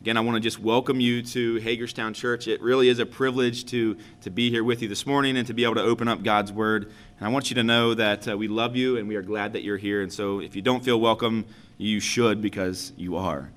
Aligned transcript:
Again, 0.00 0.16
I 0.16 0.20
want 0.20 0.36
to 0.36 0.40
just 0.40 0.58
welcome 0.58 0.98
you 0.98 1.20
to 1.22 1.56
Hagerstown 1.56 2.14
Church. 2.14 2.48
It 2.48 2.62
really 2.62 2.88
is 2.88 3.00
a 3.00 3.04
privilege 3.04 3.66
to, 3.66 3.98
to 4.22 4.30
be 4.30 4.48
here 4.48 4.64
with 4.64 4.80
you 4.80 4.88
this 4.88 5.04
morning 5.04 5.36
and 5.36 5.46
to 5.46 5.52
be 5.52 5.62
able 5.62 5.74
to 5.74 5.82
open 5.82 6.08
up 6.08 6.22
God's 6.22 6.50
Word. 6.50 6.84
And 7.18 7.28
I 7.28 7.30
want 7.30 7.50
you 7.50 7.56
to 7.56 7.62
know 7.62 7.92
that 7.92 8.26
uh, 8.26 8.34
we 8.38 8.48
love 8.48 8.76
you 8.76 8.96
and 8.96 9.06
we 9.06 9.16
are 9.16 9.22
glad 9.22 9.52
that 9.52 9.62
you're 9.62 9.76
here. 9.76 10.00
And 10.00 10.10
so 10.10 10.40
if 10.40 10.56
you 10.56 10.62
don't 10.62 10.82
feel 10.82 10.98
welcome, 10.98 11.44
you 11.76 12.00
should 12.00 12.40
because 12.40 12.94
you 12.96 13.14
are. 13.18 13.50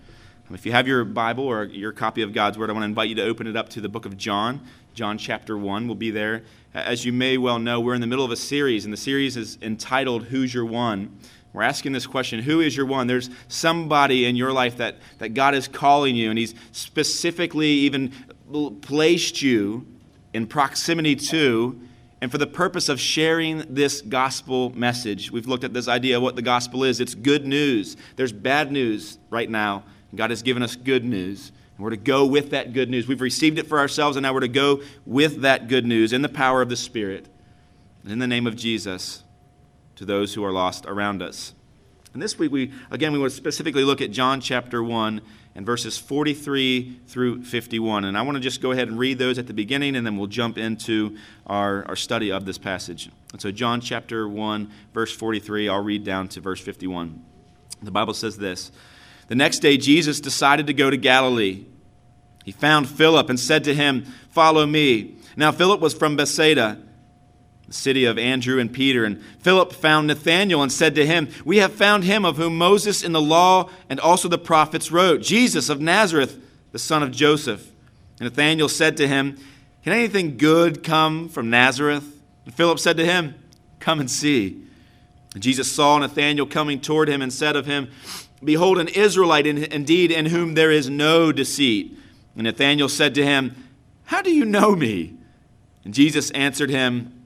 Um, 0.49 0.53
if 0.53 0.65
you 0.65 0.73
have 0.73 0.85
your 0.85 1.05
Bible 1.05 1.45
or 1.45 1.63
your 1.63 1.93
copy 1.93 2.21
of 2.23 2.33
God's 2.33 2.57
Word, 2.57 2.69
I 2.69 2.73
want 2.73 2.83
to 2.83 2.87
invite 2.87 3.07
you 3.07 3.15
to 3.15 3.23
open 3.23 3.47
it 3.47 3.55
up 3.55 3.69
to 3.69 3.79
the 3.79 3.87
book 3.87 4.05
of 4.05 4.17
John. 4.17 4.59
John 4.93 5.17
chapter 5.17 5.57
1 5.57 5.87
will 5.87 5.95
be 5.95 6.11
there. 6.11 6.43
As 6.73 7.05
you 7.05 7.13
may 7.13 7.37
well 7.37 7.57
know, 7.57 7.79
we're 7.79 7.95
in 7.95 8.01
the 8.01 8.07
middle 8.07 8.25
of 8.25 8.31
a 8.31 8.35
series, 8.35 8.83
and 8.83 8.91
the 8.91 8.97
series 8.97 9.37
is 9.37 9.57
entitled 9.61 10.25
Who's 10.25 10.53
Your 10.53 10.65
One? 10.65 11.17
We're 11.53 11.61
asking 11.61 11.91
this 11.91 12.07
question 12.07 12.39
Who 12.39 12.59
is 12.59 12.75
your 12.75 12.87
one? 12.87 13.07
There's 13.07 13.29
somebody 13.47 14.25
in 14.25 14.35
your 14.35 14.51
life 14.51 14.77
that, 14.77 14.97
that 15.19 15.29
God 15.29 15.53
is 15.53 15.67
calling 15.67 16.15
you, 16.15 16.29
and 16.29 16.37
He's 16.37 16.55
specifically 16.71 17.69
even 17.69 18.11
placed 18.81 19.41
you 19.41 19.87
in 20.33 20.47
proximity 20.47 21.15
to, 21.15 21.79
and 22.21 22.31
for 22.31 22.39
the 22.39 22.47
purpose 22.47 22.89
of 22.89 22.99
sharing 22.99 23.59
this 23.73 24.01
gospel 24.01 24.71
message. 24.71 25.31
We've 25.31 25.47
looked 25.47 25.63
at 25.63 25.73
this 25.73 25.87
idea 25.87 26.17
of 26.17 26.23
what 26.23 26.35
the 26.35 26.41
gospel 26.41 26.83
is 26.83 26.99
it's 26.99 27.15
good 27.15 27.45
news. 27.45 27.97
There's 28.15 28.33
bad 28.33 28.71
news 28.71 29.19
right 29.29 29.49
now. 29.49 29.83
God 30.15 30.31
has 30.31 30.41
given 30.41 30.63
us 30.63 30.75
good 30.75 31.05
news. 31.05 31.51
And 31.75 31.83
we're 31.83 31.91
to 31.91 31.97
go 31.97 32.25
with 32.25 32.51
that 32.51 32.73
good 32.73 32.89
news. 32.89 33.07
We've 33.07 33.21
received 33.21 33.57
it 33.57 33.67
for 33.67 33.79
ourselves, 33.79 34.15
and 34.15 34.23
now 34.23 34.33
we're 34.33 34.41
to 34.41 34.47
go 34.47 34.81
with 35.05 35.41
that 35.41 35.67
good 35.67 35.85
news 35.85 36.13
in 36.13 36.21
the 36.21 36.29
power 36.29 36.61
of 36.61 36.69
the 36.69 36.75
Spirit. 36.75 37.27
In 38.05 38.19
the 38.19 38.27
name 38.27 38.47
of 38.47 38.55
Jesus 38.55 39.22
to 39.95 40.05
those 40.05 40.33
who 40.33 40.43
are 40.43 40.51
lost 40.51 40.85
around 40.85 41.21
us. 41.21 41.53
And 42.13 42.21
this 42.21 42.37
week, 42.37 42.51
we 42.51 42.71
again, 42.91 43.11
we 43.11 43.19
want 43.19 43.31
to 43.31 43.37
specifically 43.37 43.83
look 43.83 43.99
at 44.01 44.11
John 44.11 44.39
chapter 44.39 44.83
1 44.83 45.21
and 45.55 45.65
verses 45.65 45.97
43 45.97 46.99
through 47.07 47.43
51. 47.43 48.05
And 48.05 48.17
I 48.17 48.21
want 48.21 48.35
to 48.35 48.41
just 48.41 48.61
go 48.61 48.71
ahead 48.71 48.87
and 48.87 48.97
read 48.97 49.17
those 49.17 49.37
at 49.37 49.47
the 49.47 49.53
beginning, 49.53 49.95
and 49.95 50.05
then 50.05 50.17
we'll 50.17 50.27
jump 50.27 50.57
into 50.57 51.17
our, 51.47 51.85
our 51.87 51.95
study 51.95 52.31
of 52.31 52.45
this 52.45 52.57
passage. 52.57 53.09
And 53.31 53.41
so, 53.41 53.51
John 53.51 53.81
chapter 53.81 54.27
1, 54.27 54.71
verse 54.93 55.13
43, 55.15 55.69
I'll 55.69 55.83
read 55.83 56.03
down 56.03 56.27
to 56.29 56.41
verse 56.41 56.61
51. 56.61 57.23
The 57.81 57.91
Bible 57.91 58.13
says 58.13 58.37
this 58.37 58.71
The 59.27 59.35
next 59.35 59.59
day, 59.59 59.77
Jesus 59.77 60.19
decided 60.19 60.67
to 60.67 60.73
go 60.73 60.89
to 60.89 60.97
Galilee. 60.97 61.65
He 62.43 62.51
found 62.51 62.89
Philip 62.89 63.29
and 63.29 63.39
said 63.39 63.63
to 63.63 63.73
him, 63.73 64.05
Follow 64.29 64.65
me. 64.65 65.15
Now, 65.35 65.51
Philip 65.51 65.79
was 65.79 65.93
from 65.93 66.15
Bethsaida 66.15 66.77
city 67.73 68.05
of 68.05 68.17
Andrew 68.17 68.59
and 68.59 68.71
Peter. 68.71 69.03
And 69.03 69.21
Philip 69.39 69.73
found 69.73 70.07
Nathanael 70.07 70.61
and 70.61 70.71
said 70.71 70.95
to 70.95 71.05
him, 71.05 71.29
We 71.43 71.57
have 71.57 71.73
found 71.73 72.03
him 72.03 72.25
of 72.25 72.37
whom 72.37 72.57
Moses 72.57 73.03
in 73.03 73.11
the 73.11 73.21
law 73.21 73.69
and 73.89 73.99
also 73.99 74.27
the 74.27 74.37
prophets 74.37 74.91
wrote, 74.91 75.21
Jesus 75.21 75.69
of 75.69 75.81
Nazareth, 75.81 76.39
the 76.71 76.79
son 76.79 77.03
of 77.03 77.11
Joseph. 77.11 77.69
And 78.19 78.29
Nathanael 78.29 78.69
said 78.69 78.97
to 78.97 79.07
him, 79.07 79.37
Can 79.83 79.93
anything 79.93 80.37
good 80.37 80.83
come 80.83 81.29
from 81.29 81.49
Nazareth? 81.49 82.05
And 82.45 82.53
Philip 82.53 82.79
said 82.79 82.97
to 82.97 83.05
him, 83.05 83.35
Come 83.79 83.99
and 83.99 84.09
see. 84.09 84.61
And 85.33 85.41
Jesus 85.41 85.71
saw 85.71 85.97
Nathanael 85.97 86.45
coming 86.45 86.79
toward 86.79 87.09
him 87.09 87.21
and 87.21 87.33
said 87.33 87.55
of 87.55 87.65
him, 87.65 87.89
Behold, 88.43 88.77
an 88.77 88.89
Israelite 88.89 89.47
indeed 89.47 90.11
in 90.11 90.27
whom 90.27 90.53
there 90.53 90.71
is 90.71 90.89
no 90.89 91.31
deceit. 91.31 91.97
And 92.35 92.43
Nathanael 92.43 92.89
said 92.89 93.15
to 93.15 93.25
him, 93.25 93.55
How 94.05 94.21
do 94.21 94.31
you 94.31 94.45
know 94.45 94.75
me? 94.75 95.17
And 95.85 95.93
Jesus 95.93 96.31
answered 96.31 96.69
him, 96.69 97.22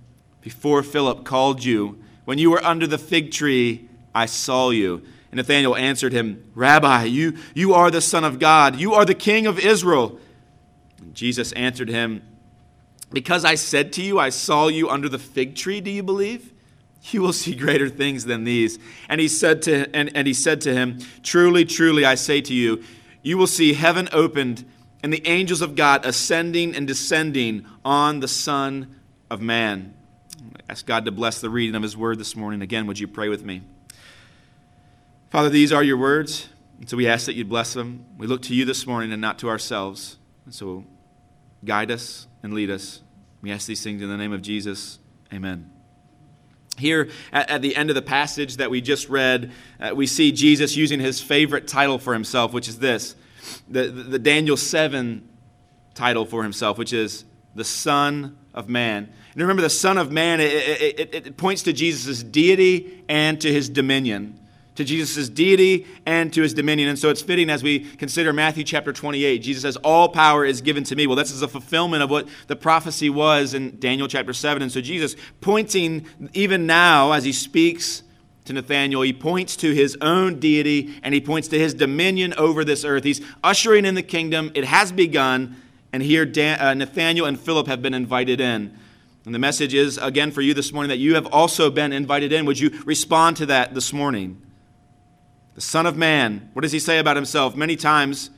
before 0.48 0.82
Philip 0.82 1.26
called 1.26 1.62
you. 1.62 2.02
When 2.24 2.38
you 2.38 2.50
were 2.50 2.64
under 2.64 2.88
the 2.88 2.98
fig 2.98 3.32
tree, 3.32 3.90
I 4.16 4.28
saw 4.28 4.70
you. 4.70 5.04
And 5.30 5.40
Nathanael 5.40 5.76
answered 5.76 6.14
him, 6.14 6.42
Rabbi, 6.56 7.04
you, 7.04 7.38
you 7.54 7.74
are 7.74 7.92
the 7.92 8.00
Son 8.00 8.24
of 8.24 8.40
God. 8.40 8.78
You 8.78 8.94
are 8.94 9.04
the 9.04 9.14
King 9.14 9.46
of 9.46 9.60
Israel. 9.60 10.18
And 11.00 11.14
Jesus 11.14 11.52
answered 11.52 11.90
him, 11.90 12.22
Because 13.12 13.44
I 13.44 13.56
said 13.56 13.92
to 13.94 14.02
you, 14.02 14.20
I 14.20 14.30
saw 14.30 14.70
you 14.70 14.90
under 14.90 15.10
the 15.10 15.20
fig 15.20 15.58
tree, 15.58 15.82
do 15.82 15.92
you 15.92 16.02
believe? 16.02 16.54
You 17.12 17.22
will 17.22 17.34
see 17.34 17.54
greater 17.54 17.90
things 17.90 18.24
than 18.24 18.46
these. 18.46 18.80
And 19.10 19.20
he 19.20 19.28
said 19.28 19.62
to, 19.64 19.94
and, 19.94 20.16
and 20.16 20.28
he 20.28 20.34
said 20.34 20.62
to 20.62 20.74
him, 20.74 21.00
Truly, 21.24 21.66
truly, 21.66 22.06
I 22.06 22.16
say 22.16 22.40
to 22.40 22.54
you, 22.54 22.86
you 23.22 23.38
will 23.38 23.48
see 23.48 23.74
heaven 23.74 24.08
opened 24.14 24.64
and 25.04 25.12
the 25.12 25.28
angels 25.28 25.62
of 25.62 25.76
God 25.76 26.06
ascending 26.06 26.74
and 26.74 26.88
descending 26.88 27.66
on 27.84 28.22
the 28.22 28.30
Son 28.30 28.96
of 29.30 29.42
Man. 29.42 29.94
Ask 30.70 30.86
God 30.86 31.06
to 31.06 31.12
bless 31.12 31.40
the 31.40 31.50
reading 31.50 31.76
of 31.76 31.84
His 31.84 31.96
word 31.96 32.20
this 32.20 32.36
morning. 32.36 32.62
Again, 32.62 32.88
would 32.88 33.00
you 33.00 33.08
pray 33.08 33.30
with 33.30 33.44
me? 33.44 33.62
Father, 35.30 35.50
these 35.50 35.72
are 35.72 35.84
your 35.84 35.98
words, 35.98 36.50
and 36.80 36.90
so 36.90 36.98
we 36.98 37.08
ask 37.08 37.26
that 37.26 37.36
you 37.36 37.46
bless 37.46 37.74
them. 37.74 38.06
We 38.18 38.28
look 38.28 38.42
to 38.44 38.54
you 38.54 38.66
this 38.66 38.86
morning 38.86 39.12
and 39.14 39.22
not 39.22 39.40
to 39.40 39.50
ourselves. 39.50 40.18
And 40.46 40.54
so 40.54 40.84
guide 41.64 41.90
us 41.90 42.28
and 42.44 42.54
lead 42.54 42.70
us. 42.70 43.02
We 43.42 43.52
ask 43.52 43.66
these 43.66 43.82
things 43.82 44.02
in 44.02 44.10
the 44.10 44.18
name 44.18 44.34
of 44.34 44.42
Jesus. 44.42 45.00
Amen. 45.34 45.72
Here 46.78 47.10
at, 47.32 47.62
the 47.62 47.76
end 47.76 47.90
of 47.90 47.96
the 47.96 48.02
passage 48.02 48.58
that 48.58 48.70
we 48.70 48.82
just 48.82 49.10
read, 49.10 49.52
uh, 49.80 49.94
we 49.96 50.06
see 50.06 50.32
Jesus 50.32 50.76
using 50.76 51.00
his 51.00 51.22
favorite 51.22 51.68
title 51.68 51.98
for 51.98 52.14
himself, 52.14 52.54
which 52.54 52.68
is 52.68 52.80
this 52.80 53.16
the, 53.70 53.84
the, 53.84 54.04
the 54.04 54.20
Daniel 54.20 54.58
7 54.58 55.28
title 55.96 56.26
for 56.26 56.44
himself, 56.44 56.78
which 56.78 56.94
is 56.94 57.26
the 57.56 57.64
Son 57.64 58.38
of 58.54 58.70
Man. 58.70 59.12
And 59.38 59.44
remember, 59.44 59.62
the 59.62 59.70
Son 59.70 60.00
of 60.00 60.12
Man, 60.12 60.40
it, 60.40 60.52
it, 60.52 61.14
it, 61.28 61.38
points 61.38 61.62
to 61.64 61.72
Jesus' 61.72 62.24
deity 62.24 63.04
and 63.08 63.40
to 63.42 63.54
his 63.54 63.70
dominion. 63.70 64.40
To 64.78 64.84
Jesus' 64.84 65.30
deity 65.30 65.86
and 66.08 66.34
to 66.34 66.42
his 66.42 66.56
dominion. 66.56 66.90
And 66.90 66.98
so 66.98 67.12
it's 67.12 67.22
fitting 67.22 67.48
as 67.52 67.62
we 67.62 67.82
consider 67.82 68.34
Matthew 68.34 68.64
chapter 68.64 68.92
28. 68.92 69.38
Jesus 69.38 69.62
says, 69.62 69.78
All 69.78 70.10
power 70.10 70.44
is 70.44 70.62
given 70.62 70.84
to 70.86 70.96
me. 70.96 71.06
Well, 71.06 71.16
this 71.16 71.30
is 71.30 71.44
a 71.44 71.48
fulfillment 71.48 72.02
of 72.02 72.10
what 72.10 72.28
the 72.48 72.56
prophecy 72.56 73.12
was 73.12 73.54
in 73.54 73.80
Daniel 73.80 74.08
chapter 74.08 74.34
7. 74.34 74.64
And 74.64 74.72
so 74.72 74.82
Jesus, 74.82 75.16
pointing 75.40 76.08
even 76.34 76.66
now 76.66 77.12
as 77.12 77.24
he 77.24 77.32
speaks 77.32 78.02
to 78.46 78.54
Nathanael, 78.54 79.04
he 79.04 79.14
points 79.14 79.56
to 79.58 79.72
his 79.72 79.96
own 80.02 80.40
deity 80.40 81.00
and 81.04 81.14
he 81.14 81.22
points 81.22 81.48
to 81.50 81.60
his 81.60 81.76
dominion 81.76 82.34
over 82.40 82.66
this 82.66 82.84
earth. 82.84 83.04
He's 83.04 83.22
ushering 83.44 83.86
in 83.86 83.94
the 83.94 84.02
kingdom. 84.02 84.52
It 84.56 84.66
has 84.66 84.92
begun. 84.92 85.58
And 85.94 86.02
here, 86.02 86.26
Dan, 86.26 86.60
uh, 86.60 86.74
Nathanael 86.74 87.28
and 87.28 87.40
Philip 87.40 87.68
have 87.68 87.84
been 87.84 87.94
invited 87.94 88.42
in. 88.42 88.76
And 89.28 89.36
the 89.36 89.40
message 89.40 89.74
is, 89.74 89.98
again, 89.98 90.32
for 90.32 90.40
you 90.40 90.54
this 90.54 90.72
morning 90.72 90.88
that 90.88 91.00
you 91.00 91.16
have 91.16 91.26
also 91.26 91.70
been 91.70 91.92
invited 91.92 92.32
in. 92.32 92.46
Would 92.46 92.60
you 92.60 92.82
respond 92.86 93.36
to 93.36 93.46
that 93.48 93.74
this 93.74 93.92
morning? 93.92 94.42
The 95.56 95.60
Son 95.60 95.86
of 95.86 95.98
Man, 95.98 96.50
what 96.54 96.62
does 96.62 96.72
he 96.72 96.80
say 96.80 96.98
about 96.98 97.18
himself? 97.18 97.54
Many 97.54 97.76
times, 97.76 98.30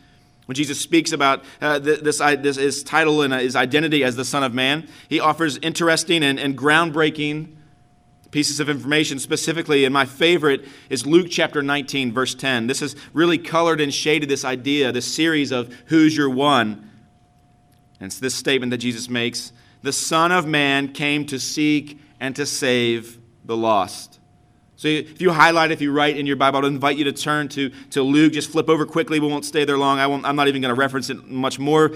when 0.47 0.55
Jesus 0.55 0.81
speaks 0.81 1.11
about 1.11 1.43
uh, 1.61 1.77
this, 1.77 2.17
this, 2.17 2.55
his 2.55 2.81
title 2.81 3.21
and 3.21 3.31
uh, 3.31 3.37
his 3.37 3.55
identity 3.55 4.03
as 4.03 4.15
the 4.15 4.25
Son 4.25 4.41
of 4.41 4.55
Man, 4.55 4.89
he 5.07 5.19
offers 5.19 5.59
interesting 5.59 6.23
and, 6.23 6.39
and 6.39 6.57
groundbreaking 6.57 7.55
pieces 8.31 8.59
of 8.59 8.67
information. 8.67 9.19
Specifically, 9.19 9.85
and 9.85 9.93
my 9.93 10.05
favorite 10.05 10.65
is 10.89 11.05
Luke 11.05 11.27
chapter 11.29 11.61
19, 11.61 12.11
verse 12.11 12.33
10. 12.33 12.65
This 12.65 12.79
has 12.79 12.95
really 13.13 13.37
colored 13.37 13.79
and 13.79 13.93
shaded 13.93 14.27
this 14.27 14.43
idea, 14.43 14.91
this 14.91 15.05
series 15.05 15.51
of 15.51 15.71
who's 15.85 16.17
your 16.17 16.31
one. 16.31 16.89
And 17.99 18.07
it's 18.07 18.17
this 18.17 18.33
statement 18.33 18.71
that 18.71 18.79
Jesus 18.79 19.07
makes 19.07 19.53
the 19.81 19.93
Son 19.93 20.31
of 20.31 20.45
Man 20.45 20.93
came 20.93 21.25
to 21.27 21.39
seek 21.39 21.99
and 22.19 22.35
to 22.35 22.45
save 22.45 23.19
the 23.45 23.55
lost. 23.55 24.19
So 24.75 24.87
if 24.87 25.19
you 25.19 25.31
highlight, 25.31 25.71
if 25.71 25.81
you 25.81 25.91
write 25.91 26.17
in 26.17 26.25
your 26.25 26.37
Bible, 26.37 26.59
I'd 26.59 26.65
invite 26.65 26.97
you 26.97 27.03
to 27.05 27.11
turn 27.11 27.49
to, 27.49 27.69
to 27.89 28.01
Luke. 28.01 28.31
Just 28.31 28.49
flip 28.49 28.69
over 28.69 28.85
quickly. 28.85 29.19
We 29.19 29.27
won't 29.27 29.43
stay 29.43 29.65
there 29.65 29.77
long. 29.77 29.99
I 29.99 30.07
won't, 30.07 30.25
I'm 30.25 30.37
not 30.37 30.47
even 30.47 30.61
going 30.61 30.73
to 30.73 30.79
reference 30.79 31.09
it 31.09 31.27
much 31.27 31.59
more. 31.59 31.91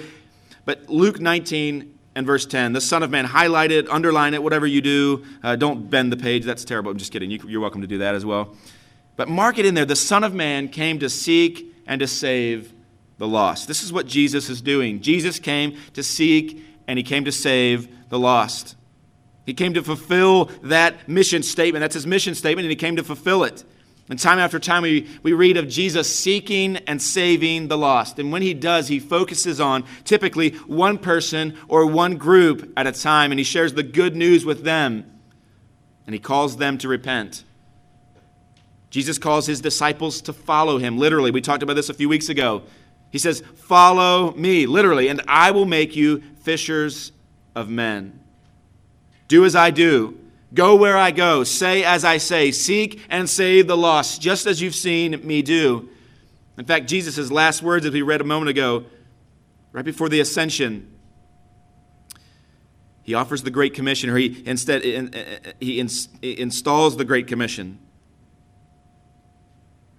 But 0.66 0.90
Luke 0.90 1.20
19 1.20 1.98
and 2.16 2.28
verse 2.28 2.46
10, 2.46 2.74
the 2.74 2.82
Son 2.82 3.02
of 3.02 3.10
Man, 3.10 3.26
highlight 3.26 3.72
it, 3.72 3.90
underline 3.90 4.34
it, 4.34 4.44
whatever 4.44 4.68
you 4.68 4.82
do. 4.82 5.24
Uh, 5.42 5.56
don't 5.56 5.90
bend 5.90 6.12
the 6.12 6.18
page. 6.18 6.44
That's 6.44 6.66
terrible. 6.66 6.92
I'm 6.92 6.98
just 6.98 7.12
kidding. 7.12 7.32
You, 7.32 7.40
you're 7.48 7.62
welcome 7.62 7.82
to 7.82 7.88
do 7.88 8.00
that 8.00 8.16
as 8.16 8.26
well. 8.26 8.56
But 9.16 9.30
mark 9.30 9.58
it 9.58 9.66
in 9.66 9.76
there. 9.76 9.86
The 9.86 9.96
Son 9.96 10.24
of 10.24 10.34
Man 10.34 10.68
came 10.68 11.00
to 11.00 11.10
seek 11.10 11.74
and 11.88 12.00
to 12.02 12.08
save 12.08 12.74
the 13.18 13.28
lost. 13.28 13.68
This 13.68 13.84
is 13.84 13.94
what 13.94 14.08
Jesus 14.08 14.50
is 14.50 14.62
doing. 14.62 15.02
Jesus 15.02 15.40
came 15.40 15.78
to 15.94 16.04
seek 16.04 16.73
and 16.88 16.98
he 16.98 17.04
came 17.04 17.26
to 17.26 17.32
save 17.32 18.10
the 18.10 18.20
lost. 18.20 18.76
He 19.46 19.54
came 19.54 19.74
to 19.74 19.84
fulfill 19.84 20.46
that 20.64 21.08
mission 21.10 21.44
statement. 21.44 21.82
That's 21.82 21.96
his 21.96 22.08
mission 22.08 22.36
statement, 22.36 22.66
and 22.66 22.72
he 22.72 22.76
came 22.76 22.96
to 22.96 23.04
fulfill 23.04 23.44
it. 23.44 23.64
And 24.10 24.20
time 24.20 24.40
after 24.40 24.60
time, 24.60 24.84
we, 24.84 25.08
we 25.22 25.32
read 25.34 25.56
of 25.56 25.68
Jesus 25.68 26.14
seeking 26.14 26.78
and 26.78 27.02
saving 27.02 27.70
the 27.70 27.78
lost. 27.78 28.20
And 28.20 28.32
when 28.32 28.42
he 28.42 28.54
does, 28.54 28.90
he 28.90 29.00
focuses 29.00 29.62
on 29.62 29.86
typically 30.04 30.52
one 30.68 30.98
person 30.98 31.58
or 31.70 31.86
one 31.86 32.18
group 32.18 32.72
at 32.76 32.86
a 32.86 32.92
time, 32.92 33.32
and 33.32 33.40
he 33.40 33.46
shares 33.46 33.74
the 33.74 33.84
good 33.84 34.16
news 34.16 34.46
with 34.46 34.64
them, 34.64 35.10
and 36.06 36.14
he 36.14 36.20
calls 36.20 36.58
them 36.58 36.78
to 36.80 36.88
repent. 36.88 37.44
Jesus 38.90 39.18
calls 39.18 39.48
his 39.48 39.62
disciples 39.62 40.22
to 40.22 40.34
follow 40.34 40.78
him, 40.78 40.98
literally. 40.98 41.32
We 41.32 41.42
talked 41.42 41.64
about 41.64 41.76
this 41.76 41.90
a 41.90 41.94
few 41.94 42.10
weeks 42.10 42.30
ago. 42.30 42.64
He 43.14 43.20
says, 43.20 43.44
Follow 43.56 44.34
me, 44.34 44.66
literally, 44.66 45.08
and 45.08 45.22
I 45.28 45.52
will 45.52 45.66
make 45.66 45.96
you 45.96 46.24
fishers 46.42 47.12
of 47.56 47.70
men. 47.70 48.20
Do 49.28 49.46
as 49.46 49.56
I 49.56 49.70
do. 49.70 50.18
Go 50.52 50.76
where 50.76 50.98
I 50.98 51.12
go. 51.12 51.44
Say 51.44 51.84
as 51.84 52.04
I 52.04 52.18
say. 52.18 52.52
Seek 52.52 53.00
and 53.10 53.30
save 53.30 53.68
the 53.68 53.78
lost, 53.78 54.20
just 54.20 54.48
as 54.48 54.62
you've 54.62 54.74
seen 54.74 55.26
me 55.26 55.44
do. 55.44 55.90
In 56.58 56.66
fact, 56.66 56.88
Jesus' 56.88 57.32
last 57.32 57.62
words, 57.62 57.86
as 57.86 57.94
we 57.94 58.02
read 58.02 58.20
a 58.20 58.24
moment 58.24 58.50
ago, 58.50 58.86
right 59.72 59.86
before 59.86 60.10
the 60.10 60.20
ascension, 60.20 60.92
he 63.04 63.14
offers 63.14 63.44
the 63.44 63.52
Great 63.52 63.76
Commission, 63.76 64.10
or 64.10 64.18
he 64.18 64.42
instead 64.48 64.84
he 65.60 65.80
installs 65.80 66.98
the 66.98 67.06
Great 67.06 67.28
Commission. 67.28 67.78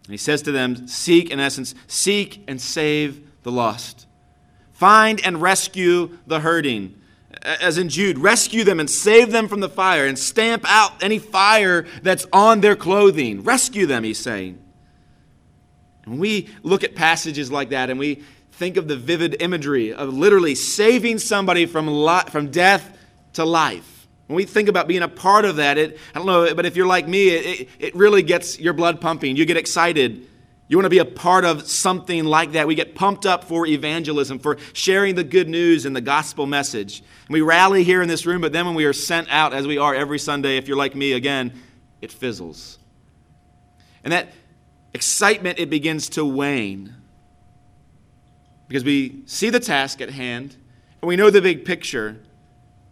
And 0.05 0.12
he 0.12 0.19
says 0.19 0.43
to 0.43 0.53
them, 0.53 0.87
Seek, 0.87 1.31
in 1.31 1.41
essence, 1.41 1.75
seek 1.87 2.45
and 2.47 2.61
save 2.61 3.27
the 3.43 3.53
lost. 3.53 4.06
Find 4.73 5.25
and 5.25 5.41
rescue 5.41 6.19
the 6.27 6.41
hurting. 6.41 7.01
As 7.43 7.79
in 7.79 7.89
Jude, 7.89 8.19
rescue 8.19 8.65
them 8.65 8.81
and 8.81 8.89
save 8.89 9.31
them 9.31 9.49
from 9.49 9.61
the 9.61 9.69
fire 9.69 10.06
and 10.06 10.19
stamp 10.19 10.65
out 10.67 11.03
any 11.03 11.19
fire 11.19 11.87
that's 12.03 12.27
on 12.33 12.61
their 12.61 12.77
clothing. 12.77 13.43
Rescue 13.43 13.87
them, 13.87 14.05
he's 14.05 14.19
saying. 14.19 14.59
When 16.05 16.19
we 16.19 16.49
look 16.62 16.85
at 16.85 16.95
passages 16.95 17.50
like 17.50 17.71
that 17.71 17.91
and 17.91 17.99
we 17.99 18.23
think 18.53 18.77
of 18.77 18.89
the 18.89 18.97
vivid 18.97 19.41
imagery 19.41 19.93
of 19.93 20.12
literally 20.12 20.55
saving 20.55 21.19
somebody 21.19 21.67
from, 21.67 21.89
li- 21.89 22.31
from 22.31 22.50
death 22.50 22.97
to 23.35 23.45
life. 23.45 23.94
When 24.26 24.37
we 24.37 24.44
think 24.44 24.69
about 24.69 24.88
being 24.88 25.03
a 25.03 25.09
part 25.09 25.44
of 25.44 25.56
that, 25.56 25.76
it, 25.76 25.99
I 26.15 26.19
don't 26.19 26.26
know, 26.26 26.55
but 26.55 26.65
if 26.65 26.76
you're 26.76 26.87
like 26.87 27.06
me, 27.06 27.29
it, 27.29 27.69
it 27.79 27.94
really 27.94 28.23
gets 28.23 28.59
your 28.59 28.73
blood 28.73 29.00
pumping. 29.00 29.37
You 29.37 29.44
get 29.44 29.59
excited. 29.59 30.26
You 30.67 30.79
want 30.79 30.87
to 30.87 30.91
be 30.91 30.99
a 30.99 31.05
part 31.05 31.44
of 31.44 31.69
something 31.69 32.25
like 32.25 32.53
that. 32.53 32.67
We 32.67 32.75
get 32.75 32.94
pumped 32.94 33.26
up 33.26 33.44
for 33.44 33.67
evangelism, 33.67 34.38
for 34.38 34.56
sharing 34.73 35.15
the 35.15 35.25
good 35.25 35.49
news 35.49 35.85
and 35.85 35.94
the 35.94 36.00
gospel 36.00 36.47
message. 36.47 37.00
And 37.26 37.35
we 37.35 37.43
rally 37.43 37.85
here 37.85 38.00
in 38.00 38.09
this 38.09 38.25
room, 38.25 38.41
but 38.41 38.53
then 38.53 38.65
when 38.65 38.75
we 38.75 38.87
are 38.87 38.94
sent 38.94 39.29
out, 39.31 39.53
as 39.53 39.67
we 39.67 39.76
are 39.76 39.94
every 39.94 40.19
Sunday, 40.19 40.56
if 40.56 40.69
you're 40.69 40.76
like 40.76 40.94
me, 40.94 41.12
again, 41.12 41.53
it 42.00 42.11
fizzles. 42.11 42.79
And 44.03 44.12
that 44.12 44.32
excitement, 44.94 45.59
it 45.59 45.69
begins 45.69 46.09
to 46.11 46.25
wane. 46.25 46.94
Because 48.69 48.85
we 48.85 49.23
see 49.26 49.50
the 49.50 49.61
task 49.61 50.00
at 50.00 50.09
hand, 50.09 50.56
and 51.03 51.09
we 51.09 51.17
know 51.17 51.29
the 51.29 51.43
big 51.43 51.67
picture, 51.67 52.23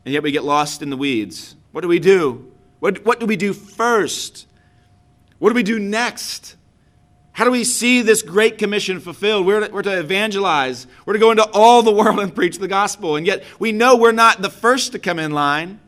and 0.05 0.13
yet 0.13 0.23
we 0.23 0.33
get 0.33 0.45
lost 0.45 0.83
in 0.83 0.91
the 0.91 0.97
weeds. 0.97 1.57
What 1.73 1.83
do 1.83 1.89
we 1.89 1.99
do? 1.99 2.53
What, 2.81 3.05
what 3.05 3.21
do 3.21 3.27
we 3.27 3.37
do 3.37 3.53
first? 3.53 4.47
What 5.39 5.51
do 5.51 5.55
we 5.55 5.63
do 5.63 5.79
next? 5.79 6.57
How 7.33 7.45
do 7.45 7.51
we 7.51 7.65
see 7.65 8.03
this 8.03 8.23
great 8.23 8.59
commission 8.59 9.01
fulfilled? 9.01 9.47
We're 9.47 9.67
to, 9.67 9.73
we're 9.73 9.83
to 9.83 9.99
evangelize. 9.99 10.87
We're 11.07 11.15
to 11.15 11.19
go 11.19 11.31
into 11.31 11.49
all 11.53 11.83
the 11.83 11.93
world 11.93 12.21
and 12.21 12.35
preach 12.35 12.59
the 12.59 12.69
gospel. 12.69 13.17
And 13.17 13.27
yet 13.27 13.43
we 13.59 13.73
know 13.73 13.97
we're 13.97 14.13
not 14.13 14.43
the 14.43 14.51
first 14.51 14.93
to 14.93 14.99
come 14.99 15.19
in 15.19 15.33
line, 15.33 15.81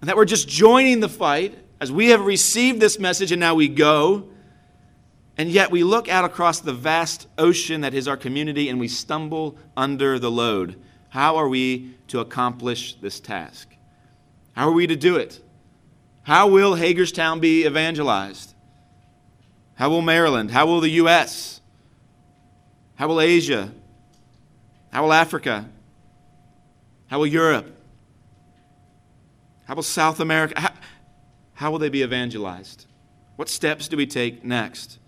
and 0.00 0.08
that 0.08 0.16
we're 0.16 0.24
just 0.24 0.48
joining 0.48 1.00
the 1.00 1.08
fight 1.08 1.58
as 1.80 1.90
we 1.90 2.08
have 2.08 2.24
received 2.24 2.80
this 2.80 2.98
message 2.98 3.32
and 3.32 3.40
now 3.40 3.54
we 3.54 3.68
go. 3.68 4.28
And 5.36 5.50
yet 5.50 5.70
we 5.70 5.82
look 5.84 6.08
out 6.08 6.24
across 6.24 6.60
the 6.60 6.72
vast 6.72 7.26
ocean 7.38 7.80
that 7.80 7.94
is 7.94 8.06
our 8.06 8.16
community 8.16 8.68
and 8.68 8.78
we 8.78 8.88
stumble 8.88 9.56
under 9.76 10.18
the 10.18 10.30
load. 10.30 10.78
How 11.10 11.36
are 11.36 11.48
we 11.48 11.94
to 12.08 12.20
accomplish 12.20 12.94
this 12.94 13.20
task? 13.20 13.68
How 14.54 14.68
are 14.68 14.72
we 14.72 14.86
to 14.86 14.96
do 14.96 15.16
it? 15.16 15.40
How 16.22 16.48
will 16.48 16.74
Hagerstown 16.74 17.40
be 17.40 17.66
evangelized? 17.66 18.54
How 19.74 19.90
will 19.90 20.02
Maryland? 20.02 20.50
How 20.50 20.66
will 20.66 20.80
the 20.80 20.90
U.S.? 20.90 21.60
How 22.94 23.08
will 23.08 23.20
Asia? 23.20 23.72
How 24.92 25.02
will 25.02 25.12
Africa? 25.12 25.68
How 27.08 27.18
will 27.18 27.26
Europe? 27.26 27.76
How 29.64 29.74
will 29.74 29.82
South 29.82 30.20
America? 30.20 30.60
How, 30.60 30.72
how 31.54 31.70
will 31.70 31.78
they 31.78 31.88
be 31.88 32.02
evangelized? 32.02 32.86
What 33.36 33.48
steps 33.48 33.88
do 33.88 33.96
we 33.96 34.06
take 34.06 34.44
next? 34.44 34.98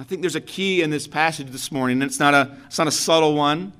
I 0.00 0.04
think 0.04 0.22
there's 0.22 0.36
a 0.36 0.40
key 0.40 0.80
in 0.82 0.90
this 0.90 1.06
passage 1.06 1.50
this 1.50 1.70
morning, 1.70 2.00
and 2.00 2.10
it's 2.10 2.18
not 2.18 2.34
a, 2.34 2.56
it's 2.66 2.78
not 2.78 2.86
a 2.86 2.92
subtle 2.92 3.34
one. 3.34 3.72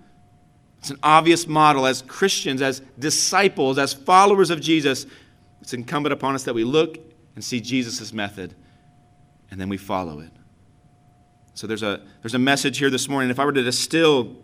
It's 0.78 0.90
an 0.90 0.98
obvious 1.02 1.46
model 1.46 1.86
as 1.86 2.02
Christians, 2.02 2.62
as 2.62 2.80
disciples, 2.98 3.78
as 3.78 3.92
followers 3.92 4.50
of 4.50 4.60
Jesus. 4.60 5.06
It's 5.60 5.74
incumbent 5.74 6.12
upon 6.12 6.34
us 6.34 6.44
that 6.44 6.54
we 6.54 6.64
look 6.64 6.98
and 7.34 7.44
see 7.44 7.60
Jesus' 7.60 8.12
method, 8.12 8.54
and 9.50 9.60
then 9.60 9.68
we 9.68 9.76
follow 9.76 10.20
it. 10.20 10.30
So 11.54 11.66
there's 11.66 11.82
a, 11.82 12.00
there's 12.22 12.34
a 12.34 12.38
message 12.38 12.78
here 12.78 12.90
this 12.90 13.08
morning. 13.08 13.30
If 13.30 13.40
I 13.40 13.44
were 13.44 13.52
to 13.52 13.62
distill 13.62 14.36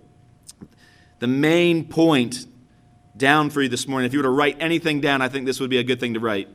the 1.21 1.29
main 1.29 1.85
point 1.89 2.47
down 3.17 3.51
for 3.51 3.63
you 3.63 3.69
this 3.69 3.87
morning, 3.87 4.07
if 4.07 4.13
you 4.13 4.19
were 4.19 4.25
to 4.25 4.31
write 4.31 4.57
anything 4.61 5.01
down, 5.01 5.23
I 5.23 5.29
think 5.29 5.47
this 5.47 5.61
would 5.61 5.71
be 5.71 5.79
a 5.79 5.85
good 5.85 6.01
thing 6.01 6.15
to 6.15 6.21
write. 6.21 6.49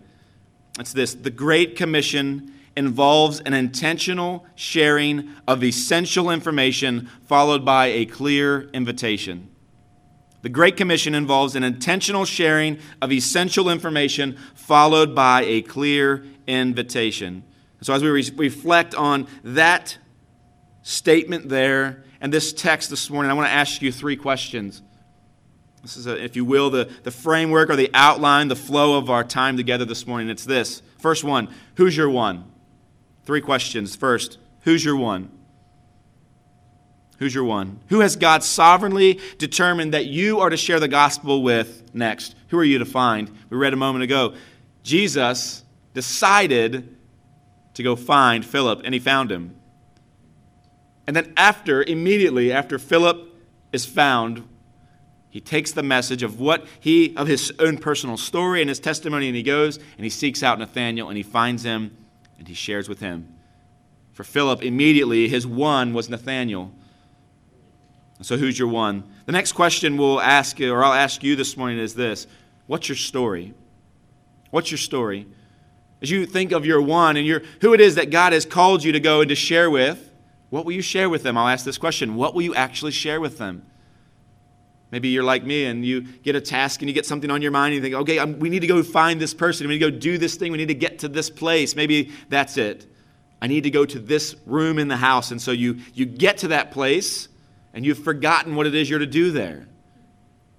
It's 0.78 0.94
this 0.94 1.14
The 1.14 1.30
Great 1.30 1.75
Commission 1.75 2.54
involves 2.75 3.40
an 3.42 3.54
intentional 3.54 4.46
sharing 4.56 5.30
of 5.48 5.64
essential 5.64 6.30
information 6.30 7.10
followed 7.25 7.66
by 7.66 7.88
a 7.88 8.06
clear 8.06 8.70
invitation. 8.74 9.49
The 10.41 10.50
Great 10.50 10.77
Commission 10.77 11.15
involves 11.15 11.56
an 11.56 11.63
intentional 11.63 12.25
sharing 12.25 12.80
of 13.01 13.12
essential 13.12 13.69
information 13.69 14.38
followed 14.56 15.13
by 15.13 15.44
a 15.44 15.62
clear 15.62 16.25
invitation. 16.47 17.44
So, 17.81 17.94
as 17.94 18.03
we 18.03 18.09
re- 18.09 18.31
reflect 18.36 18.95
on 18.95 19.27
that 19.44 19.97
statement 20.81 21.50
there 21.50 22.03
and 22.21 22.33
this 22.33 22.53
text 22.53 22.89
this 22.89 23.09
morning, 23.09 23.31
I 23.31 23.33
want 23.33 23.47
to 23.47 23.53
ask 23.53 23.81
you 23.81 23.91
three 23.91 24.15
questions. 24.15 24.81
This 25.81 25.95
is, 25.95 26.07
a, 26.07 26.21
if 26.21 26.36
you 26.36 26.44
will, 26.44 26.69
the, 26.69 26.89
the 27.03 27.12
framework 27.12 27.69
or 27.69 27.75
the 27.75 27.89
outline, 27.94 28.47
the 28.47 28.56
flow 28.56 28.97
of 28.97 29.09
our 29.09 29.24
time 29.24 29.57
together 29.57 29.86
this 29.86 30.06
morning. 30.06 30.30
It's 30.30 30.45
this. 30.45 30.81
First 30.97 31.24
one 31.24 31.50
Who's 31.75 31.95
your 31.95 32.09
one? 32.09 32.51
Three 33.24 33.41
questions. 33.41 33.95
First, 33.95 34.38
who's 34.62 34.83
your 34.83 34.95
one? 34.95 35.31
Who's 37.19 37.36
your 37.36 37.44
one? 37.44 37.81
Who 37.89 38.00
has 38.00 38.16
God 38.16 38.44
sovereignly 38.44 39.19
determined 39.38 39.94
that 39.94 40.06
you 40.06 40.39
are 40.39 40.50
to 40.50 40.56
share 40.56 40.80
the 40.80 40.88
gospel 40.88 41.44
with 41.44 41.83
next? 41.94 42.33
Who 42.48 42.57
are 42.57 42.63
you 42.63 42.80
to 42.80 42.86
find? 42.86 43.30
We 43.50 43.57
read 43.57 43.74
a 43.74 43.77
moment 43.77 44.04
ago. 44.04 44.36
Jesus 44.83 45.63
decided 45.94 46.95
to 47.74 47.83
go 47.83 47.98
find 47.98 48.45
Philip, 48.45 48.81
and 48.86 48.94
he 48.94 49.01
found 49.01 49.31
him. 49.31 49.56
And 51.06 51.16
then, 51.16 51.33
after, 51.36 51.83
immediately 51.83 52.54
after 52.54 52.80
Philip 52.80 53.36
is 53.74 53.86
found, 53.86 54.48
he 55.30 55.42
takes 55.42 55.74
the 55.74 55.83
message 55.83 56.24
of 56.24 56.39
what 56.39 56.65
he, 56.80 57.15
of 57.18 57.27
his 57.27 57.51
own 57.60 57.80
personal 57.80 58.15
story 58.15 58.62
and 58.62 58.69
his 58.69 58.80
testimony, 58.80 59.27
and 59.27 59.36
he 59.36 59.44
goes 59.44 59.75
and 59.75 60.06
he 60.06 60.10
seeks 60.10 60.42
out 60.42 60.57
Nathanael 60.57 61.10
and 61.10 61.18
he 61.18 61.24
finds 61.24 61.63
him 61.63 61.95
and 62.38 62.48
he 62.48 62.54
shares 62.54 62.88
with 62.88 63.01
him. 63.01 63.36
For 64.13 64.24
Philip, 64.24 64.63
immediately 64.63 65.27
his 65.27 65.45
one 65.45 65.94
was 65.94 66.10
Nathanael. 66.10 66.72
So, 68.21 68.38
who's 68.38 68.60
your 68.60 68.68
one? 68.68 69.03
The 69.25 69.32
next 69.32 69.53
question 69.53 69.96
we'll 69.96 70.20
ask, 70.20 70.60
you, 70.60 70.74
or 70.74 70.84
I'll 70.84 70.94
ask 70.94 71.24
you 71.24 71.36
this 71.36 71.55
morning, 71.55 71.79
is 71.79 71.96
this 71.96 72.27
What's 72.67 72.89
your 72.89 72.98
story? 72.98 73.53
What's 74.51 74.72
your 74.72 74.77
story? 74.77 75.25
As 76.01 76.10
you 76.10 76.25
think 76.25 76.51
of 76.51 76.65
your 76.65 76.82
one 76.82 77.17
and 77.17 77.25
your, 77.25 77.41
who 77.62 77.74
it 77.74 77.82
is 77.82 77.96
that 77.96 78.10
God 78.10 78.34
has 78.34 78.46
called 78.46 78.84
you 78.84 78.91
to 78.94 79.00
go 79.00 79.22
and 79.22 79.29
to 79.29 79.36
share 79.36 79.70
with, 79.70 80.12
what 80.50 80.65
will 80.65 80.72
you 80.72 80.82
share 80.82 81.10
with 81.10 81.24
them? 81.24 81.38
I'll 81.38 81.48
ask 81.48 81.65
this 81.65 81.77
question 81.77 82.15
What 82.15 82.34
will 82.34 82.41
you 82.41 82.55
actually 82.55 82.91
share 82.91 83.22
with 83.22 83.38
them? 83.38 83.65
Maybe 84.91 85.10
you're 85.10 85.24
like 85.24 85.44
me 85.44 85.65
and 85.65 85.86
you 85.86 86.01
get 86.01 86.36
a 86.36 86.41
task 86.41 86.82
and 86.82 86.89
you 86.89 86.96
get 86.96 87.05
something 87.05 87.29
on 87.29 87.41
your 87.41 87.51
mind 87.51 87.74
and 87.74 87.75
you 87.75 87.82
think, 87.82 88.01
okay, 88.01 88.20
I'm, 88.20 88.39
we 88.39 88.50
need 88.50 88.62
to 88.62 88.67
go 88.67 88.82
find 88.82 89.22
this 89.22 89.36
person. 89.36 89.67
We 89.67 89.75
need 89.75 89.86
to 89.86 89.91
go 89.91 89.98
do 89.98 90.17
this 90.17 90.36
thing. 90.36 90.51
We 90.51 90.58
need 90.58 90.70
to 90.70 90.74
get 90.74 91.00
to 91.00 91.08
this 91.08 91.29
place. 91.29 91.75
Maybe 91.75 92.12
that's 92.27 92.58
it. 92.58 92.88
I 93.39 93.48
need 93.48 93.63
to 93.65 93.70
go 93.70 93.86
to 93.86 94.00
this 94.00 94.36
room 94.48 94.79
in 94.79 94.88
the 94.88 94.98
house. 94.98 95.29
And 95.29 95.39
so 95.39 95.51
you, 95.51 95.77
you 95.94 96.05
get 96.05 96.39
to 96.39 96.48
that 96.50 96.72
place 96.72 97.29
and 97.74 97.86
you've 97.86 98.04
forgotten 98.04 98.56
what 98.56 98.68
it 98.68 98.76
is 98.76 98.90
you're 98.90 99.00
to 99.00 99.06
do 99.06 99.32
there. 99.32 99.68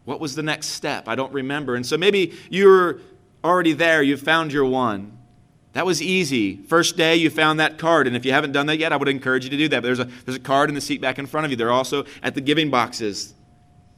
What 0.04 0.20
was 0.20 0.34
the 0.34 0.42
next 0.42 0.68
step? 0.68 1.08
I 1.08 1.14
don't 1.14 1.32
remember. 1.32 1.74
And 1.74 1.84
so 1.84 1.96
maybe 1.96 2.34
you're 2.48 3.00
already 3.44 3.72
there, 3.72 4.02
you've 4.02 4.20
found 4.20 4.52
your 4.52 4.64
one. 4.64 5.16
That 5.72 5.86
was 5.86 6.02
easy. 6.02 6.56
First 6.56 6.96
day, 6.96 7.14
you 7.14 7.30
found 7.30 7.60
that 7.60 7.78
card. 7.78 8.08
And 8.08 8.16
if 8.16 8.24
you 8.24 8.32
haven't 8.32 8.52
done 8.52 8.66
that 8.66 8.78
yet, 8.78 8.92
I 8.92 8.96
would 8.96 9.08
encourage 9.08 9.44
you 9.44 9.50
to 9.50 9.56
do 9.56 9.68
that. 9.68 9.82
But 9.82 9.86
there's 9.86 10.00
a, 10.00 10.04
there's 10.24 10.36
a 10.36 10.40
card 10.40 10.68
in 10.68 10.74
the 10.74 10.80
seat 10.80 11.00
back 11.00 11.18
in 11.18 11.26
front 11.26 11.44
of 11.44 11.50
you. 11.50 11.56
They're 11.56 11.70
also 11.70 12.04
at 12.22 12.34
the 12.34 12.40
giving 12.40 12.70
boxes. 12.70 13.34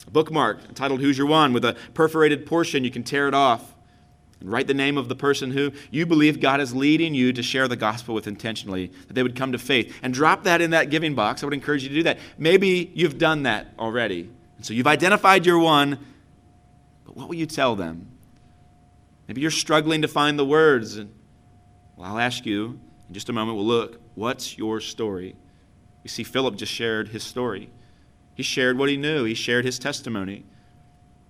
A 0.07 0.11
bookmark 0.11 0.59
entitled 0.69 1.01
Who's 1.01 1.17
Your 1.17 1.29
One 1.29 1.55
with 1.55 1.65
a 1.65 1.77
perforated 1.95 2.45
portion. 2.45 2.85
You 2.85 2.91
can 2.91 3.05
tear 3.05 3.27
it 3.27 3.35
off 3.35 3.72
and 4.43 4.51
write 4.51 4.67
the 4.67 4.75
name 4.75 4.99
of 4.99 5.09
the 5.09 5.15
person 5.15 5.53
who 5.53 5.71
you 5.93 6.05
believe 6.05 6.41
God 6.41 6.61
is 6.61 6.75
leading 6.75 7.15
you 7.15 7.33
to 7.33 7.43
share 7.45 7.69
the 7.69 7.77
gospel 7.77 8.13
with 8.13 8.27
intentionally, 8.27 8.89
that 9.07 9.15
they 9.15 9.23
would 9.23 9.37
come 9.37 9.53
to 9.53 9.59
faith. 9.59 9.97
And 10.03 10.13
drop 10.13 10.43
that 10.45 10.61
in 10.61 10.71
that 10.71 10.91
giving 10.91 11.15
box. 11.15 11.43
I 11.43 11.47
would 11.47 11.55
encourage 11.55 11.85
you 11.85 11.89
to 11.91 11.95
do 11.95 12.03
that. 12.03 12.19
Maybe 12.37 12.91
you've 12.93 13.19
done 13.19 13.45
that 13.45 13.69
already. 13.79 14.29
And 14.57 14.67
so 14.67 14.75
you've 14.75 14.89
identified 14.89 15.47
your 15.47 15.61
one, 15.61 15.97
but 17.05 17.17
what 17.17 17.29
will 17.29 17.37
you 17.37 17.47
tell 17.47 17.77
them? 17.77 18.09
Maybe 19.29 19.41
you're 19.41 19.51
struggling 19.53 20.03
to 20.03 20.09
find 20.09 20.37
the 20.37 20.45
words. 20.45 20.99
Well, 20.99 21.07
I'll 22.03 22.19
ask 22.19 22.45
you 22.45 22.81
in 23.07 23.15
just 23.15 23.29
a 23.29 23.33
moment. 23.33 23.57
We'll 23.57 23.67
look. 23.67 24.01
What's 24.17 24.59
your 24.59 24.81
story? 24.81 25.37
You 26.03 26.09
see, 26.09 26.25
Philip 26.25 26.57
just 26.57 26.73
shared 26.73 27.09
his 27.09 27.23
story. 27.23 27.71
He 28.35 28.43
shared 28.43 28.77
what 28.77 28.89
he 28.89 28.97
knew, 28.97 29.23
he 29.23 29.35
shared 29.35 29.65
his 29.65 29.79
testimony. 29.79 30.45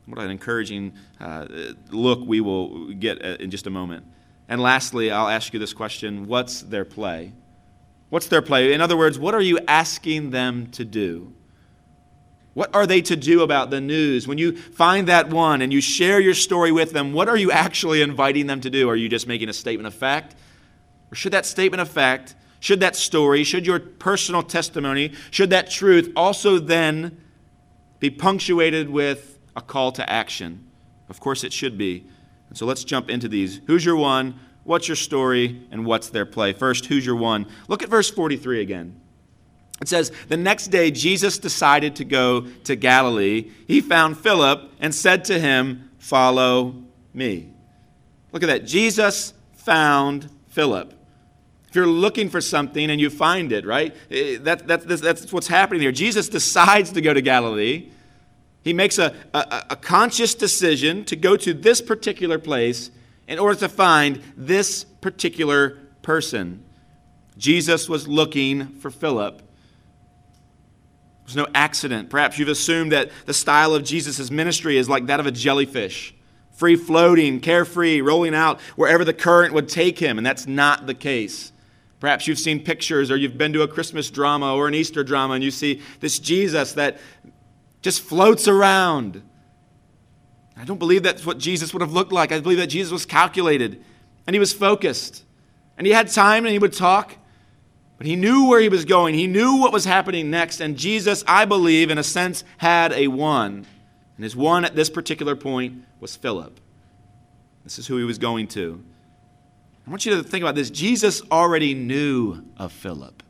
What 0.07 0.19
an 0.19 0.31
encouraging 0.31 0.95
uh, 1.21 1.47
look 1.91 2.21
we 2.27 2.41
will 2.41 2.93
get 2.93 3.19
in 3.19 3.51
just 3.51 3.67
a 3.67 3.71
moment. 3.71 4.05
And 4.49 4.61
lastly, 4.61 5.11
I'll 5.11 5.29
ask 5.29 5.53
you 5.53 5.59
this 5.59 5.73
question 5.73 6.27
What's 6.27 6.63
their 6.63 6.85
play? 6.85 7.33
What's 8.11 8.27
their 8.27 8.43
play? 8.43 8.73
In 8.73 8.81
other 8.81 8.97
words, 8.97 9.19
what 9.19 9.35
are 9.35 9.41
you 9.41 9.59
asking 9.67 10.31
them 10.31 10.67
to 10.73 10.85
do? 10.85 11.33
What 12.55 12.75
are 12.75 12.87
they 12.87 13.01
to 13.03 13.17
do 13.17 13.41
about 13.41 13.71
the 13.71 13.81
news? 13.81 14.29
When 14.29 14.37
you 14.37 14.55
find 14.57 15.09
that 15.09 15.31
one 15.31 15.63
and 15.63 15.73
you 15.73 15.81
share 15.81 16.21
your 16.21 16.35
story 16.35 16.71
with 16.71 16.93
them, 16.93 17.15
what 17.15 17.29
are 17.29 17.37
you 17.37 17.51
actually 17.51 18.03
inviting 18.03 18.47
them 18.47 18.61
to 18.61 18.69
do? 18.69 18.91
Are 18.91 18.97
you 18.97 19.09
just 19.09 19.27
making 19.27 19.49
a 19.49 19.55
statement 19.55 19.87
of 19.87 19.95
fact? 19.95 20.35
Or 21.11 21.15
should 21.15 21.33
that 21.33 21.47
statement 21.47 21.81
of 21.81 21.89
fact, 21.89 22.35
should 22.61 22.81
that 22.81 22.97
story, 22.97 23.45
should 23.45 23.67
your 23.67 23.81
personal 23.81 24.43
testimony, 24.43 25.13
should 25.31 25.49
that 25.51 25.71
truth 25.71 26.13
also 26.15 26.59
then 26.59 27.19
be 27.99 28.11
punctuated 28.11 28.91
with 28.91 29.32
a 29.57 29.61
call 29.61 29.93
to 29.93 30.09
action? 30.09 30.67
Of 31.09 31.21
course, 31.21 31.45
it 31.45 31.53
should 31.53 31.77
be. 31.77 32.07
And 32.49 32.57
so 32.57 32.67
let's 32.67 32.85
jump 32.85 33.11
into 33.11 33.29
these. 33.29 33.61
Who's 33.67 33.85
your 33.85 33.97
one? 33.97 34.39
What's 34.65 34.89
your 34.89 34.97
story? 34.97 35.63
And 35.71 35.85
what's 35.85 36.11
their 36.11 36.27
play? 36.27 36.53
First, 36.53 36.87
who's 36.87 37.05
your 37.05 37.17
one? 37.17 37.47
Look 37.69 37.83
at 37.83 37.89
verse 37.89 38.11
43 38.11 38.61
again. 38.61 39.01
It 39.81 39.89
says, 39.89 40.13
The 40.29 40.37
next 40.37 40.69
day 40.69 40.91
Jesus 40.91 41.39
decided 41.39 41.97
to 41.97 42.05
go 42.05 42.43
to 42.65 42.77
Galilee. 42.77 43.51
He 43.67 43.81
found 43.81 44.17
Philip 44.17 44.71
and 44.81 44.95
said 44.95 45.25
to 45.27 45.41
him, 45.41 45.91
Follow 45.99 46.83
me. 47.13 47.51
Look 48.33 48.43
at 48.43 48.47
that. 48.47 48.65
Jesus 48.65 49.35
found 49.55 50.31
Philip. 50.49 50.95
If 51.69 51.77
you're 51.77 51.87
looking 51.87 52.29
for 52.29 52.41
something 52.41 52.91
and 52.91 53.01
you 53.01 53.09
find 53.09 53.51
it, 53.51 53.65
right? 53.65 53.97
Eh, 54.11 54.37
that, 54.43 54.67
that, 54.69 54.87
that's, 54.87 55.01
that's 55.01 55.33
what's 55.33 55.49
happening 55.49 55.81
here. 55.81 55.91
Jesus 55.91 56.29
decides 56.29 56.93
to 56.93 57.01
go 57.01 57.15
to 57.15 57.23
Galilee. 57.23 57.91
He 58.63 58.73
makes 58.73 58.99
a, 58.99 59.15
a, 59.35 59.65
a 59.71 59.77
conscious 59.77 60.35
decision 60.35 61.05
to 61.07 61.17
go 61.17 61.37
to 61.37 61.53
this 61.53 61.81
particular 61.81 62.39
place 62.39 62.91
in 63.27 63.39
order 63.39 63.59
to 63.61 63.69
find 63.69 64.23
this 64.37 64.85
particular 64.85 65.79
person. 66.03 66.65
Jesus 67.37 67.89
was 67.89 68.07
looking 68.07 68.67
for 68.79 68.91
Philip 68.91 69.43
was 71.25 71.37
no 71.37 71.47
accident. 71.55 72.11
Perhaps 72.11 72.39
you've 72.39 72.49
assumed 72.49 72.93
that 72.93 73.11
the 73.27 73.35
style 73.35 73.75
of 73.75 73.85
Jesus' 73.85 74.31
ministry 74.31 74.77
is 74.77 74.89
like 74.89 75.07
that 75.07 75.21
of 75.21 75.27
a 75.27 75.33
jellyfish 75.33 76.15
free 76.51 76.77
floating, 76.77 77.41
carefree, 77.41 78.03
rolling 78.03 78.35
out 78.35 78.61
wherever 78.77 79.05
the 79.05 79.15
current 79.15 79.53
would 79.55 79.69
take 79.69 79.99
him, 79.99 80.17
and 80.19 80.25
that's 80.25 80.47
not 80.47 80.87
the 80.87 80.95
case. 80.95 81.51
Perhaps 81.99 82.29
you've 82.29 82.39
seen 82.39 82.63
pictures 82.63 83.11
or 83.11 83.17
you've 83.17 83.39
been 83.39 83.53
to 83.55 83.63
a 83.63 83.69
Christmas 83.69 84.11
drama 84.11 84.55
or 84.55 84.69
an 84.69 84.75
Easter 84.75 85.03
drama 85.03 85.35
and 85.35 85.43
you 85.43 85.51
see 85.51 85.81
this 86.01 86.19
Jesus 86.19 86.73
that 86.73 86.99
just 87.83 88.01
floats 88.01 88.49
around. 88.49 89.23
I 90.57 90.65
don't 90.65 90.79
believe 90.79 91.03
that's 91.03 91.27
what 91.27 91.39
Jesus 91.39 91.73
would 91.75 91.83
have 91.83 91.93
looked 91.93 92.13
like. 92.13 92.33
I 92.33 92.41
believe 92.41 92.59
that 92.59 92.69
Jesus 92.69 92.93
was 92.93 93.05
calculated 93.05 93.83
and 94.27 94.35
he 94.35 94.41
was 94.41 94.53
focused 94.53 95.25
and 95.77 95.87
he 95.87 95.93
had 95.93 96.09
time 96.09 96.45
and 96.45 96.53
he 96.53 96.59
would 96.59 96.73
talk 96.73 97.17
but 98.03 98.09
he 98.09 98.17
knew 98.17 98.49
where 98.49 98.61
he 98.61 98.69
was 98.69 98.85
going, 98.85 99.15
he 99.15 99.29
knew 99.29 99.59
what 99.59 99.73
was 99.73 99.85
happening 99.85 100.29
next. 100.29 100.59
And 100.59 100.77
Jesus, 100.77 101.23
I 101.25 101.45
believe, 101.45 101.89
in 101.89 101.99
a 101.99 102.03
sense, 102.03 102.43
had 102.57 102.93
a 102.93 103.07
one. 103.07 103.65
And 104.17 104.25
his 104.25 104.35
one 104.35 104.65
at 104.65 104.75
this 104.75 104.91
particular 104.91 105.37
point 105.37 105.85
was 106.01 106.17
Philip. 106.17 106.59
This 107.63 107.79
is 107.79 107.87
who 107.87 107.99
he 107.99 108.03
was 108.03 108.19
going 108.19 108.49
to. 108.49 108.83
I 109.87 109.91
want 109.91 110.05
you 110.05 110.17
to 110.17 110.25
think 110.25 110.43
about 110.43 110.57
this. 110.57 110.69
Jesus 110.69 111.23
already 111.31 111.75
knew 111.75 112.45
of 112.57 112.73
Philip, 112.73 113.23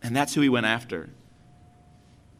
and 0.00 0.14
that's 0.14 0.32
who 0.34 0.42
he 0.42 0.48
went 0.48 0.66
after. 0.66 1.10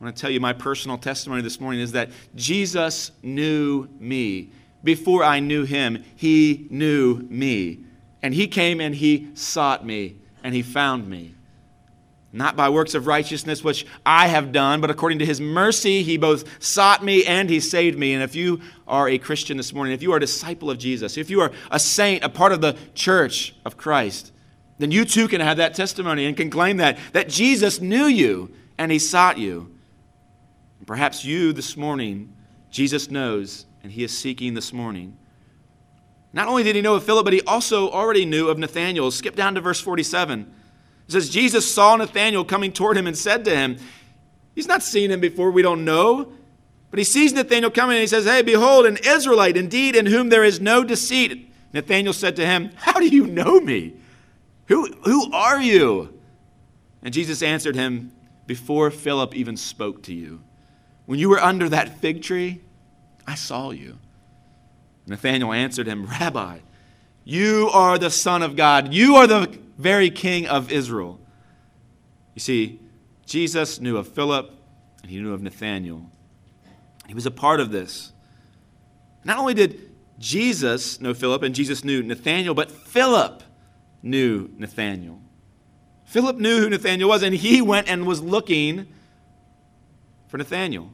I 0.00 0.04
want 0.04 0.16
to 0.16 0.20
tell 0.20 0.30
you 0.30 0.40
my 0.40 0.52
personal 0.52 0.98
testimony 0.98 1.40
this 1.40 1.58
morning 1.58 1.80
is 1.80 1.92
that 1.92 2.10
Jesus 2.34 3.12
knew 3.22 3.88
me. 3.98 4.50
Before 4.84 5.24
I 5.24 5.40
knew 5.40 5.64
him, 5.64 6.04
he 6.16 6.66
knew 6.70 7.26
me. 7.30 7.80
And 8.22 8.34
he 8.34 8.46
came 8.46 8.80
and 8.80 8.94
he 8.94 9.28
sought 9.34 9.86
me 9.86 10.16
and 10.44 10.54
he 10.54 10.62
found 10.62 11.08
me. 11.08 11.34
Not 12.30 12.56
by 12.56 12.68
works 12.68 12.94
of 12.94 13.06
righteousness 13.06 13.64
which 13.64 13.86
I 14.04 14.28
have 14.28 14.52
done, 14.52 14.82
but 14.82 14.90
according 14.90 15.20
to 15.20 15.26
his 15.26 15.40
mercy, 15.40 16.02
he 16.02 16.18
both 16.18 16.62
sought 16.62 17.02
me 17.02 17.24
and 17.24 17.48
he 17.48 17.58
saved 17.58 17.98
me. 17.98 18.12
And 18.12 18.22
if 18.22 18.34
you 18.34 18.60
are 18.86 19.08
a 19.08 19.16
Christian 19.16 19.56
this 19.56 19.72
morning, 19.72 19.94
if 19.94 20.02
you 20.02 20.12
are 20.12 20.18
a 20.18 20.20
disciple 20.20 20.70
of 20.70 20.76
Jesus, 20.76 21.16
if 21.16 21.30
you 21.30 21.40
are 21.40 21.52
a 21.70 21.80
saint, 21.80 22.22
a 22.22 22.28
part 22.28 22.52
of 22.52 22.60
the 22.60 22.76
church 22.94 23.54
of 23.64 23.78
Christ, 23.78 24.32
then 24.78 24.90
you 24.90 25.06
too 25.06 25.26
can 25.26 25.40
have 25.40 25.56
that 25.56 25.72
testimony 25.72 26.26
and 26.26 26.36
can 26.36 26.50
claim 26.50 26.76
that, 26.76 26.98
that 27.14 27.30
Jesus 27.30 27.80
knew 27.80 28.04
you 28.04 28.52
and 28.76 28.92
he 28.92 28.98
sought 28.98 29.38
you. 29.38 29.75
Perhaps 30.86 31.24
you 31.24 31.52
this 31.52 31.76
morning, 31.76 32.32
Jesus 32.70 33.10
knows 33.10 33.66
and 33.82 33.92
he 33.92 34.02
is 34.02 34.16
seeking 34.16 34.54
this 34.54 34.72
morning. 34.72 35.16
Not 36.32 36.48
only 36.48 36.64
did 36.64 36.74
he 36.74 36.82
know 36.82 36.96
of 36.96 37.04
Philip, 37.04 37.24
but 37.24 37.32
he 37.32 37.40
also 37.42 37.88
already 37.88 38.24
knew 38.24 38.48
of 38.48 38.58
Nathanael. 38.58 39.12
Skip 39.12 39.36
down 39.36 39.54
to 39.54 39.60
verse 39.60 39.80
47. 39.80 40.40
It 41.06 41.12
says, 41.12 41.30
Jesus 41.30 41.72
saw 41.72 41.94
Nathanael 41.94 42.44
coming 42.44 42.72
toward 42.72 42.96
him 42.96 43.06
and 43.06 43.16
said 43.16 43.44
to 43.44 43.56
him, 43.56 43.76
He's 44.56 44.66
not 44.66 44.82
seen 44.82 45.12
him 45.12 45.20
before, 45.20 45.52
we 45.52 45.62
don't 45.62 45.84
know. 45.84 46.32
But 46.90 46.98
he 46.98 47.04
sees 47.04 47.32
Nathanael 47.32 47.70
coming 47.70 47.96
and 47.96 48.00
he 48.00 48.08
says, 48.08 48.24
Hey, 48.24 48.42
behold, 48.42 48.86
an 48.86 48.98
Israelite, 49.04 49.56
indeed, 49.56 49.94
in 49.94 50.06
whom 50.06 50.28
there 50.28 50.42
is 50.42 50.60
no 50.60 50.82
deceit. 50.82 51.52
Nathanael 51.72 52.12
said 52.12 52.34
to 52.36 52.46
him, 52.46 52.70
How 52.74 52.98
do 52.98 53.06
you 53.06 53.26
know 53.28 53.60
me? 53.60 53.94
Who, 54.66 54.92
who 55.04 55.32
are 55.32 55.60
you? 55.60 56.18
And 57.02 57.14
Jesus 57.14 57.40
answered 57.40 57.76
him, 57.76 58.10
Before 58.46 58.90
Philip 58.90 59.34
even 59.36 59.56
spoke 59.56 60.02
to 60.04 60.12
you, 60.12 60.42
when 61.06 61.18
you 61.18 61.28
were 61.28 61.40
under 61.40 61.68
that 61.68 62.00
fig 62.00 62.22
tree, 62.22 62.60
I 63.26 63.34
saw 63.34 63.70
you. 63.70 63.98
Nathanael 65.06 65.52
answered 65.52 65.86
him, 65.86 66.06
Rabbi, 66.06 66.58
you 67.24 67.70
are 67.72 67.98
the 67.98 68.10
Son 68.10 68.42
of 68.42 68.56
God. 68.56 68.92
You 68.92 69.16
are 69.16 69.26
the 69.26 69.58
very 69.78 70.10
King 70.10 70.46
of 70.46 70.70
Israel. 70.70 71.20
You 72.34 72.40
see, 72.40 72.80
Jesus 73.24 73.80
knew 73.80 73.96
of 73.96 74.08
Philip 74.08 74.50
and 75.02 75.10
he 75.10 75.20
knew 75.20 75.32
of 75.32 75.42
Nathanael. 75.42 76.10
He 77.06 77.14
was 77.14 77.26
a 77.26 77.30
part 77.30 77.60
of 77.60 77.70
this. 77.70 78.12
Not 79.24 79.38
only 79.38 79.54
did 79.54 79.92
Jesus 80.18 81.00
know 81.00 81.14
Philip 81.14 81.42
and 81.42 81.54
Jesus 81.54 81.84
knew 81.84 82.02
Nathanael, 82.02 82.54
but 82.54 82.70
Philip 82.70 83.42
knew 84.02 84.50
Nathanael. 84.56 85.20
Philip 86.04 86.36
knew 86.36 86.60
who 86.60 86.70
Nathanael 86.70 87.08
was, 87.08 87.22
and 87.22 87.34
he 87.34 87.60
went 87.60 87.88
and 87.88 88.06
was 88.06 88.22
looking 88.22 88.86
for 90.28 90.38
Nathanael. 90.38 90.90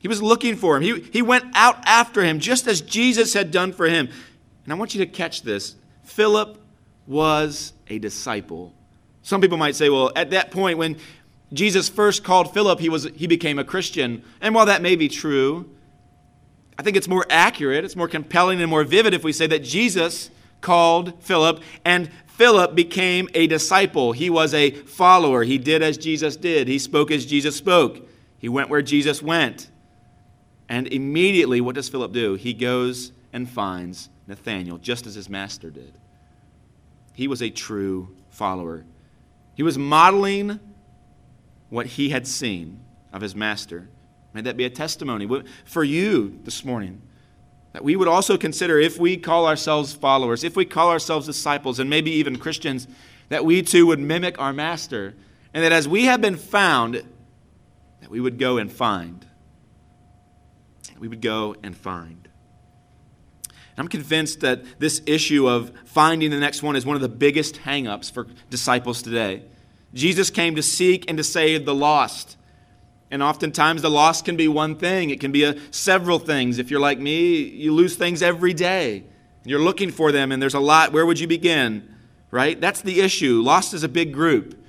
He 0.00 0.08
was 0.08 0.22
looking 0.22 0.56
for 0.56 0.76
him. 0.76 0.82
He, 0.82 1.00
he 1.12 1.22
went 1.22 1.44
out 1.54 1.78
after 1.84 2.24
him, 2.24 2.40
just 2.40 2.66
as 2.66 2.80
Jesus 2.80 3.34
had 3.34 3.50
done 3.50 3.72
for 3.72 3.86
him. 3.86 4.08
And 4.64 4.72
I 4.72 4.76
want 4.76 4.94
you 4.94 5.04
to 5.04 5.10
catch 5.10 5.42
this. 5.42 5.76
Philip 6.04 6.58
was 7.06 7.74
a 7.88 7.98
disciple. 7.98 8.74
Some 9.22 9.42
people 9.42 9.58
might 9.58 9.76
say, 9.76 9.90
well, 9.90 10.10
at 10.16 10.30
that 10.30 10.50
point, 10.50 10.78
when 10.78 10.96
Jesus 11.52 11.88
first 11.88 12.24
called 12.24 12.54
Philip, 12.54 12.80
he, 12.80 12.88
was, 12.88 13.04
he 13.14 13.26
became 13.26 13.58
a 13.58 13.64
Christian. 13.64 14.24
And 14.40 14.54
while 14.54 14.66
that 14.66 14.80
may 14.80 14.96
be 14.96 15.08
true, 15.08 15.70
I 16.78 16.82
think 16.82 16.96
it's 16.96 17.08
more 17.08 17.26
accurate, 17.28 17.84
it's 17.84 17.96
more 17.96 18.08
compelling 18.08 18.60
and 18.62 18.70
more 18.70 18.84
vivid 18.84 19.12
if 19.12 19.22
we 19.22 19.34
say 19.34 19.46
that 19.48 19.62
Jesus 19.62 20.30
called 20.62 21.22
Philip 21.22 21.60
and 21.84 22.10
Philip 22.26 22.74
became 22.74 23.28
a 23.34 23.46
disciple. 23.46 24.12
He 24.12 24.30
was 24.30 24.54
a 24.54 24.70
follower. 24.70 25.42
He 25.42 25.58
did 25.58 25.82
as 25.82 25.98
Jesus 25.98 26.36
did, 26.36 26.68
he 26.68 26.78
spoke 26.78 27.10
as 27.10 27.26
Jesus 27.26 27.54
spoke, 27.54 28.08
he 28.38 28.48
went 28.48 28.70
where 28.70 28.80
Jesus 28.80 29.22
went. 29.22 29.69
And 30.70 30.86
immediately, 30.86 31.60
what 31.60 31.74
does 31.74 31.88
Philip 31.88 32.12
do? 32.12 32.36
He 32.36 32.54
goes 32.54 33.10
and 33.32 33.50
finds 33.50 34.08
Nathanael, 34.28 34.78
just 34.78 35.04
as 35.04 35.16
his 35.16 35.28
master 35.28 35.68
did. 35.68 35.92
He 37.12 37.26
was 37.26 37.42
a 37.42 37.50
true 37.50 38.14
follower. 38.28 38.84
He 39.56 39.64
was 39.64 39.76
modeling 39.76 40.60
what 41.70 41.86
he 41.86 42.10
had 42.10 42.24
seen 42.24 42.78
of 43.12 43.20
his 43.20 43.34
master. 43.34 43.88
May 44.32 44.42
that 44.42 44.56
be 44.56 44.64
a 44.64 44.70
testimony 44.70 45.28
for 45.64 45.82
you 45.82 46.38
this 46.44 46.64
morning. 46.64 47.02
That 47.72 47.82
we 47.82 47.96
would 47.96 48.08
also 48.08 48.38
consider 48.38 48.78
if 48.78 48.96
we 48.96 49.16
call 49.16 49.46
ourselves 49.46 49.92
followers, 49.92 50.44
if 50.44 50.54
we 50.54 50.64
call 50.64 50.90
ourselves 50.90 51.26
disciples, 51.26 51.80
and 51.80 51.90
maybe 51.90 52.12
even 52.12 52.38
Christians, 52.38 52.86
that 53.28 53.44
we 53.44 53.62
too 53.62 53.88
would 53.88 53.98
mimic 53.98 54.38
our 54.38 54.52
master. 54.52 55.14
And 55.52 55.64
that 55.64 55.72
as 55.72 55.88
we 55.88 56.04
have 56.04 56.20
been 56.20 56.36
found, 56.36 56.94
that 56.94 58.08
we 58.08 58.20
would 58.20 58.38
go 58.38 58.58
and 58.58 58.70
find 58.70 59.26
we 61.00 61.08
would 61.08 61.20
go 61.20 61.56
and 61.62 61.76
find. 61.76 62.28
I'm 63.76 63.88
convinced 63.88 64.40
that 64.40 64.78
this 64.78 65.00
issue 65.06 65.48
of 65.48 65.72
finding 65.86 66.30
the 66.30 66.38
next 66.38 66.62
one 66.62 66.76
is 66.76 66.84
one 66.84 66.96
of 66.96 67.02
the 67.02 67.08
biggest 67.08 67.56
hangups 67.56 68.12
for 68.12 68.26
disciples 68.50 69.00
today. 69.00 69.42
Jesus 69.94 70.28
came 70.28 70.54
to 70.56 70.62
seek 70.62 71.08
and 71.08 71.16
to 71.16 71.24
save 71.24 71.64
the 71.64 71.74
lost. 71.74 72.36
And 73.10 73.22
oftentimes 73.22 73.80
the 73.80 73.90
lost 73.90 74.26
can 74.26 74.36
be 74.36 74.46
one 74.46 74.76
thing, 74.76 75.10
it 75.10 75.18
can 75.18 75.32
be 75.32 75.44
a, 75.44 75.56
several 75.72 76.18
things. 76.18 76.58
If 76.58 76.70
you're 76.70 76.78
like 76.78 76.98
me, 76.98 77.38
you 77.38 77.72
lose 77.72 77.96
things 77.96 78.22
every 78.22 78.52
day. 78.52 79.04
You're 79.44 79.58
looking 79.58 79.90
for 79.90 80.12
them, 80.12 80.30
and 80.30 80.42
there's 80.42 80.54
a 80.54 80.60
lot. 80.60 80.92
Where 80.92 81.06
would 81.06 81.18
you 81.18 81.26
begin? 81.26 81.96
Right? 82.30 82.60
That's 82.60 82.82
the 82.82 83.00
issue. 83.00 83.40
Lost 83.40 83.72
is 83.72 83.82
a 83.82 83.88
big 83.88 84.12
group. 84.12 84.59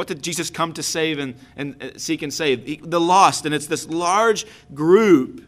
What 0.00 0.06
did 0.06 0.22
Jesus 0.22 0.48
come 0.48 0.72
to 0.72 0.82
save 0.82 1.18
and, 1.18 1.34
and 1.56 1.82
uh, 1.82 1.98
seek 1.98 2.22
and 2.22 2.32
save? 2.32 2.88
The 2.88 2.98
lost, 2.98 3.44
and 3.44 3.54
it's 3.54 3.66
this 3.66 3.86
large 3.86 4.46
group. 4.72 5.46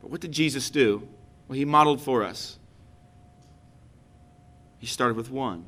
But 0.00 0.12
what 0.12 0.20
did 0.20 0.30
Jesus 0.30 0.70
do? 0.70 1.02
Well, 1.48 1.56
he 1.56 1.64
modeled 1.64 2.00
for 2.00 2.22
us. 2.22 2.56
He 4.78 4.86
started 4.86 5.16
with 5.16 5.28
one. 5.28 5.64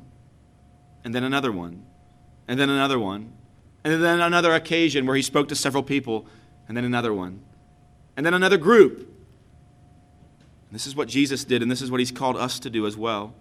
and 1.03 1.13
then 1.13 1.25
another 1.25 1.51
one, 1.51 1.85
and 2.47 2.57
then 2.57 2.69
another 2.69 2.97
one, 2.97 3.33
and 3.83 4.01
then 4.01 4.21
another 4.21 4.53
occasion 4.53 5.05
where 5.05 5.17
he 5.17 5.21
spoke 5.21 5.49
to 5.49 5.55
several 5.55 5.83
people, 5.83 6.25
and 6.69 6.77
then 6.77 6.85
another 6.85 7.13
one, 7.13 7.41
and 8.15 8.25
then 8.25 8.33
another 8.33 8.57
group. 8.57 9.13
This 10.71 10.87
is 10.87 10.95
what 10.95 11.09
Jesus 11.09 11.43
did, 11.43 11.61
and 11.61 11.69
this 11.69 11.81
is 11.81 11.91
what 11.91 11.99
he's 11.99 12.11
called 12.13 12.37
us 12.37 12.57
to 12.59 12.69
do 12.69 12.87
as 12.87 12.95
well. 12.95 13.33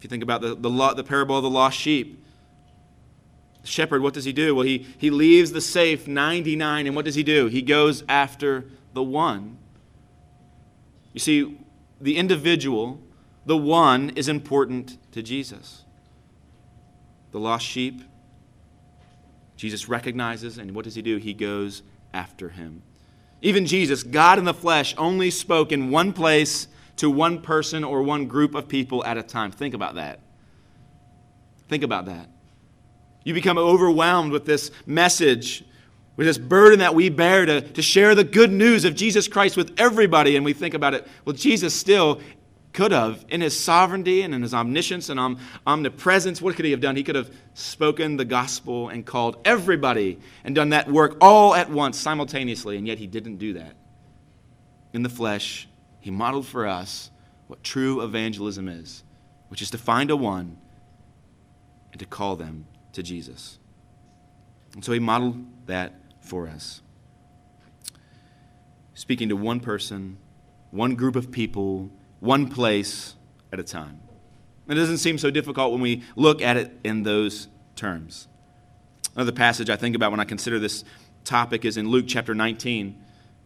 If 0.00 0.04
you 0.04 0.08
think 0.08 0.22
about 0.22 0.40
the, 0.40 0.54
the, 0.54 0.94
the 0.94 1.04
parable 1.04 1.36
of 1.36 1.42
the 1.42 1.50
lost 1.50 1.78
sheep, 1.78 2.24
the 3.60 3.68
shepherd, 3.68 4.00
what 4.00 4.14
does 4.14 4.24
he 4.24 4.32
do? 4.32 4.54
Well, 4.54 4.64
he, 4.64 4.86
he 4.96 5.10
leaves 5.10 5.52
the 5.52 5.60
safe 5.60 6.08
99, 6.08 6.86
and 6.86 6.96
what 6.96 7.04
does 7.04 7.16
he 7.16 7.22
do? 7.22 7.48
He 7.48 7.60
goes 7.60 8.02
after 8.08 8.64
the 8.94 9.02
one. 9.02 9.58
You 11.12 11.20
see, 11.20 11.58
the 12.00 12.16
individual, 12.16 12.98
the 13.44 13.58
one, 13.58 14.08
is 14.16 14.26
important 14.26 14.96
to 15.12 15.22
Jesus. 15.22 15.84
The 17.32 17.38
lost 17.38 17.66
sheep, 17.66 18.00
Jesus 19.58 19.86
recognizes, 19.86 20.56
and 20.56 20.74
what 20.74 20.86
does 20.86 20.94
he 20.94 21.02
do? 21.02 21.18
He 21.18 21.34
goes 21.34 21.82
after 22.14 22.48
him. 22.48 22.80
Even 23.42 23.66
Jesus, 23.66 24.02
God 24.02 24.38
in 24.38 24.46
the 24.46 24.54
flesh, 24.54 24.94
only 24.96 25.30
spoke 25.30 25.72
in 25.72 25.90
one 25.90 26.14
place 26.14 26.68
to 27.00 27.10
one 27.10 27.40
person 27.40 27.82
or 27.82 28.02
one 28.02 28.26
group 28.26 28.54
of 28.54 28.68
people 28.68 29.02
at 29.06 29.16
a 29.16 29.22
time. 29.22 29.50
Think 29.50 29.72
about 29.72 29.94
that. 29.94 30.20
Think 31.66 31.82
about 31.82 32.04
that. 32.06 32.28
You 33.24 33.32
become 33.32 33.56
overwhelmed 33.56 34.32
with 34.32 34.44
this 34.44 34.70
message, 34.84 35.64
with 36.16 36.26
this 36.26 36.36
burden 36.36 36.80
that 36.80 36.94
we 36.94 37.08
bear 37.08 37.46
to, 37.46 37.62
to 37.62 37.80
share 37.80 38.14
the 38.14 38.22
good 38.22 38.52
news 38.52 38.84
of 38.84 38.94
Jesus 38.94 39.28
Christ 39.28 39.56
with 39.56 39.72
everybody. 39.78 40.36
And 40.36 40.44
we 40.44 40.52
think 40.52 40.74
about 40.74 40.92
it, 40.92 41.08
well, 41.24 41.34
Jesus 41.34 41.72
still 41.72 42.20
could 42.74 42.92
have, 42.92 43.24
in 43.30 43.40
his 43.40 43.58
sovereignty 43.58 44.20
and 44.20 44.34
in 44.34 44.42
his 44.42 44.52
omniscience 44.52 45.08
and 45.08 45.18
om- 45.18 45.38
omnipresence, 45.66 46.42
what 46.42 46.54
could 46.54 46.66
he 46.66 46.70
have 46.70 46.82
done? 46.82 46.96
He 46.96 47.02
could 47.02 47.14
have 47.14 47.34
spoken 47.54 48.18
the 48.18 48.26
gospel 48.26 48.90
and 48.90 49.06
called 49.06 49.38
everybody 49.46 50.18
and 50.44 50.54
done 50.54 50.68
that 50.68 50.90
work 50.90 51.16
all 51.22 51.54
at 51.54 51.70
once, 51.70 51.98
simultaneously, 51.98 52.76
and 52.76 52.86
yet 52.86 52.98
he 52.98 53.06
didn't 53.06 53.36
do 53.38 53.54
that. 53.54 53.74
In 54.92 55.02
the 55.02 55.08
flesh, 55.08 55.66
he 56.00 56.10
modeled 56.10 56.46
for 56.46 56.66
us 56.66 57.10
what 57.46 57.62
true 57.62 58.02
evangelism 58.02 58.68
is, 58.68 59.02
which 59.48 59.62
is 59.62 59.70
to 59.70 59.78
find 59.78 60.10
a 60.10 60.16
one 60.16 60.56
and 61.92 61.98
to 61.98 62.06
call 62.06 62.36
them 62.36 62.66
to 62.92 63.02
Jesus. 63.02 63.58
And 64.74 64.84
so 64.84 64.92
he 64.92 64.98
modeled 64.98 65.44
that 65.66 65.94
for 66.20 66.48
us. 66.48 66.80
Speaking 68.94 69.28
to 69.28 69.36
one 69.36 69.60
person, 69.60 70.18
one 70.70 70.94
group 70.94 71.16
of 71.16 71.30
people, 71.30 71.90
one 72.20 72.48
place 72.48 73.14
at 73.52 73.58
a 73.58 73.62
time. 73.62 74.00
It 74.68 74.74
doesn't 74.74 74.98
seem 74.98 75.18
so 75.18 75.30
difficult 75.30 75.72
when 75.72 75.80
we 75.80 76.04
look 76.14 76.40
at 76.40 76.56
it 76.56 76.72
in 76.84 77.02
those 77.02 77.48
terms. 77.74 78.28
Another 79.16 79.32
passage 79.32 79.68
I 79.68 79.76
think 79.76 79.96
about 79.96 80.12
when 80.12 80.20
I 80.20 80.24
consider 80.24 80.58
this 80.58 80.84
topic 81.24 81.64
is 81.64 81.76
in 81.76 81.88
Luke 81.88 82.04
chapter 82.06 82.34
19. 82.34 82.96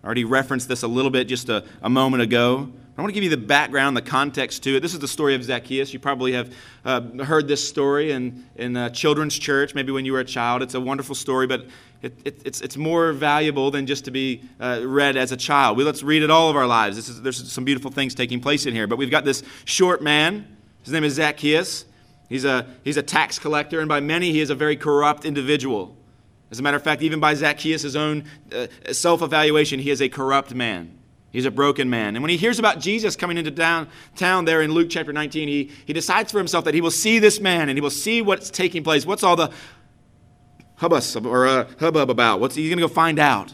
I 0.04 0.06
already 0.06 0.24
referenced 0.24 0.68
this 0.68 0.82
a 0.82 0.86
little 0.86 1.10
bit 1.10 1.28
just 1.28 1.48
a, 1.48 1.64
a 1.80 1.88
moment 1.88 2.22
ago. 2.22 2.70
I 2.98 3.00
want 3.00 3.08
to 3.08 3.14
give 3.14 3.24
you 3.24 3.30
the 3.30 3.38
background, 3.38 3.96
the 3.96 4.02
context 4.02 4.62
to 4.64 4.76
it. 4.76 4.80
This 4.80 4.92
is 4.92 4.98
the 4.98 5.08
story 5.08 5.34
of 5.34 5.42
Zacchaeus. 5.42 5.94
You 5.94 5.98
probably 5.98 6.34
have 6.34 6.54
uh, 6.84 7.00
heard 7.24 7.48
this 7.48 7.66
story 7.66 8.12
in, 8.12 8.44
in 8.56 8.76
a 8.76 8.90
children's 8.90 9.38
church, 9.38 9.74
maybe 9.74 9.92
when 9.92 10.04
you 10.04 10.12
were 10.12 10.20
a 10.20 10.24
child. 10.24 10.60
It's 10.60 10.74
a 10.74 10.80
wonderful 10.80 11.14
story, 11.14 11.46
but 11.46 11.64
it, 12.02 12.12
it, 12.26 12.42
it's, 12.44 12.60
it's 12.60 12.76
more 12.76 13.14
valuable 13.14 13.70
than 13.70 13.86
just 13.86 14.04
to 14.04 14.10
be 14.10 14.42
uh, 14.60 14.82
read 14.84 15.16
as 15.16 15.32
a 15.32 15.38
child. 15.38 15.78
We, 15.78 15.84
let's 15.84 16.02
read 16.02 16.22
it 16.22 16.30
all 16.30 16.50
of 16.50 16.56
our 16.56 16.66
lives. 16.66 16.98
Is, 16.98 17.22
there's 17.22 17.50
some 17.50 17.64
beautiful 17.64 17.90
things 17.90 18.14
taking 18.14 18.40
place 18.40 18.66
in 18.66 18.74
here. 18.74 18.86
But 18.86 18.98
we've 18.98 19.10
got 19.10 19.24
this 19.24 19.42
short 19.64 20.02
man. 20.02 20.46
His 20.82 20.92
name 20.92 21.04
is 21.04 21.14
Zacchaeus. 21.14 21.86
He's 22.28 22.44
a, 22.44 22.66
he's 22.84 22.98
a 22.98 23.02
tax 23.02 23.38
collector, 23.38 23.80
and 23.80 23.88
by 23.88 24.00
many, 24.00 24.32
he 24.32 24.40
is 24.40 24.50
a 24.50 24.54
very 24.54 24.76
corrupt 24.76 25.24
individual. 25.24 25.96
As 26.50 26.58
a 26.58 26.62
matter 26.62 26.76
of 26.76 26.82
fact, 26.82 27.02
even 27.02 27.20
by 27.20 27.34
Zacchaeus' 27.34 27.94
own 27.94 28.24
uh, 28.54 28.66
self 28.92 29.22
evaluation, 29.22 29.80
he 29.80 29.90
is 29.90 30.00
a 30.00 30.08
corrupt 30.08 30.54
man. 30.54 30.98
He's 31.30 31.46
a 31.46 31.50
broken 31.50 31.90
man. 31.90 32.14
And 32.14 32.22
when 32.22 32.30
he 32.30 32.36
hears 32.36 32.60
about 32.60 32.78
Jesus 32.78 33.16
coming 33.16 33.36
into 33.36 33.50
town 33.50 34.44
there 34.44 34.62
in 34.62 34.70
Luke 34.70 34.86
chapter 34.88 35.12
19, 35.12 35.48
he, 35.48 35.72
he 35.84 35.92
decides 35.92 36.30
for 36.30 36.38
himself 36.38 36.64
that 36.64 36.74
he 36.74 36.80
will 36.80 36.92
see 36.92 37.18
this 37.18 37.40
man 37.40 37.68
and 37.68 37.76
he 37.76 37.80
will 37.80 37.90
see 37.90 38.22
what's 38.22 38.50
taking 38.50 38.84
place. 38.84 39.04
What's 39.04 39.24
all 39.24 39.34
the 39.34 39.50
hubbub 40.76 41.26
or 41.26 41.48
uh, 41.48 41.66
hubbub 41.80 42.08
about? 42.08 42.38
What's 42.38 42.54
he's 42.54 42.68
going 42.68 42.78
to 42.78 42.86
go 42.86 42.92
find 42.92 43.18
out? 43.18 43.52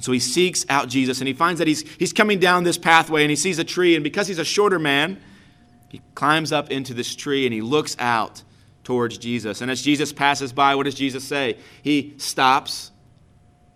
so 0.00 0.10
he 0.10 0.18
seeks 0.18 0.66
out 0.68 0.88
Jesus 0.88 1.20
and 1.20 1.28
he 1.28 1.34
finds 1.34 1.58
that 1.58 1.68
he's, 1.68 1.88
he's 1.96 2.12
coming 2.12 2.38
down 2.38 2.64
this 2.64 2.78
pathway 2.78 3.22
and 3.22 3.30
he 3.30 3.36
sees 3.36 3.58
a 3.58 3.64
tree. 3.64 3.94
And 3.94 4.02
because 4.02 4.26
he's 4.26 4.38
a 4.38 4.44
shorter 4.44 4.78
man, 4.78 5.20
he 5.88 6.00
climbs 6.14 6.52
up 6.52 6.70
into 6.70 6.92
this 6.94 7.14
tree 7.14 7.46
and 7.46 7.54
he 7.54 7.60
looks 7.60 7.96
out 7.98 8.42
towards 8.84 9.18
Jesus. 9.18 9.60
And 9.60 9.70
as 9.70 9.82
Jesus 9.82 10.12
passes 10.12 10.52
by, 10.52 10.74
what 10.74 10.84
does 10.84 10.94
Jesus 10.94 11.24
say? 11.24 11.58
He 11.82 12.14
stops. 12.16 12.90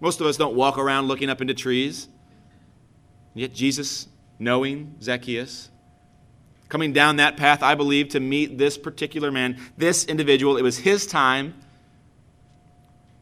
Most 0.00 0.20
of 0.20 0.26
us 0.26 0.36
don't 0.36 0.54
walk 0.54 0.78
around 0.78 1.08
looking 1.08 1.30
up 1.30 1.40
into 1.40 1.54
trees. 1.54 2.08
Yet 3.34 3.52
Jesus, 3.52 4.08
knowing 4.38 4.96
Zacchaeus, 5.02 5.70
coming 6.68 6.92
down 6.92 7.16
that 7.16 7.36
path, 7.36 7.62
I 7.62 7.74
believe, 7.74 8.08
to 8.10 8.20
meet 8.20 8.58
this 8.58 8.76
particular 8.76 9.30
man, 9.30 9.58
this 9.76 10.04
individual, 10.04 10.56
it 10.56 10.62
was 10.62 10.78
his 10.78 11.06
time 11.06 11.54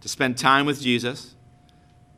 to 0.00 0.08
spend 0.08 0.38
time 0.38 0.66
with 0.66 0.80
Jesus. 0.80 1.34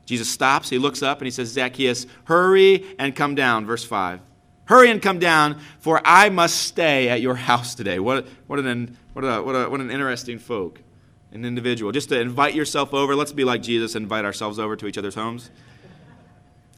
Jesus 0.07 0.31
stops, 0.31 0.70
he 0.70 0.79
looks 0.79 1.02
up, 1.02 1.18
and 1.18 1.26
he 1.26 1.31
says, 1.31 1.48
Zacchaeus, 1.48 2.07
hurry 2.24 2.85
and 2.98 3.14
come 3.14 3.35
down. 3.35 3.66
Verse 3.66 3.83
5. 3.85 4.20
Hurry 4.66 4.90
and 4.90 5.00
come 5.00 5.18
down, 5.18 5.61
for 5.79 6.00
I 6.05 6.29
must 6.29 6.57
stay 6.57 7.09
at 7.09 7.20
your 7.20 7.35
house 7.35 7.74
today. 7.74 7.98
What, 7.98 8.26
what, 8.46 8.59
an, 8.59 8.96
what, 9.16 9.24
a, 9.24 9.42
what, 9.42 9.55
a, 9.55 9.70
what 9.70 9.81
an 9.81 9.90
interesting 9.90 10.38
folk, 10.38 10.79
an 11.33 11.46
individual. 11.46 11.90
Just 11.90 12.11
to 12.11 12.20
invite 12.20 12.55
yourself 12.55 12.92
over. 12.92 13.16
Let's 13.16 13.33
be 13.33 13.44
like 13.44 13.62
Jesus 13.62 13.94
invite 13.94 14.26
ourselves 14.26 14.59
over 14.59 14.76
to 14.76 14.87
each 14.87 14.98
other's 14.98 15.14
homes. 15.14 15.50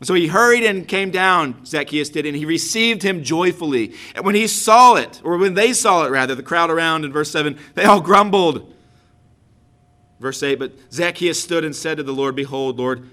So 0.02 0.14
he 0.14 0.28
hurried 0.28 0.62
and 0.62 0.86
came 0.86 1.10
down, 1.10 1.66
Zacchaeus 1.66 2.10
did, 2.10 2.26
and 2.26 2.36
he 2.36 2.44
received 2.44 3.02
him 3.02 3.24
joyfully. 3.24 3.92
And 4.14 4.24
when 4.24 4.36
he 4.36 4.46
saw 4.46 4.94
it, 4.94 5.20
or 5.24 5.36
when 5.36 5.54
they 5.54 5.72
saw 5.72 6.06
it 6.06 6.12
rather, 6.12 6.36
the 6.36 6.44
crowd 6.44 6.70
around 6.70 7.04
in 7.04 7.12
verse 7.12 7.28
7, 7.32 7.58
they 7.74 7.82
all 7.82 8.00
grumbled. 8.00 8.72
Verse 10.20 10.40
8, 10.40 10.60
but 10.60 10.74
Zacchaeus 10.92 11.42
stood 11.42 11.64
and 11.64 11.74
said 11.74 11.96
to 11.96 12.04
the 12.04 12.14
Lord, 12.14 12.36
Behold, 12.36 12.78
Lord, 12.78 13.10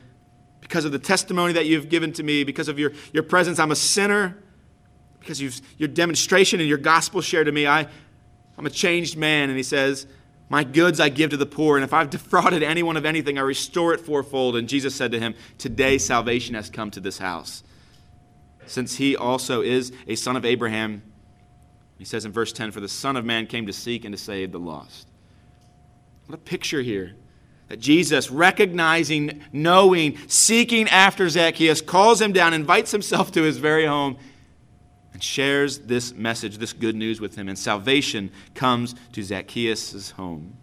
because 0.61 0.85
of 0.85 0.91
the 0.91 0.99
testimony 0.99 1.53
that 1.53 1.65
you've 1.65 1.89
given 1.89 2.13
to 2.13 2.21
me, 2.21 2.43
because 2.43 2.67
of 2.67 2.77
your, 2.77 2.91
your 3.11 3.23
presence, 3.23 3.57
I'm 3.57 3.71
a 3.71 3.75
sinner. 3.75 4.38
Because 5.19 5.41
your 5.79 5.88
demonstration 5.88 6.59
and 6.59 6.69
your 6.69 6.77
gospel 6.77 7.19
shared 7.19 7.47
to 7.47 7.51
me, 7.51 7.65
I, 7.65 7.88
I'm 8.58 8.65
a 8.65 8.70
changed 8.70 9.18
man. 9.18 9.50
And 9.50 9.58
he 9.58 9.63
says, 9.63 10.08
my 10.50 10.63
goods 10.63 11.00
I 11.00 11.10
give 11.10 11.32
to 11.32 11.38
the 11.38 11.46
poor, 11.46 11.78
and 11.78 11.84
if 11.84 11.94
I've 11.94 12.10
defrauded 12.12 12.63
anyone 12.63 12.98
of 12.98 13.06
anything, 13.06 13.38
I 13.38 13.41
restore 13.41 13.94
it 13.94 14.02
fourfold. 14.02 14.56
And 14.56 14.70
Jesus 14.70 14.96
said 14.96 15.12
to 15.12 15.20
him, 15.20 15.36
Today 15.58 15.98
salvation 15.98 16.56
has 16.56 16.70
come 16.70 16.91
to 16.91 17.00
this 17.00 17.18
house. 17.18 17.63
Since 18.68 18.96
he 18.96 19.15
also 19.15 19.62
is 19.62 19.91
a 20.08 20.15
son 20.15 20.36
of 20.36 20.46
Abraham, 20.46 21.04
he 21.98 22.06
says 22.06 22.26
in 22.26 22.32
verse 22.32 22.52
10, 22.52 22.72
For 22.72 22.82
the 22.82 22.89
Son 22.89 23.15
of 23.15 23.24
Man 23.24 23.48
came 23.48 23.68
to 23.68 23.74
seek 23.74 24.06
and 24.06 24.15
to 24.15 24.22
save 24.22 24.52
the 24.52 24.60
lost. 24.60 25.08
What 26.26 26.36
a 26.36 26.41
picture 26.41 26.82
here. 26.82 27.13
That 27.70 27.80
Jesus, 27.80 28.30
recognizing, 28.30 29.41
knowing, 29.52 30.18
seeking 30.28 30.88
after 30.89 31.30
Zacchaeus, 31.30 31.82
calls 31.82 32.22
him 32.22 32.32
down, 32.32 32.54
invites 32.54 32.91
himself 32.91 33.32
to 33.32 33.44
his 33.44 33.58
very 33.58 33.86
home, 33.86 34.18
and 35.15 35.23
shares 35.23 35.80
this 35.80 36.13
message, 36.13 36.58
this 36.58 36.73
good 36.73 36.93
news 36.93 37.21
with 37.21 37.38
him. 37.38 37.47
And 37.47 37.58
salvation 37.58 38.30
comes 38.54 38.95
to 39.13 39.23
Zacchaeus' 39.23 40.12
home. 40.12 40.58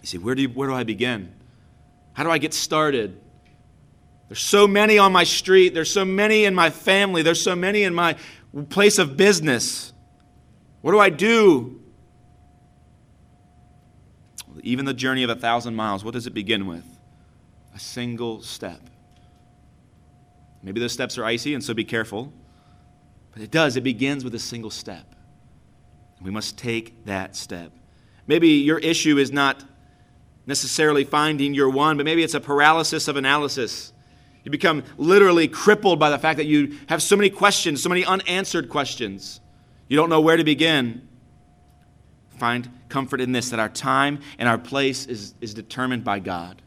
You 0.00 0.08
see, 0.08 0.18
where 0.18 0.34
do, 0.34 0.42
you, 0.42 0.48
where 0.48 0.68
do 0.68 0.74
I 0.74 0.82
begin? 0.82 1.32
How 2.14 2.24
do 2.24 2.30
I 2.32 2.38
get 2.38 2.52
started? 2.52 3.20
There's 4.26 4.40
so 4.40 4.66
many 4.66 4.98
on 4.98 5.12
my 5.12 5.22
street. 5.22 5.72
There's 5.72 5.88
so 5.88 6.04
many 6.04 6.46
in 6.46 6.52
my 6.52 6.68
family. 6.68 7.22
There's 7.22 7.40
so 7.40 7.54
many 7.54 7.84
in 7.84 7.94
my 7.94 8.16
place 8.70 8.98
of 8.98 9.16
business. 9.16 9.92
What 10.80 10.90
do 10.90 10.98
I 10.98 11.10
do? 11.10 11.80
Even 14.64 14.84
the 14.84 14.94
journey 14.94 15.22
of 15.22 15.30
a 15.30 15.36
thousand 15.36 15.76
miles, 15.76 16.02
what 16.02 16.14
does 16.14 16.26
it 16.26 16.34
begin 16.34 16.66
with? 16.66 16.84
A 17.72 17.78
single 17.78 18.42
step. 18.42 18.80
Maybe 20.66 20.80
those 20.80 20.92
steps 20.92 21.16
are 21.16 21.24
icy, 21.24 21.54
and 21.54 21.62
so 21.62 21.74
be 21.74 21.84
careful. 21.84 22.32
But 23.30 23.40
it 23.40 23.52
does, 23.52 23.76
it 23.76 23.82
begins 23.82 24.24
with 24.24 24.34
a 24.34 24.38
single 24.40 24.70
step. 24.70 25.14
We 26.20 26.32
must 26.32 26.58
take 26.58 27.04
that 27.04 27.36
step. 27.36 27.70
Maybe 28.26 28.48
your 28.48 28.78
issue 28.80 29.16
is 29.16 29.30
not 29.30 29.62
necessarily 30.44 31.04
finding 31.04 31.54
your 31.54 31.70
one, 31.70 31.96
but 31.96 32.04
maybe 32.04 32.24
it's 32.24 32.34
a 32.34 32.40
paralysis 32.40 33.06
of 33.06 33.14
analysis. 33.14 33.92
You 34.42 34.50
become 34.50 34.82
literally 34.96 35.46
crippled 35.46 36.00
by 36.00 36.10
the 36.10 36.18
fact 36.18 36.38
that 36.38 36.46
you 36.46 36.76
have 36.88 37.00
so 37.00 37.14
many 37.14 37.30
questions, 37.30 37.80
so 37.80 37.88
many 37.88 38.04
unanswered 38.04 38.68
questions. 38.68 39.40
You 39.86 39.96
don't 39.96 40.10
know 40.10 40.20
where 40.20 40.36
to 40.36 40.42
begin. 40.44 41.06
Find 42.38 42.68
comfort 42.88 43.20
in 43.20 43.30
this 43.30 43.50
that 43.50 43.60
our 43.60 43.68
time 43.68 44.18
and 44.36 44.48
our 44.48 44.58
place 44.58 45.06
is, 45.06 45.34
is 45.40 45.54
determined 45.54 46.02
by 46.02 46.18
God. 46.18 46.60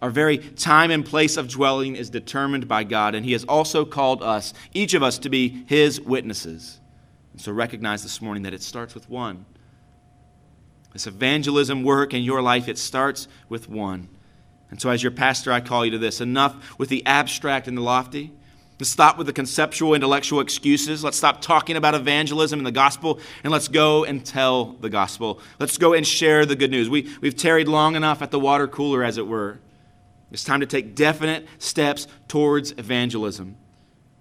Our 0.00 0.10
very 0.10 0.38
time 0.38 0.90
and 0.90 1.04
place 1.04 1.36
of 1.36 1.48
dwelling 1.48 1.96
is 1.96 2.08
determined 2.08 2.68
by 2.68 2.84
God, 2.84 3.14
and 3.14 3.24
He 3.24 3.32
has 3.32 3.44
also 3.44 3.84
called 3.84 4.22
us, 4.22 4.54
each 4.72 4.94
of 4.94 5.02
us, 5.02 5.18
to 5.18 5.28
be 5.28 5.64
His 5.66 6.00
witnesses. 6.00 6.80
And 7.32 7.40
so 7.40 7.52
recognize 7.52 8.02
this 8.02 8.22
morning 8.22 8.44
that 8.44 8.54
it 8.54 8.62
starts 8.62 8.94
with 8.94 9.10
one. 9.10 9.44
This 10.92 11.06
evangelism 11.06 11.82
work 11.82 12.14
in 12.14 12.22
your 12.22 12.40
life, 12.40 12.68
it 12.68 12.78
starts 12.78 13.28
with 13.48 13.68
one. 13.68 14.08
And 14.70 14.80
so, 14.80 14.90
as 14.90 15.02
your 15.02 15.12
pastor, 15.12 15.52
I 15.52 15.60
call 15.60 15.84
you 15.84 15.92
to 15.92 15.98
this 15.98 16.20
enough 16.20 16.78
with 16.78 16.88
the 16.90 17.04
abstract 17.06 17.68
and 17.68 17.76
the 17.76 17.82
lofty. 17.82 18.32
Let's 18.78 18.90
stop 18.90 19.18
with 19.18 19.26
the 19.26 19.32
conceptual, 19.32 19.94
intellectual 19.94 20.38
excuses. 20.38 21.02
Let's 21.02 21.16
stop 21.16 21.40
talking 21.40 21.76
about 21.76 21.94
evangelism 21.94 22.60
and 22.60 22.66
the 22.66 22.72
gospel, 22.72 23.18
and 23.42 23.52
let's 23.52 23.66
go 23.66 24.04
and 24.04 24.24
tell 24.24 24.72
the 24.74 24.90
gospel. 24.90 25.40
Let's 25.58 25.78
go 25.78 25.94
and 25.94 26.06
share 26.06 26.46
the 26.46 26.54
good 26.54 26.70
news. 26.70 26.88
We, 26.88 27.12
we've 27.20 27.36
tarried 27.36 27.66
long 27.66 27.96
enough 27.96 28.22
at 28.22 28.30
the 28.30 28.38
water 28.38 28.68
cooler, 28.68 29.02
as 29.02 29.18
it 29.18 29.26
were. 29.26 29.58
It's 30.30 30.44
time 30.44 30.60
to 30.60 30.66
take 30.66 30.94
definite 30.94 31.46
steps 31.58 32.06
towards 32.26 32.72
evangelism. 32.72 33.56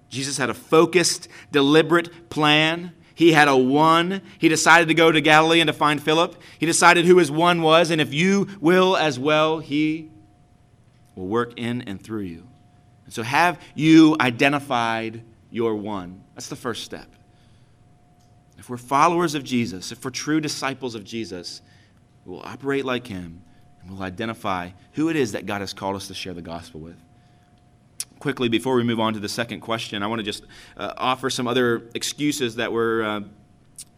Jesus 0.10 0.38
had 0.38 0.50
a 0.50 0.54
focused, 0.54 1.28
deliberate 1.52 2.30
plan. 2.30 2.94
He 3.14 3.34
had 3.34 3.48
a 3.48 3.58
one. 3.58 4.22
He 4.38 4.48
decided 4.48 4.88
to 4.88 4.94
go 4.94 5.12
to 5.12 5.20
Galilee 5.20 5.60
and 5.60 5.68
to 5.68 5.74
find 5.74 6.02
Philip. 6.02 6.42
He 6.60 6.66
decided 6.66 7.06
who 7.06 7.18
his 7.18 7.30
one 7.30 7.62
was, 7.62 7.92
and 7.92 8.00
if 8.00 8.14
you 8.14 8.48
will 8.62 8.96
as 8.96 9.20
well, 9.20 9.60
he 9.60 10.10
will 11.16 11.28
work 11.28 11.54
in 11.58 11.82
and 11.84 12.02
through 12.02 12.22
you. 12.22 12.48
And 13.06 13.14
so, 13.14 13.24
have 13.24 13.60
you 13.76 14.16
identified 14.20 15.24
your 15.50 15.76
one? 15.76 16.24
That's 16.36 16.48
the 16.48 16.56
first 16.56 16.84
step. 16.84 17.08
If 18.58 18.70
we're 18.70 18.78
followers 18.78 19.36
of 19.36 19.44
Jesus, 19.44 19.92
if 19.92 20.04
we're 20.04 20.12
true 20.12 20.40
disciples 20.40 20.96
of 20.96 21.04
Jesus, 21.04 21.62
we'll 22.26 22.42
operate 22.42 22.86
like 22.86 23.08
him 23.08 23.42
and 23.88 23.98
we'll 23.98 24.06
identify 24.06 24.70
who 24.94 25.10
it 25.10 25.16
is 25.16 25.32
that 25.32 25.46
God 25.46 25.62
has 25.62 25.74
called 25.74 25.96
us 25.96 26.08
to 26.08 26.14
share 26.14 26.34
the 26.34 26.42
gospel 26.42 26.82
with. 26.82 26.98
Quickly, 28.20 28.50
before 28.50 28.76
we 28.76 28.84
move 28.84 29.00
on 29.00 29.14
to 29.14 29.20
the 29.20 29.30
second 29.30 29.62
question, 29.62 30.04
I 30.04 30.08
want 30.08 30.20
to 30.20 30.24
just 30.24 30.44
uh, 30.76 30.94
offer 30.98 31.30
some 31.30 31.48
other 31.48 31.84
excuses 31.94 32.56
that 32.56 32.72
were 32.72 33.04
uh, 33.04 33.22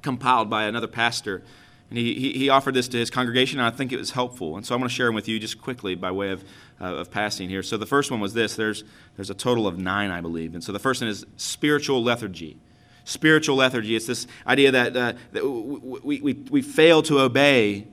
compiled 0.02 0.50
by 0.50 0.66
another 0.66 0.88
pastor. 0.88 1.44
And 1.90 1.98
he, 1.98 2.34
he, 2.34 2.50
offered 2.50 2.76
this 2.76 2.88
to 2.90 2.98
his 2.98 3.10
congregation, 3.10 3.60
and 3.60 3.68
I 3.68 3.72
think 3.72 3.92
it 3.92 3.98
was 3.98 4.12
helpful. 4.12 4.58
And 4.58 4.66
so 4.66 4.76
I'm 4.76 4.82
going 4.82 4.90
to 4.90 4.94
share 4.94 5.08
them 5.08 5.16
with 5.16 5.28
you 5.28 5.40
just 5.40 5.60
quickly 5.60 5.96
by 5.96 6.12
way 6.12 6.30
of, 6.30 6.44
uh, 6.80 6.98
of 6.98 7.10
passing 7.10 7.50
here. 7.50 7.64
So 7.64 7.78
the 7.78 7.88
first 7.88 8.12
one 8.12 8.20
was 8.20 8.36
this 8.36 8.56
there's, 8.56 8.84
there's 9.16 9.32
a 9.32 9.34
total 9.36 9.66
of 9.66 9.80
nine, 9.80 10.12
I 10.12 10.22
believe. 10.22 10.54
And 10.54 10.64
so 10.64 10.72
the 10.72 10.80
first 10.80 11.02
one 11.02 11.10
is 11.10 11.26
spiritual 11.38 12.04
lethargy. 12.04 12.58
Spiritual 13.06 13.56
lethargy. 13.56 13.96
It's 13.96 14.06
this 14.06 14.28
idea 14.46 14.72
that, 14.72 14.96
uh, 14.96 15.14
that 15.32 15.48
we, 15.48 16.22
we, 16.22 16.34
we 16.34 16.62
fail 16.62 17.02
to 17.04 17.22
obey. 17.22 17.88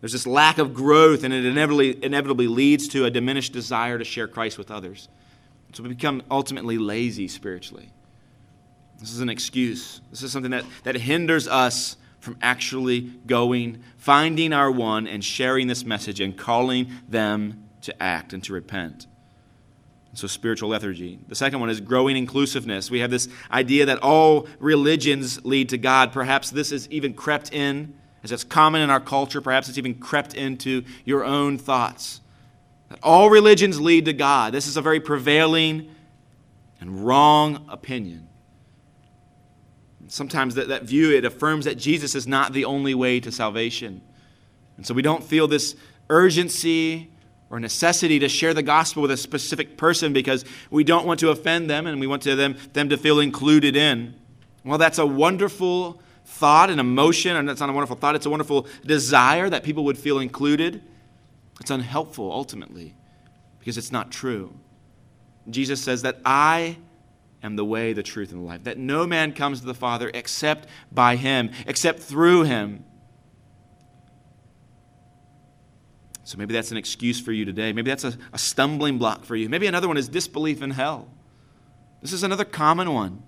There's 0.00 0.12
this 0.12 0.26
lack 0.26 0.58
of 0.58 0.72
growth, 0.72 1.24
and 1.24 1.34
it 1.34 1.44
inevitably, 1.44 2.02
inevitably 2.02 2.46
leads 2.46 2.88
to 2.88 3.04
a 3.04 3.10
diminished 3.10 3.52
desire 3.52 3.98
to 3.98 4.04
share 4.04 4.26
Christ 4.26 4.56
with 4.56 4.70
others. 4.70 5.08
So 5.72 5.82
we 5.82 5.90
become 5.90 6.22
ultimately 6.30 6.78
lazy 6.78 7.28
spiritually. 7.28 7.90
This 8.98 9.12
is 9.12 9.20
an 9.20 9.28
excuse. 9.28 10.00
This 10.10 10.22
is 10.22 10.32
something 10.32 10.50
that, 10.50 10.64
that 10.84 10.96
hinders 10.96 11.46
us 11.46 11.96
from 12.18 12.36
actually 12.42 13.00
going, 13.26 13.82
finding 13.96 14.52
our 14.52 14.70
one, 14.70 15.06
and 15.06 15.24
sharing 15.24 15.68
this 15.68 15.84
message 15.84 16.20
and 16.20 16.36
calling 16.36 16.90
them 17.08 17.64
to 17.82 18.02
act 18.02 18.32
and 18.32 18.42
to 18.44 18.52
repent. 18.52 19.06
So, 20.12 20.26
spiritual 20.26 20.70
lethargy. 20.70 21.20
The 21.28 21.36
second 21.36 21.60
one 21.60 21.70
is 21.70 21.80
growing 21.80 22.16
inclusiveness. 22.16 22.90
We 22.90 22.98
have 22.98 23.12
this 23.12 23.28
idea 23.50 23.86
that 23.86 23.98
all 23.98 24.48
religions 24.58 25.44
lead 25.44 25.68
to 25.68 25.78
God. 25.78 26.12
Perhaps 26.12 26.50
this 26.50 26.72
is 26.72 26.88
even 26.88 27.14
crept 27.14 27.52
in, 27.54 27.94
as 28.22 28.32
it's 28.32 28.44
common 28.44 28.80
in 28.80 28.90
our 28.90 29.00
culture. 29.00 29.40
Perhaps 29.40 29.68
it's 29.68 29.78
even 29.78 29.94
crept 29.94 30.34
into 30.34 30.84
your 31.04 31.24
own 31.24 31.58
thoughts. 31.58 32.20
That 32.88 32.98
all 33.02 33.30
religions 33.30 33.80
lead 33.80 34.04
to 34.06 34.12
God. 34.12 34.52
This 34.52 34.66
is 34.66 34.76
a 34.76 34.82
very 34.82 35.00
prevailing 35.00 35.90
and 36.80 37.06
wrong 37.06 37.66
opinion 37.68 38.28
sometimes 40.10 40.56
that, 40.56 40.68
that 40.68 40.82
view, 40.82 41.12
it 41.12 41.24
affirms 41.24 41.64
that 41.64 41.76
Jesus 41.76 42.14
is 42.14 42.26
not 42.26 42.52
the 42.52 42.64
only 42.64 42.94
way 42.94 43.20
to 43.20 43.30
salvation. 43.30 44.02
And 44.76 44.86
so 44.86 44.92
we 44.92 45.02
don't 45.02 45.22
feel 45.22 45.46
this 45.46 45.76
urgency 46.08 47.10
or 47.48 47.60
necessity 47.60 48.18
to 48.18 48.28
share 48.28 48.54
the 48.54 48.62
gospel 48.62 49.02
with 49.02 49.10
a 49.10 49.16
specific 49.16 49.76
person 49.76 50.12
because 50.12 50.44
we 50.70 50.84
don't 50.84 51.06
want 51.06 51.20
to 51.20 51.30
offend 51.30 51.70
them 51.70 51.86
and 51.86 52.00
we 52.00 52.06
want 52.06 52.22
to 52.22 52.36
them, 52.36 52.56
them 52.72 52.88
to 52.88 52.96
feel 52.96 53.20
included 53.20 53.76
in. 53.76 54.14
Well, 54.64 54.78
that's 54.78 54.98
a 54.98 55.06
wonderful 55.06 56.02
thought 56.24 56.70
and 56.70 56.80
emotion, 56.80 57.36
and 57.36 57.48
that's 57.48 57.60
not 57.60 57.68
a 57.70 57.72
wonderful 57.72 57.96
thought, 57.96 58.14
it's 58.14 58.26
a 58.26 58.30
wonderful 58.30 58.66
desire 58.84 59.48
that 59.50 59.62
people 59.62 59.84
would 59.84 59.98
feel 59.98 60.18
included. 60.18 60.82
It's 61.60 61.70
unhelpful 61.70 62.30
ultimately 62.32 62.94
because 63.58 63.76
it's 63.76 63.92
not 63.92 64.10
true. 64.10 64.54
Jesus 65.48 65.82
says 65.82 66.02
that 66.02 66.18
I 66.24 66.78
am 67.42 67.56
the 67.56 67.64
way, 67.64 67.92
the 67.92 68.02
truth, 68.02 68.32
and 68.32 68.40
the 68.40 68.46
life. 68.46 68.64
That 68.64 68.78
no 68.78 69.06
man 69.06 69.32
comes 69.32 69.60
to 69.60 69.66
the 69.66 69.74
Father 69.74 70.10
except 70.12 70.68
by 70.92 71.16
him, 71.16 71.50
except 71.66 72.00
through 72.00 72.44
him. 72.44 72.84
So 76.24 76.38
maybe 76.38 76.54
that's 76.54 76.70
an 76.70 76.76
excuse 76.76 77.20
for 77.20 77.32
you 77.32 77.44
today. 77.44 77.72
Maybe 77.72 77.90
that's 77.90 78.04
a, 78.04 78.16
a 78.32 78.38
stumbling 78.38 78.98
block 78.98 79.24
for 79.24 79.34
you. 79.34 79.48
Maybe 79.48 79.66
another 79.66 79.88
one 79.88 79.96
is 79.96 80.08
disbelief 80.08 80.62
in 80.62 80.70
hell. 80.70 81.08
This 82.02 82.12
is 82.12 82.22
another 82.22 82.44
common 82.44 82.92
one. 82.92 83.22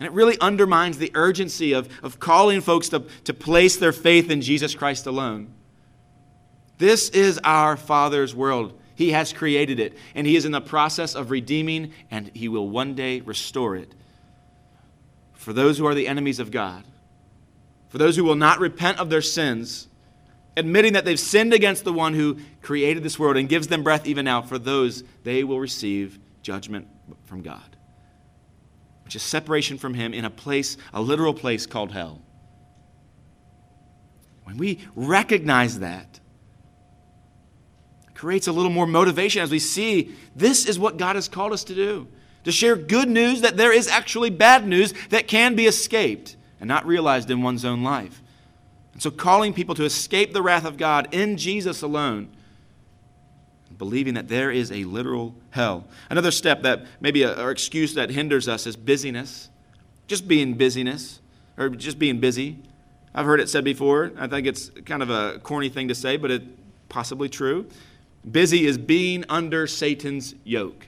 And 0.00 0.06
it 0.06 0.12
really 0.12 0.40
undermines 0.40 0.98
the 0.98 1.12
urgency 1.14 1.74
of, 1.74 1.88
of 2.02 2.18
calling 2.18 2.62
folks 2.62 2.88
to, 2.88 3.04
to 3.24 3.34
place 3.34 3.76
their 3.76 3.92
faith 3.92 4.30
in 4.30 4.40
Jesus 4.40 4.74
Christ 4.74 5.06
alone. 5.06 5.52
This 6.78 7.10
is 7.10 7.38
our 7.44 7.76
Father's 7.76 8.34
world. 8.34 8.80
He 8.94 9.10
has 9.10 9.32
created 9.32 9.78
it, 9.78 9.96
and 10.14 10.26
He 10.26 10.36
is 10.36 10.46
in 10.46 10.52
the 10.52 10.60
process 10.60 11.14
of 11.14 11.30
redeeming, 11.30 11.92
and 12.10 12.30
He 12.34 12.48
will 12.48 12.68
one 12.68 12.94
day 12.94 13.20
restore 13.20 13.76
it. 13.76 13.94
For 15.34 15.52
those 15.52 15.78
who 15.78 15.86
are 15.86 15.94
the 15.94 16.08
enemies 16.08 16.38
of 16.38 16.50
God, 16.50 16.84
for 17.90 17.98
those 17.98 18.16
who 18.16 18.24
will 18.24 18.36
not 18.36 18.58
repent 18.58 18.98
of 18.98 19.10
their 19.10 19.22
sins, 19.22 19.88
admitting 20.56 20.94
that 20.94 21.04
they've 21.04 21.20
sinned 21.20 21.52
against 21.52 21.84
the 21.84 21.92
one 21.92 22.14
who 22.14 22.38
created 22.62 23.02
this 23.02 23.18
world 23.18 23.36
and 23.36 23.48
gives 23.48 23.68
them 23.68 23.82
breath 23.82 24.06
even 24.06 24.24
now, 24.24 24.40
for 24.40 24.58
those, 24.58 25.04
they 25.24 25.44
will 25.44 25.60
receive 25.60 26.18
judgment 26.42 26.88
from 27.24 27.42
God, 27.42 27.76
which 29.10 29.16
is 29.16 29.22
separation 29.22 29.76
from 29.76 29.94
Him 29.94 30.14
in 30.14 30.24
a 30.24 30.30
place, 30.30 30.76
a 30.94 31.02
literal 31.02 31.34
place 31.34 31.66
called 31.66 31.90
hell. 31.90 32.20
When 34.44 34.56
we 34.56 34.78
recognize 34.94 35.80
that, 35.80 36.20
creates 38.14 38.46
a 38.46 38.52
little 38.52 38.70
more 38.70 38.86
motivation 38.86 39.42
as 39.42 39.50
we 39.50 39.58
see 39.58 40.14
this 40.36 40.64
is 40.64 40.78
what 40.78 40.96
God 40.96 41.16
has 41.16 41.26
called 41.28 41.52
us 41.52 41.64
to 41.64 41.74
do 41.74 42.06
to 42.44 42.52
share 42.52 42.76
good 42.76 43.08
news 43.08 43.40
that 43.40 43.56
there 43.56 43.72
is 43.72 43.88
actually 43.88 44.30
bad 44.30 44.64
news 44.64 44.94
that 45.08 45.26
can 45.26 45.56
be 45.56 45.66
escaped 45.66 46.36
and 46.60 46.68
not 46.68 46.86
realized 46.86 47.32
in 47.32 47.42
one's 47.42 47.64
own 47.64 47.82
life. 47.82 48.22
And 48.92 49.02
so, 49.02 49.10
calling 49.10 49.52
people 49.52 49.74
to 49.74 49.84
escape 49.84 50.32
the 50.32 50.42
wrath 50.42 50.64
of 50.64 50.76
God 50.76 51.12
in 51.12 51.36
Jesus 51.36 51.82
alone, 51.82 52.30
believing 53.80 54.12
that 54.12 54.28
there 54.28 54.50
is 54.50 54.70
a 54.70 54.84
literal 54.84 55.34
hell. 55.48 55.86
Another 56.10 56.30
step 56.30 56.60
that 56.64 56.84
maybe 57.00 57.22
a, 57.22 57.42
or 57.42 57.50
excuse 57.50 57.94
that 57.94 58.10
hinders 58.10 58.46
us 58.46 58.66
is 58.66 58.76
busyness, 58.76 59.48
just 60.06 60.28
being 60.28 60.52
busyness, 60.52 61.18
or 61.56 61.70
just 61.70 61.98
being 61.98 62.20
busy. 62.20 62.58
I've 63.14 63.24
heard 63.24 63.40
it 63.40 63.48
said 63.48 63.64
before. 63.64 64.12
I 64.18 64.26
think 64.26 64.46
it's 64.46 64.68
kind 64.84 65.02
of 65.02 65.08
a 65.08 65.38
corny 65.38 65.70
thing 65.70 65.88
to 65.88 65.94
say, 65.94 66.18
but 66.18 66.30
it's 66.30 66.44
possibly 66.90 67.30
true. 67.30 67.68
Busy 68.30 68.66
is 68.66 68.76
being 68.76 69.24
under 69.30 69.66
Satan's 69.66 70.34
yoke. 70.44 70.86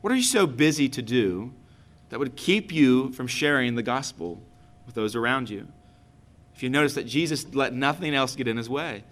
What 0.00 0.12
are 0.12 0.16
you 0.16 0.24
so 0.24 0.48
busy 0.48 0.88
to 0.88 1.02
do 1.02 1.52
that 2.08 2.18
would 2.18 2.34
keep 2.34 2.72
you 2.72 3.12
from 3.12 3.28
sharing 3.28 3.76
the 3.76 3.82
gospel 3.84 4.42
with 4.86 4.96
those 4.96 5.14
around 5.14 5.50
you? 5.50 5.68
If 6.56 6.64
you 6.64 6.68
notice 6.68 6.94
that 6.94 7.06
Jesus 7.06 7.54
let 7.54 7.72
nothing 7.72 8.12
else 8.12 8.34
get 8.34 8.48
in 8.48 8.56
his 8.56 8.68
way, 8.68 9.04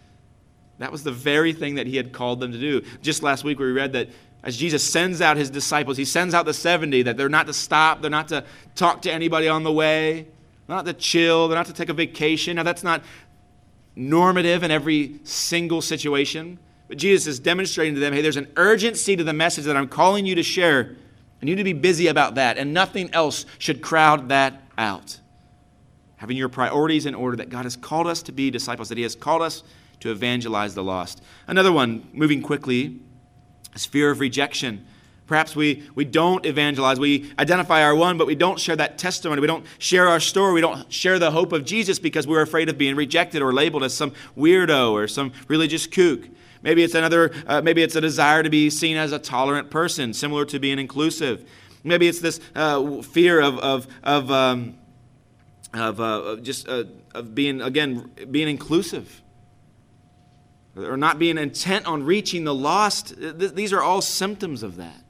that 0.83 0.93
was 0.93 1.05
the 1.05 1.13
very 1.13 1.53
thing 1.53 1.77
that 1.77 1.87
he 1.87 1.97
had 1.97 2.13
called 2.13 2.41
them 2.41 2.53
to 2.53 2.59
do. 2.59 2.83
Just 3.01 3.23
last 3.23 3.45
week, 3.45 3.59
we 3.59 3.71
read 3.71 3.93
that 3.93 4.09
as 4.43 4.57
Jesus 4.57 4.83
sends 4.83 5.21
out 5.21 5.37
his 5.37 5.51
disciples, 5.51 5.97
he 5.97 6.05
sends 6.05 6.35
out 6.35 6.45
the 6.45 6.55
70 6.55 7.03
that 7.03 7.17
they're 7.17 7.29
not 7.29 7.47
to 7.47 7.53
stop, 7.53 8.03
they're 8.03 8.11
not 8.11 8.29
to 8.29 8.45
talk 8.75 9.03
to 9.03 9.13
anybody 9.13 9.49
on 9.49 9.63
the 9.63 9.73
way, 9.73 10.27
they're 10.67 10.77
not 10.77 10.87
to 10.87 10.93
chill, 10.93 11.49
they're 11.49 11.59
not 11.59 11.67
to 11.67 11.73
take 11.73 11.89
a 11.89 11.95
vacation. 11.95 12.57
Now, 12.57 12.65
that's 12.65 12.83
not 12.83 13.03
normative 13.95 14.63
in 14.63 14.71
every 14.71 15.21
single 15.23 15.81
situation. 15.81 16.59
But 16.89 16.99
Jesus 16.99 17.27
is 17.27 17.39
demonstrating 17.39 17.95
to 17.95 18.01
them 18.01 18.13
hey, 18.13 18.21
there's 18.21 18.37
an 18.37 18.51
urgency 18.57 19.17
to 19.17 19.25
the 19.25 19.33
message 19.33 19.65
that 19.65 19.77
I'm 19.77 19.89
calling 19.89 20.27
you 20.27 20.35
to 20.35 20.43
share. 20.43 20.97
And 21.41 21.49
you 21.49 21.57
need 21.57 21.61
to 21.61 21.65
be 21.65 21.73
busy 21.73 22.07
about 22.07 22.37
that, 22.37 22.57
and 22.57 22.73
nothing 22.73 23.13
else 23.13 23.47
should 23.59 23.83
crowd 23.83 24.29
that 24.29 24.63
out. 24.79 25.19
Having 26.17 26.37
your 26.37 26.49
priorities 26.49 27.05
in 27.05 27.17
order 27.17 27.37
that 27.39 27.49
God 27.49 27.65
has 27.65 27.75
called 27.75 28.07
us 28.07 28.23
to 28.25 28.33
be 28.33 28.51
disciples, 28.51 28.89
that 28.91 28.99
He 28.99 29.03
has 29.03 29.17
called 29.17 29.43
us 29.43 29.65
to 30.03 30.11
evangelize 30.11 30.75
the 30.75 30.83
lost. 30.83 31.23
Another 31.47 31.73
one, 31.73 32.09
moving 32.13 32.43
quickly, 32.43 33.01
is 33.75 33.87
fear 33.87 34.11
of 34.11 34.21
rejection. 34.21 34.85
Perhaps 35.27 35.57
we, 35.57 35.89
we 35.95 36.05
don't 36.05 36.45
evangelize. 36.45 36.99
We 36.99 37.33
identify 37.39 37.83
our 37.83 37.95
one, 37.95 38.19
but 38.19 38.27
we 38.27 38.35
don't 38.35 38.59
share 38.61 38.77
that 38.77 38.99
testimony. 38.99 39.41
We 39.41 39.47
don't 39.47 39.65
share 39.79 40.09
our 40.09 40.21
story. 40.21 40.53
We 40.53 40.61
don't 40.61 40.93
share 40.93 41.19
the 41.19 41.31
hope 41.31 41.53
of 41.53 41.65
Jesus 41.65 41.99
because 41.99 42.27
we're 42.27 42.43
afraid 42.43 42.69
of 42.69 42.77
being 42.77 42.97
rejected 42.97 43.41
or 43.41 43.53
labeled 43.53 43.85
as 43.85 43.95
some 43.95 44.13
weirdo 44.37 44.93
or 44.93 45.09
some 45.09 45.33
religious 45.49 45.87
kook. 45.87 46.29
Maybe 46.63 46.83
it's 46.83 46.95
another, 46.95 47.33
uh, 47.47 47.63
maybe 47.63 47.83
it's 47.83 47.97
a 47.97 48.01
desire 48.01 48.43
to 48.43 48.51
be 48.51 48.71
seen 48.71 48.97
as 48.97 49.13
a 49.13 49.19
tolerant 49.19 49.71
person, 49.71 50.13
similar 50.13 50.45
to 50.47 50.59
being 50.59 50.79
inclusive. 50.79 51.49
Maybe 51.83 52.09
it's 52.09 52.21
this 52.21 52.39
uh, 52.55 53.03
fear 53.03 53.41
of, 53.41 53.59
of, 53.59 53.87
of 54.03 54.31
um, 54.31 54.79
of, 55.75 56.01
uh, 56.01 56.37
just 56.43 56.69
uh, 56.69 56.85
of 57.15 57.35
being, 57.35 57.61
again, 57.61 58.11
being 58.31 58.49
inclusive 58.49 59.22
or 60.77 60.97
not 60.97 61.19
being 61.19 61.39
intent 61.39 61.87
on 61.87 62.05
reaching 62.05 62.45
the 62.45 62.55
lost. 62.55 63.15
These 63.19 63.73
are 63.73 63.83
all 63.83 64.01
symptoms 64.01 64.63
of 64.63 64.77
that. 64.77 65.03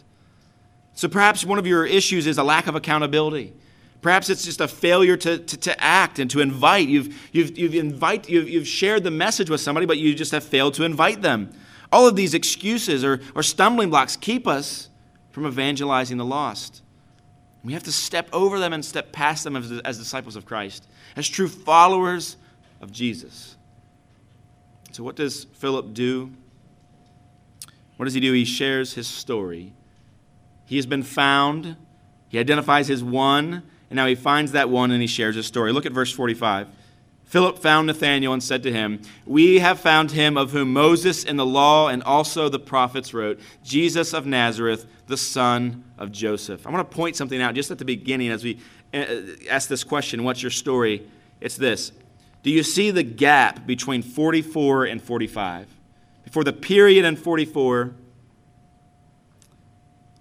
So 0.94 1.08
perhaps 1.08 1.44
one 1.44 1.58
of 1.58 1.66
your 1.66 1.86
issues 1.86 2.26
is 2.26 2.38
a 2.38 2.44
lack 2.44 2.66
of 2.66 2.74
accountability. 2.74 3.54
Perhaps 4.02 4.30
it's 4.30 4.44
just 4.44 4.60
a 4.60 4.66
failure 4.66 5.16
to, 5.16 5.38
to, 5.38 5.56
to, 5.56 5.82
act 5.82 6.18
and 6.18 6.28
to 6.32 6.40
invite. 6.40 6.88
You've, 6.88 7.16
you've, 7.30 7.56
you've, 7.56 7.74
invite, 7.76 8.28
you've, 8.28 8.48
you've 8.48 8.66
shared 8.66 9.04
the 9.04 9.12
message 9.12 9.48
with 9.48 9.60
somebody, 9.60 9.86
but 9.86 9.96
you 9.96 10.12
just 10.14 10.32
have 10.32 10.42
failed 10.42 10.74
to 10.74 10.84
invite 10.84 11.22
them. 11.22 11.52
All 11.92 12.08
of 12.08 12.16
these 12.16 12.34
excuses 12.34 13.04
or, 13.04 13.20
or 13.34 13.44
stumbling 13.44 13.90
blocks 13.90 14.16
keep 14.16 14.48
us 14.48 14.88
from 15.30 15.46
evangelizing 15.46 16.16
the 16.16 16.24
lost. 16.24 16.82
We 17.64 17.74
have 17.74 17.84
to 17.84 17.92
step 17.92 18.28
over 18.32 18.58
them 18.58 18.72
and 18.72 18.84
step 18.84 19.12
past 19.12 19.44
them 19.44 19.54
as, 19.54 19.70
as 19.84 19.98
disciples 19.98 20.34
of 20.34 20.44
Christ, 20.46 20.86
as 21.14 21.28
true 21.28 21.48
followers 21.48 22.36
of 22.80 22.90
Jesus. 22.90 23.56
So, 24.92 25.02
what 25.02 25.16
does 25.16 25.44
Philip 25.54 25.94
do? 25.94 26.30
What 27.96 28.04
does 28.04 28.14
he 28.14 28.20
do? 28.20 28.32
He 28.32 28.44
shares 28.44 28.92
his 28.92 29.06
story. 29.06 29.72
He 30.66 30.76
has 30.76 30.86
been 30.86 31.02
found, 31.02 31.76
he 32.28 32.38
identifies 32.38 32.88
his 32.88 33.02
one, 33.02 33.62
and 33.88 33.96
now 33.96 34.06
he 34.06 34.14
finds 34.14 34.52
that 34.52 34.70
one 34.70 34.90
and 34.90 35.00
he 35.00 35.06
shares 35.06 35.34
his 35.34 35.46
story. 35.46 35.72
Look 35.72 35.86
at 35.86 35.92
verse 35.92 36.12
45. 36.12 36.68
Philip 37.24 37.58
found 37.58 37.86
Nathanael 37.86 38.34
and 38.34 38.42
said 38.42 38.62
to 38.64 38.72
him, 38.72 39.00
We 39.24 39.60
have 39.60 39.80
found 39.80 40.10
him 40.10 40.36
of 40.36 40.52
whom 40.52 40.74
Moses 40.74 41.24
in 41.24 41.36
the 41.36 41.46
law 41.46 41.88
and 41.88 42.02
also 42.02 42.50
the 42.50 42.58
prophets 42.58 43.14
wrote, 43.14 43.40
Jesus 43.64 44.12
of 44.12 44.26
Nazareth, 44.26 44.86
the 45.06 45.16
son 45.16 45.84
of 45.96 46.12
Joseph. 46.12 46.66
I 46.66 46.70
want 46.70 46.90
to 46.90 46.94
point 46.94 47.16
something 47.16 47.40
out 47.40 47.54
just 47.54 47.70
at 47.70 47.78
the 47.78 47.86
beginning 47.86 48.28
as 48.28 48.44
we 48.44 48.58
uh, 48.92 49.04
ask 49.48 49.70
this 49.70 49.84
question 49.84 50.24
What's 50.24 50.42
your 50.42 50.50
story? 50.50 51.08
It's 51.40 51.56
this 51.56 51.92
Do 52.42 52.50
you 52.50 52.62
see 52.62 52.90
the 52.90 53.02
gap 53.02 53.66
between 53.66 54.02
44 54.02 54.86
and 54.86 55.00
45? 55.00 55.68
Before 56.24 56.44
the 56.44 56.52
period 56.52 57.04
in 57.04 57.16
44, 57.16 57.94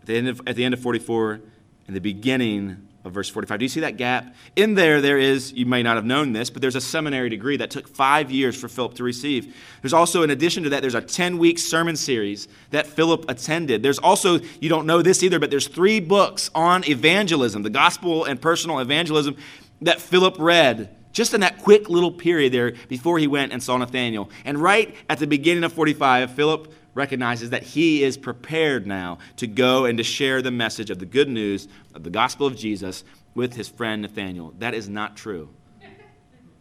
at 0.01 0.05
the 0.05 0.15
end 0.15 0.27
of, 0.27 0.41
at 0.45 0.55
the 0.55 0.63
end 0.63 0.73
of 0.73 0.79
44, 0.79 1.41
and 1.87 1.95
the 1.95 2.01
beginning 2.01 2.87
of 3.03 3.13
verse 3.13 3.29
45. 3.29 3.59
Do 3.59 3.65
you 3.65 3.69
see 3.69 3.79
that 3.79 3.97
gap? 3.97 4.35
In 4.55 4.75
there, 4.75 5.01
there 5.01 5.17
is, 5.17 5.51
you 5.53 5.65
may 5.65 5.81
not 5.81 5.95
have 5.95 6.05
known 6.05 6.33
this, 6.33 6.49
but 6.49 6.61
there's 6.61 6.75
a 6.75 6.81
seminary 6.81 7.29
degree 7.29 7.57
that 7.57 7.71
took 7.71 7.87
five 7.87 8.29
years 8.29 8.59
for 8.59 8.67
Philip 8.67 8.93
to 8.95 9.03
receive. 9.03 9.55
There's 9.81 9.93
also, 9.93 10.21
in 10.21 10.29
addition 10.29 10.63
to 10.63 10.69
that, 10.69 10.81
there's 10.81 10.95
a 10.95 11.01
10 11.01 11.39
week 11.39 11.57
sermon 11.57 11.95
series 11.95 12.47
that 12.69 12.85
Philip 12.85 13.25
attended. 13.27 13.81
There's 13.81 13.97
also, 13.97 14.39
you 14.59 14.69
don't 14.69 14.85
know 14.85 15.01
this 15.01 15.23
either, 15.23 15.39
but 15.39 15.49
there's 15.49 15.67
three 15.67 15.99
books 15.99 16.51
on 16.53 16.87
evangelism, 16.87 17.63
the 17.63 17.71
gospel 17.71 18.25
and 18.25 18.39
personal 18.39 18.79
evangelism, 18.79 19.35
that 19.81 19.99
Philip 19.99 20.35
read 20.37 20.95
just 21.11 21.33
in 21.33 21.41
that 21.41 21.57
quick 21.59 21.89
little 21.89 22.11
period 22.11 22.53
there 22.53 22.73
before 22.87 23.19
he 23.19 23.27
went 23.27 23.51
and 23.51 23.61
saw 23.61 23.77
Nathanael. 23.77 24.29
And 24.45 24.57
right 24.57 24.95
at 25.09 25.19
the 25.19 25.27
beginning 25.27 25.63
of 25.63 25.73
45, 25.73 26.31
Philip 26.31 26.73
recognizes 26.93 27.51
that 27.51 27.63
he 27.63 28.03
is 28.03 28.17
prepared 28.17 28.85
now 28.85 29.17
to 29.37 29.47
go 29.47 29.85
and 29.85 29.97
to 29.97 30.03
share 30.03 30.41
the 30.41 30.51
message 30.51 30.89
of 30.89 30.99
the 30.99 31.05
good 31.05 31.29
news 31.29 31.67
of 31.93 32.03
the 32.03 32.09
gospel 32.09 32.47
of 32.47 32.55
Jesus 32.55 33.03
with 33.33 33.53
his 33.53 33.69
friend 33.69 34.01
Nathanael. 34.01 34.53
That 34.59 34.73
is 34.73 34.89
not 34.89 35.15
true. 35.15 35.49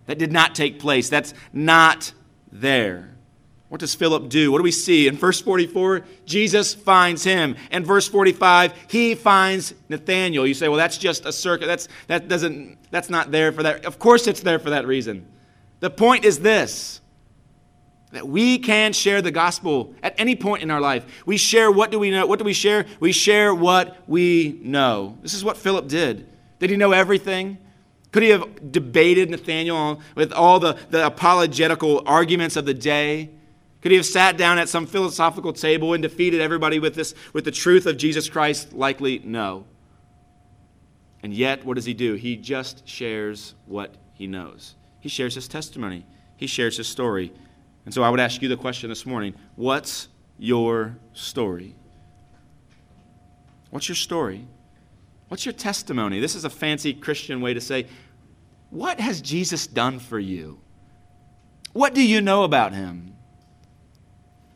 That 0.07 0.19
did 0.19 0.33
not 0.33 0.55
take 0.55 0.79
place. 0.79 1.09
That's 1.09 1.35
not 1.53 2.13
there. 2.51 3.17
What 3.71 3.79
does 3.79 3.95
Philip 3.95 4.29
do? 4.29 4.51
What 4.51 4.59
do 4.59 4.65
we 4.65 4.73
see? 4.73 5.07
In 5.07 5.17
verse 5.17 5.41
44, 5.41 6.05
Jesus 6.27 6.75
finds 6.75 7.23
him. 7.23 7.55
In 7.71 7.85
verse 7.85 8.09
45, 8.09 8.75
he 8.89 9.15
finds 9.15 9.75
Nathanael. 9.89 10.45
You 10.45 10.55
say, 10.55 10.67
well, 10.67 10.77
that's 10.77 10.99
just 10.99 11.25
a 11.25 11.33
circuit. 11.33 11.67
That's, 11.67 11.87
that 12.09 12.27
doesn't, 12.27 12.79
that's 12.91 13.09
not 13.09 13.31
there 13.31 13.53
for 13.53 13.63
that. 13.63 13.85
Of 13.85 14.01
course, 14.01 14.27
it's 14.27 14.41
there 14.41 14.59
for 14.59 14.71
that 14.71 14.89
reason. 14.89 15.25
The 15.79 15.89
point 15.89 16.25
is 16.25 16.41
this 16.41 17.01
that 18.11 18.27
we 18.27 18.59
can 18.59 18.93
share 18.93 19.23
the 19.23 19.31
gospel 19.31 19.95
at 20.03 20.17
any 20.19 20.35
point 20.35 20.65
in 20.65 20.71
our 20.73 20.81
life. 20.81 21.23
We 21.25 21.37
share 21.37 21.71
what 21.71 21.93
do 21.93 22.01
we 22.01 22.11
know? 22.11 22.27
What 22.27 22.41
do 22.41 22.45
we 22.45 22.53
share? 22.53 22.87
We 22.99 23.13
share 23.13 23.55
what 23.55 23.99
we 24.09 24.59
know. 24.65 25.17
This 25.23 25.33
is 25.33 25.45
what 25.45 25.57
Philip 25.57 25.87
did. 25.87 26.27
Did 26.59 26.71
he 26.71 26.77
know 26.77 26.91
everything? 26.91 27.57
Could 28.11 28.25
he 28.25 28.31
have 28.31 28.73
debated 28.73 29.31
Nathanael 29.31 30.01
with 30.17 30.33
all 30.33 30.59
the, 30.59 30.77
the 30.91 31.07
apologetical 31.07 32.03
arguments 32.05 32.57
of 32.57 32.67
the 32.67 32.75
day? 32.75 33.31
Could 33.81 33.93
he 33.93 33.97
have 33.97 34.07
sat 34.07 34.37
down 34.37 34.59
at 34.59 34.69
some 34.69 34.87
philosophical 34.87 35.53
table 35.53 35.95
and 35.95 36.03
defeated 36.03 36.41
everybody 36.41 36.79
with 36.79 36.95
this 36.95 37.15
with 37.33 37.45
the 37.45 37.51
truth 37.51 37.87
of 37.87 37.97
Jesus 37.97 38.29
Christ? 38.29 38.73
Likely 38.73 39.21
no. 39.25 39.65
And 41.23 41.35
yet, 41.35 41.65
what 41.65 41.75
does 41.75 41.85
he 41.85 41.95
do? 41.95 42.15
He 42.15 42.37
just 42.37 42.87
shares 42.87 43.55
what 43.67 43.95
he 44.13 44.27
knows. 44.27 44.75
He 45.01 45.09
shares 45.09 45.35
his 45.35 45.49
testimony. 45.49 46.07
He 46.37 46.47
shares 46.47 46.77
his 46.77 46.89
story. 46.89 47.33
And 47.85 47.95
so 47.95 48.03
I 48.03 48.11
would 48.11 48.21
ask 48.21 48.43
you 48.43 48.49
the 48.49 48.57
question 48.57 48.89
this 48.89 49.07
morning 49.07 49.35
what's 49.57 50.09
your 50.39 50.97
story? 51.13 51.75
What's 53.71 53.89
your 53.89 53.97
story? 53.97 54.47
What's 55.29 55.47
your 55.47 55.53
testimony? 55.53 56.21
This 56.21 56.35
is 56.35 56.45
a 56.45 56.51
fancy 56.51 56.93
Christian 56.93 57.41
way 57.41 57.55
to 57.55 57.61
say, 57.61 57.87
what 58.71 58.99
has 59.01 59.21
Jesus 59.21 59.67
done 59.67 59.99
for 59.99 60.19
you? 60.19 60.61
What 61.73 61.95
do 61.95 62.03
you 62.03 62.21
know 62.21 62.43
about 62.43 62.73
him? 62.73 63.15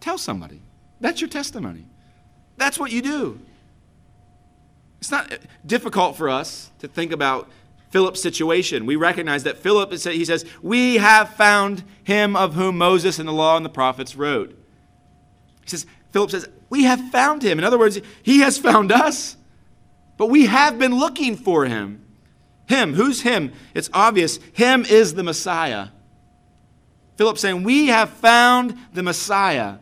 Tell 0.04 0.18
somebody. 0.18 0.60
That's 1.00 1.22
your 1.22 1.30
testimony. 1.30 1.86
That's 2.58 2.78
what 2.78 2.92
you 2.92 3.00
do. 3.00 3.40
It's 5.00 5.10
not 5.10 5.32
uh, 5.32 5.38
difficult 5.64 6.18
for 6.18 6.28
us 6.28 6.70
to 6.80 6.88
think 6.88 7.10
about 7.10 7.48
Philip's 7.88 8.20
situation. 8.20 8.84
We 8.84 8.96
recognize 8.96 9.44
that 9.44 9.56
Philip, 9.56 9.92
he 9.92 10.26
says, 10.26 10.44
We 10.60 10.96
have 10.96 11.30
found 11.30 11.84
him 12.02 12.36
of 12.36 12.52
whom 12.52 12.76
Moses 12.76 13.18
and 13.18 13.26
the 13.26 13.32
law 13.32 13.56
and 13.56 13.64
the 13.64 13.70
prophets 13.70 14.14
wrote. 14.14 14.50
He 15.62 15.70
says, 15.70 15.86
Philip 16.12 16.32
says, 16.32 16.50
We 16.68 16.84
have 16.84 17.00
found 17.10 17.42
him. 17.42 17.56
In 17.56 17.64
other 17.64 17.78
words, 17.78 17.98
he 18.22 18.40
has 18.40 18.58
found 18.58 18.92
us, 18.92 19.38
but 20.18 20.26
we 20.26 20.44
have 20.44 20.78
been 20.78 20.98
looking 20.98 21.34
for 21.34 21.64
him. 21.64 22.04
Him, 22.68 22.92
who's 22.92 23.22
him? 23.22 23.54
It's 23.72 23.88
obvious. 23.94 24.38
Him 24.52 24.84
is 24.84 25.14
the 25.14 25.22
Messiah. 25.22 25.88
Philip 27.16 27.38
saying, 27.38 27.62
We 27.62 27.86
have 27.86 28.10
found 28.10 28.76
the 28.92 29.02
Messiah. 29.02 29.78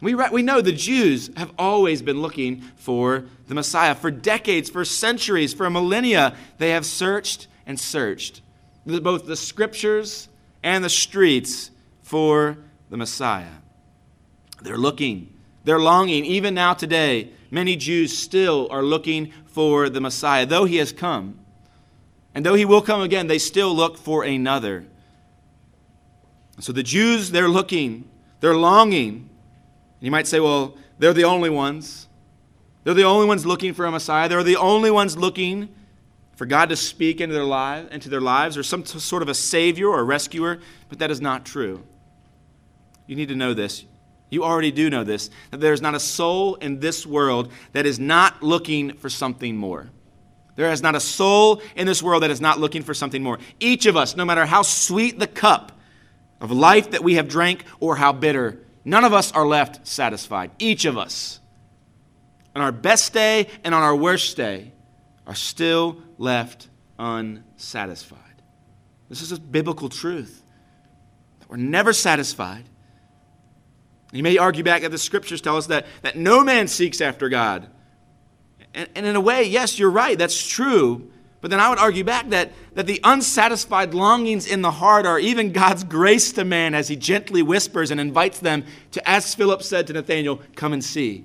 We, 0.00 0.14
we 0.14 0.42
know 0.42 0.60
the 0.60 0.72
Jews 0.72 1.30
have 1.36 1.52
always 1.58 2.00
been 2.00 2.22
looking 2.22 2.62
for 2.76 3.24
the 3.48 3.54
Messiah. 3.54 3.94
For 3.94 4.10
decades, 4.10 4.70
for 4.70 4.84
centuries, 4.84 5.52
for 5.52 5.68
millennia, 5.68 6.34
they 6.58 6.70
have 6.70 6.86
searched 6.86 7.48
and 7.66 7.78
searched, 7.78 8.40
both 8.86 9.26
the 9.26 9.36
scriptures 9.36 10.28
and 10.62 10.82
the 10.82 10.88
streets, 10.90 11.70
for 12.02 12.58
the 12.90 12.96
Messiah. 12.96 13.46
They're 14.62 14.76
looking, 14.76 15.32
they're 15.64 15.78
longing. 15.78 16.24
Even 16.24 16.54
now, 16.54 16.74
today, 16.74 17.30
many 17.52 17.76
Jews 17.76 18.18
still 18.18 18.66
are 18.70 18.82
looking 18.82 19.32
for 19.46 19.88
the 19.88 20.00
Messiah. 20.00 20.44
Though 20.44 20.64
he 20.64 20.78
has 20.78 20.92
come, 20.92 21.38
and 22.34 22.44
though 22.44 22.54
he 22.54 22.64
will 22.64 22.82
come 22.82 23.00
again, 23.00 23.28
they 23.28 23.38
still 23.38 23.72
look 23.74 23.96
for 23.96 24.24
another. 24.24 24.86
So 26.58 26.72
the 26.72 26.82
Jews, 26.82 27.30
they're 27.30 27.48
looking, 27.48 28.08
they're 28.40 28.56
longing 28.56 29.29
and 30.00 30.06
you 30.06 30.10
might 30.10 30.26
say, 30.26 30.40
well, 30.40 30.76
they're 30.98 31.12
the 31.12 31.24
only 31.24 31.50
ones. 31.50 32.08
They're 32.84 32.94
the 32.94 33.04
only 33.04 33.26
ones 33.26 33.44
looking 33.44 33.74
for 33.74 33.84
a 33.84 33.90
Messiah. 33.90 34.30
They're 34.30 34.42
the 34.42 34.56
only 34.56 34.90
ones 34.90 35.16
looking 35.18 35.68
for 36.36 36.46
God 36.46 36.70
to 36.70 36.76
speak 36.76 37.20
into 37.20 37.34
their, 37.34 37.44
lives, 37.44 37.92
into 37.92 38.08
their 38.08 38.22
lives 38.22 38.56
or 38.56 38.62
some 38.62 38.86
sort 38.86 39.22
of 39.22 39.28
a 39.28 39.34
savior 39.34 39.88
or 39.88 40.00
a 40.00 40.04
rescuer, 40.04 40.58
but 40.88 41.00
that 41.00 41.10
is 41.10 41.20
not 41.20 41.44
true. 41.44 41.84
You 43.06 43.14
need 43.14 43.28
to 43.28 43.36
know 43.36 43.52
this. 43.52 43.84
You 44.30 44.42
already 44.42 44.70
do 44.70 44.88
know 44.88 45.04
this 45.04 45.28
that 45.50 45.60
there's 45.60 45.82
not 45.82 45.94
a 45.94 46.00
soul 46.00 46.54
in 46.54 46.80
this 46.80 47.04
world 47.04 47.52
that 47.72 47.84
is 47.84 47.98
not 47.98 48.42
looking 48.42 48.94
for 48.94 49.10
something 49.10 49.54
more. 49.54 49.90
There 50.56 50.70
is 50.70 50.82
not 50.82 50.94
a 50.94 51.00
soul 51.00 51.60
in 51.76 51.86
this 51.86 52.02
world 52.02 52.22
that 52.22 52.30
is 52.30 52.40
not 52.40 52.58
looking 52.58 52.82
for 52.82 52.94
something 52.94 53.22
more. 53.22 53.38
Each 53.58 53.84
of 53.86 53.96
us, 53.96 54.16
no 54.16 54.24
matter 54.24 54.46
how 54.46 54.62
sweet 54.62 55.18
the 55.18 55.26
cup 55.26 55.72
of 56.40 56.50
life 56.50 56.92
that 56.92 57.02
we 57.04 57.16
have 57.16 57.28
drank 57.28 57.64
or 57.80 57.96
how 57.96 58.12
bitter, 58.12 58.58
None 58.84 59.04
of 59.04 59.12
us 59.12 59.32
are 59.32 59.46
left 59.46 59.86
satisfied. 59.86 60.50
Each 60.58 60.84
of 60.84 60.96
us, 60.96 61.40
on 62.54 62.62
our 62.62 62.72
best 62.72 63.12
day 63.12 63.48
and 63.62 63.74
on 63.74 63.82
our 63.82 63.94
worst 63.94 64.36
day, 64.36 64.72
are 65.26 65.34
still 65.34 66.02
left 66.18 66.68
unsatisfied. 66.98 68.18
This 69.08 69.22
is 69.22 69.32
a 69.32 69.40
biblical 69.40 69.88
truth. 69.88 70.42
We're 71.48 71.56
never 71.56 71.92
satisfied. 71.92 72.64
You 74.12 74.22
may 74.22 74.38
argue 74.38 74.64
back 74.64 74.82
that 74.82 74.90
the 74.90 74.98
scriptures 74.98 75.40
tell 75.40 75.56
us 75.56 75.66
that, 75.66 75.86
that 76.02 76.16
no 76.16 76.44
man 76.44 76.68
seeks 76.68 77.00
after 77.00 77.28
God. 77.28 77.68
And, 78.74 78.88
and 78.94 79.06
in 79.06 79.16
a 79.16 79.20
way, 79.20 79.44
yes, 79.44 79.78
you're 79.78 79.90
right, 79.90 80.16
that's 80.16 80.46
true. 80.46 81.10
But 81.40 81.50
then 81.50 81.60
I 81.60 81.70
would 81.70 81.78
argue 81.78 82.04
back 82.04 82.28
that, 82.30 82.52
that 82.74 82.86
the 82.86 83.00
unsatisfied 83.02 83.94
longings 83.94 84.46
in 84.46 84.60
the 84.60 84.70
heart 84.70 85.06
are 85.06 85.18
even 85.18 85.52
God's 85.52 85.84
grace 85.84 86.32
to 86.32 86.44
man 86.44 86.74
as 86.74 86.88
he 86.88 86.96
gently 86.96 87.42
whispers 87.42 87.90
and 87.90 87.98
invites 87.98 88.40
them 88.40 88.64
to, 88.92 89.08
as 89.08 89.34
Philip 89.34 89.62
said 89.62 89.86
to 89.86 89.94
Nathanael, 89.94 90.40
come 90.54 90.72
and 90.74 90.84
see. 90.84 91.24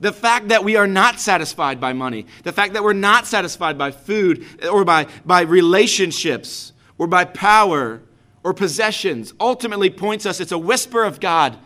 The 0.00 0.12
fact 0.12 0.48
that 0.48 0.64
we 0.64 0.76
are 0.76 0.86
not 0.86 1.20
satisfied 1.20 1.80
by 1.80 1.92
money, 1.92 2.26
the 2.44 2.52
fact 2.52 2.72
that 2.72 2.84
we're 2.84 2.92
not 2.92 3.26
satisfied 3.26 3.76
by 3.76 3.90
food 3.90 4.46
or 4.70 4.84
by, 4.84 5.08
by 5.26 5.42
relationships 5.42 6.72
or 6.96 7.06
by 7.06 7.24
power 7.24 8.00
or 8.44 8.54
possessions 8.54 9.34
ultimately 9.40 9.90
points 9.90 10.24
us, 10.24 10.40
it's 10.40 10.52
a 10.52 10.58
whisper 10.58 11.04
of 11.04 11.20
God 11.20 11.58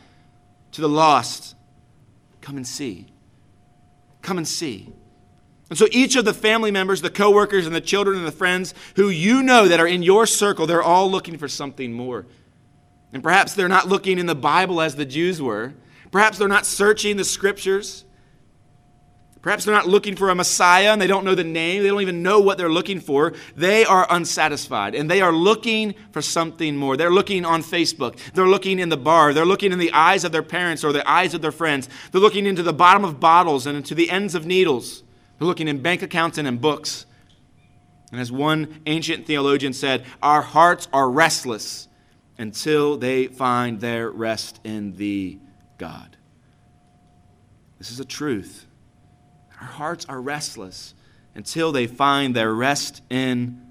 to 0.73 0.81
the 0.81 0.89
lost. 0.89 1.55
Come 2.41 2.57
and 2.57 2.67
see. 2.67 3.07
Come 4.23 4.39
and 4.39 4.49
see. 4.49 4.93
And 5.73 5.79
so 5.79 5.89
each 5.91 6.17
of 6.17 6.27
the 6.27 6.35
family 6.35 6.71
members, 6.71 7.01
the 7.01 7.09
coworkers 7.09 7.65
and 7.65 7.75
the 7.75 7.81
children 7.81 8.19
and 8.19 8.27
the 8.27 8.31
friends 8.31 8.75
who 8.95 9.09
you 9.09 9.43
know 9.43 9.69
that 9.69 9.81
are 9.81 9.87
in 9.87 10.03
your 10.03 10.27
circle, 10.27 10.67
they're 10.67 10.83
all 10.83 11.11
looking 11.11 11.39
for 11.39 11.49
something 11.49 11.95
more. 11.95 12.27
And 13.15 13.23
perhaps 13.23 13.55
they're 13.55 13.71
not 13.71 13.89
looking 13.89 14.19
in 14.19 14.27
the 14.27 14.35
Bible 14.35 14.83
as 14.83 14.97
the 14.97 15.07
Jews 15.07 15.41
were. 15.41 15.73
Perhaps 16.11 16.37
they're 16.37 16.47
not 16.47 16.67
searching 16.67 17.17
the 17.17 17.25
scriptures. 17.25 18.05
Perhaps 19.41 19.65
they're 19.65 19.75
not 19.75 19.89
looking 19.89 20.15
for 20.15 20.29
a 20.29 20.35
Messiah 20.35 20.93
and 20.93 21.01
they 21.01 21.07
don't 21.07 21.25
know 21.25 21.35
the 21.35 21.43
name. 21.43 21.83
They 21.83 21.89
don't 21.89 22.03
even 22.03 22.23
know 22.23 22.39
what 22.39 22.59
they're 22.59 22.69
looking 22.69 23.01
for. 23.01 23.33
They 23.57 23.87
are 23.87 24.07
unsatisfied 24.11 24.95
and 24.95 25.11
they 25.11 25.23
are 25.23 25.33
looking 25.33 25.95
for 26.11 26.21
something 26.21 26.77
more. 26.77 26.99
They're 26.99 27.11
looking 27.11 27.47
on 27.47 27.63
Facebook. 27.63 28.19
They're 28.35 28.47
looking 28.47 28.79
in 28.79 28.91
the 28.91 28.99
bar. 28.99 29.33
They're 29.33 29.47
looking 29.47 29.73
in 29.73 29.79
the 29.79 29.93
eyes 29.93 30.25
of 30.25 30.33
their 30.33 30.43
parents 30.43 30.85
or 30.85 30.93
the 30.93 31.11
eyes 31.11 31.33
of 31.33 31.41
their 31.41 31.51
friends. 31.51 31.89
They're 32.11 32.21
looking 32.21 32.45
into 32.45 32.63
the 32.63 32.75
bottom 32.75 33.07
of 33.07 33.21
bottles 33.21 33.67
and 33.67 33.75
into 33.75 33.95
the 33.95 34.11
ends 34.11 34.35
of 34.35 34.45
needles. 34.45 35.03
They're 35.43 35.49
looking 35.49 35.67
in 35.67 35.83
bank 35.83 36.03
accounts 36.03 36.39
and 36.39 36.47
in 36.47 36.59
books. 36.59 37.05
And 38.13 38.21
as 38.21 38.31
one 38.31 38.81
ancient 38.87 39.27
theologian 39.27 39.73
said, 39.73 40.07
our 40.23 40.41
hearts 40.41 40.87
are 40.93 41.11
restless 41.11 41.89
until 42.39 42.97
they 42.97 43.27
find 43.27 43.81
their 43.81 44.09
rest 44.09 44.61
in 44.63 44.95
thee, 44.95 45.41
God. 45.79 46.17
This 47.79 47.91
is 47.91 47.99
a 47.99 48.05
truth. 48.05 48.67
Our 49.61 49.67
hearts 49.67 50.07
are 50.09 50.21
restless 50.21 50.95
until 51.35 51.73
they 51.73 51.89
find 51.89 52.37
their 52.37 52.55
rest 52.55 53.03
in 53.11 53.67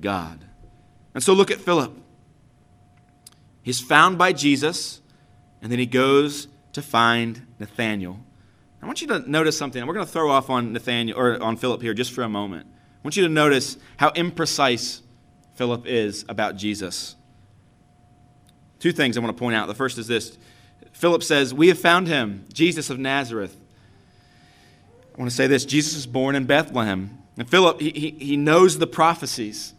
God. 0.00 0.44
And 1.12 1.24
so 1.24 1.32
look 1.32 1.50
at 1.50 1.58
Philip. 1.58 1.92
He's 3.62 3.80
found 3.80 4.16
by 4.16 4.32
Jesus, 4.32 5.00
and 5.60 5.72
then 5.72 5.80
he 5.80 5.86
goes 5.86 6.46
to 6.72 6.80
find 6.80 7.48
Nathanael. 7.58 8.20
I 8.82 8.86
want 8.86 9.02
you 9.02 9.08
to 9.08 9.30
notice 9.30 9.58
something. 9.58 9.84
We're 9.86 9.94
going 9.94 10.06
to 10.06 10.12
throw 10.12 10.30
off 10.30 10.48
on 10.48 10.72
Nathaniel 10.72 11.18
or 11.18 11.42
on 11.42 11.56
Philip 11.56 11.82
here 11.82 11.94
just 11.94 12.12
for 12.12 12.22
a 12.22 12.28
moment. 12.28 12.66
I 12.66 13.00
want 13.02 13.16
you 13.16 13.22
to 13.24 13.28
notice 13.28 13.76
how 13.96 14.10
imprecise 14.10 15.00
Philip 15.54 15.86
is 15.86 16.24
about 16.28 16.56
Jesus. 16.56 17.16
Two 18.78 18.92
things 18.92 19.16
I 19.16 19.20
want 19.20 19.36
to 19.36 19.38
point 19.38 19.54
out. 19.54 19.68
The 19.68 19.74
first 19.74 19.98
is 19.98 20.06
this 20.06 20.38
Philip 20.92 21.22
says, 21.22 21.52
We 21.52 21.68
have 21.68 21.78
found 21.78 22.08
him, 22.08 22.46
Jesus 22.52 22.90
of 22.90 22.98
Nazareth. 22.98 23.56
I 25.14 25.18
want 25.18 25.30
to 25.30 25.36
say 25.36 25.46
this 25.46 25.64
Jesus 25.64 25.94
was 25.94 26.06
born 26.06 26.34
in 26.34 26.46
Bethlehem. 26.46 27.18
And 27.36 27.48
Philip, 27.48 27.80
he, 27.80 27.90
he, 27.90 28.10
he 28.10 28.36
knows 28.36 28.78
the 28.78 28.86
prophecies. 28.86 29.74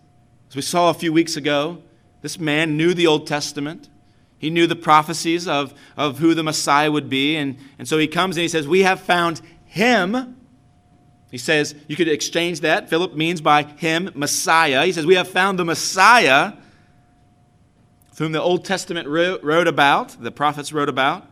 As 0.50 0.56
we 0.56 0.62
saw 0.62 0.90
a 0.90 0.94
few 0.94 1.14
weeks 1.14 1.36
ago, 1.36 1.82
this 2.22 2.40
man 2.40 2.78
knew 2.78 2.94
the 2.94 3.08
Old 3.08 3.28
Testament. 3.28 3.90
He 4.42 4.50
knew 4.50 4.66
the 4.66 4.76
prophecies 4.76 5.48
of, 5.48 5.72
of 5.96 6.18
who 6.18 6.34
the 6.34 6.42
Messiah 6.42 6.92
would 6.92 7.12
be. 7.12 7.36
And, 7.36 7.58
and 7.78 7.88
so 7.88 8.00
he 8.00 8.08
comes 8.08 8.38
and 8.38 8.42
he 8.42 8.48
says, 8.48 8.68
We 8.68 8.80
have 8.80 9.00
found 9.00 9.40
him. 9.66 10.36
He 11.30 11.38
says, 11.38 11.76
You 11.88 11.96
could 11.96 12.08
exchange 12.08 12.62
that. 12.62 12.90
Philip 12.90 13.16
means 13.16 13.40
by 13.40 13.62
him, 13.62 14.10
Messiah. 14.16 14.84
He 14.84 14.94
says, 14.94 15.06
We 15.06 15.14
have 15.14 15.28
found 15.28 15.60
the 15.60 15.64
Messiah, 15.64 16.54
whom 18.18 18.32
the 18.32 18.42
Old 18.42 18.66
Testament 18.66 19.08
wrote, 19.08 19.68
about, 19.68 20.20
the 20.20 20.32
prophets 20.32 20.74
wrote 20.74 20.90
about. 20.90 21.28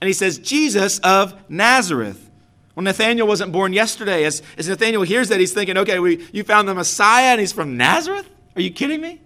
And 0.00 0.08
he 0.08 0.14
says, 0.14 0.38
Jesus 0.38 1.00
of 1.00 1.34
Nazareth. 1.50 2.30
Well, 2.74 2.84
Nathaniel 2.84 3.28
wasn't 3.28 3.52
born 3.52 3.74
yesterday. 3.74 4.24
As, 4.24 4.40
as 4.56 4.66
Nathaniel 4.66 5.02
hears 5.02 5.28
that, 5.28 5.40
he's 5.40 5.52
thinking, 5.52 5.76
okay, 5.76 5.98
we, 5.98 6.26
you 6.32 6.42
found 6.42 6.68
the 6.68 6.74
Messiah 6.74 7.32
and 7.32 7.40
he's 7.40 7.52
from 7.52 7.76
Nazareth? 7.76 8.30
Are 8.56 8.62
you 8.62 8.70
kidding 8.70 9.02
me? 9.02 9.20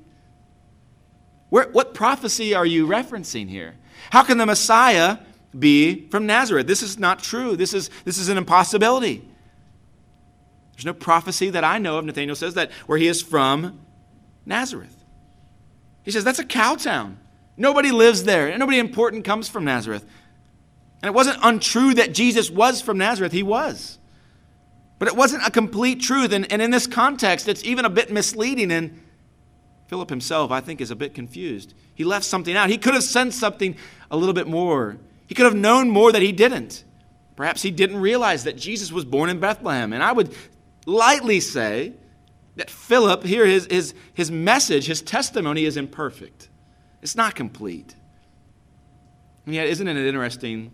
Where, 1.51 1.69
what 1.71 1.95
prophecy 1.95 2.55
are 2.55 2.67
you 2.67 2.87
referencing 2.87 3.49
here? 3.49 3.75
How 4.11 4.23
can 4.23 4.39
the 4.39 4.47
Messiah 4.47 5.19
be 5.59 6.09
from 6.09 6.27
Nazareth? 6.27 6.67
This 6.67 6.83
is 6.83 6.99
not 6.99 7.23
true. 7.23 7.57
This 7.57 7.75
is, 7.75 7.91
this 8.05 8.19
is 8.19 8.29
an 8.29 8.37
impossibility. 8.37 9.27
There's 10.75 10.87
no 10.87 10.95
prophecy 10.95 11.51
that 11.51 11.65
I 11.65 11.79
know 11.79 11.99
of, 11.99 12.05
Nathaniel 12.05 12.37
says, 12.37 12.55
that 12.55 12.71
where 12.87 12.99
he 12.99 13.09
is 13.09 13.23
from 13.23 13.81
Nazareth. 14.47 14.95
He 16.05 16.11
says, 16.11 16.25
that's 16.25 16.39
a 16.39 16.45
cow 16.45 16.77
town. 16.77 17.19
Nobody 17.57 17.91
lives 17.91 18.25
there. 18.25 18.57
Nobody 18.57 18.79
important 18.79 19.25
comes 19.25 19.49
from 19.49 19.65
Nazareth. 19.65 20.07
And 21.03 21.09
it 21.09 21.15
wasn't 21.15 21.39
untrue 21.43 21.95
that 21.95 22.13
Jesus 22.13 22.51
was 22.51 22.81
from 22.81 22.99
Nazareth, 22.99 23.33
he 23.33 23.43
was. 23.43 23.99
But 24.99 25.09
it 25.09 25.17
wasn't 25.17 25.47
a 25.47 25.51
complete 25.51 26.01
truth. 26.01 26.33
And, 26.33 26.51
and 26.53 26.63
in 26.63 26.71
this 26.71 26.87
context, 26.87 27.49
it's 27.49 27.65
even 27.65 27.85
a 27.85 27.91
bit 27.91 28.13
misleading. 28.13 28.71
And 28.71 29.01
Philip 29.89 30.09
himself, 30.09 30.51
I 30.51 30.61
think, 30.61 30.81
is 30.81 30.91
a 30.91 30.97
bit 30.97 31.15
confused. 31.15 31.75
He 31.95 32.05
left 32.05 32.25
something 32.25 32.57
out. 32.57 32.71
He 32.71 32.79
could 32.79 32.95
have 32.95 33.03
sensed 33.03 33.41
something 33.41 33.77
a 34.11 34.17
little 34.17 34.35
bit 34.35 34.47
more. 34.47 34.99
He 35.27 35.35
could 35.35 35.45
have 35.45 35.55
known 35.55 35.91
more 35.91 36.13
that 36.13 36.23
he 36.23 36.33
didn't. 36.33 36.85
Perhaps 37.37 37.63
he 37.63 37.71
didn't 37.71 37.99
realize 37.99 38.45
that 38.45 38.57
Jesus 38.57 38.93
was 38.93 39.05
born 39.05 39.31
in 39.31 39.41
Bethlehem. 39.41 39.93
And 39.93 40.03
I 40.03 40.13
would 40.13 40.35
lightly 40.87 41.41
say 41.41 41.95
that 42.57 42.71
Philip, 42.71 43.25
here, 43.25 43.47
his, 43.47 43.67
his, 43.67 43.95
his 44.15 44.31
message, 44.31 44.87
his 44.87 45.03
testimony 45.03 45.65
is 45.65 45.77
imperfect. 45.77 46.49
It's 47.03 47.17
not 47.17 47.35
complete. 47.35 47.95
And 49.47 49.55
yet, 49.55 49.67
isn't 49.69 49.87
it 49.87 49.97
an 49.97 50.07
interesting 50.07 50.73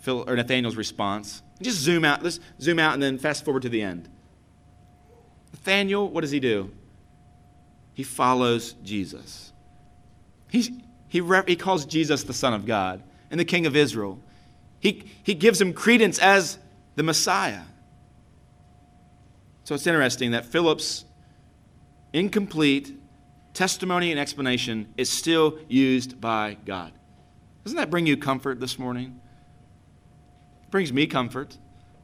Phil, 0.00 0.24
or 0.26 0.36
Nathaniel's 0.36 0.76
response. 0.76 1.42
Just 1.60 1.78
zoom 1.78 2.04
out. 2.04 2.22
Let's 2.22 2.40
zoom 2.60 2.78
out 2.78 2.94
and 2.94 3.02
then 3.02 3.18
fast 3.18 3.44
forward 3.44 3.62
to 3.62 3.68
the 3.68 3.82
end. 3.82 4.08
Nathaniel, 5.52 6.08
what 6.08 6.22
does 6.22 6.30
he 6.30 6.40
do? 6.40 6.70
He 7.98 8.04
follows 8.04 8.74
Jesus. 8.84 9.52
He's, 10.48 10.70
he, 11.08 11.20
he 11.48 11.56
calls 11.56 11.84
Jesus 11.84 12.22
the 12.22 12.32
Son 12.32 12.54
of 12.54 12.64
God 12.64 13.02
and 13.28 13.40
the 13.40 13.44
King 13.44 13.66
of 13.66 13.74
Israel. 13.74 14.20
He, 14.78 15.10
he 15.24 15.34
gives 15.34 15.60
him 15.60 15.72
credence 15.72 16.20
as 16.20 16.58
the 16.94 17.02
Messiah. 17.02 17.62
So 19.64 19.74
it's 19.74 19.84
interesting 19.84 20.30
that 20.30 20.46
Philip's 20.46 21.06
incomplete 22.12 22.96
testimony 23.52 24.12
and 24.12 24.20
explanation 24.20 24.94
is 24.96 25.10
still 25.10 25.58
used 25.66 26.20
by 26.20 26.56
God. 26.64 26.92
Doesn't 27.64 27.78
that 27.78 27.90
bring 27.90 28.06
you 28.06 28.16
comfort 28.16 28.60
this 28.60 28.78
morning? 28.78 29.20
brings 30.70 30.92
me 30.92 31.08
comfort. 31.08 31.58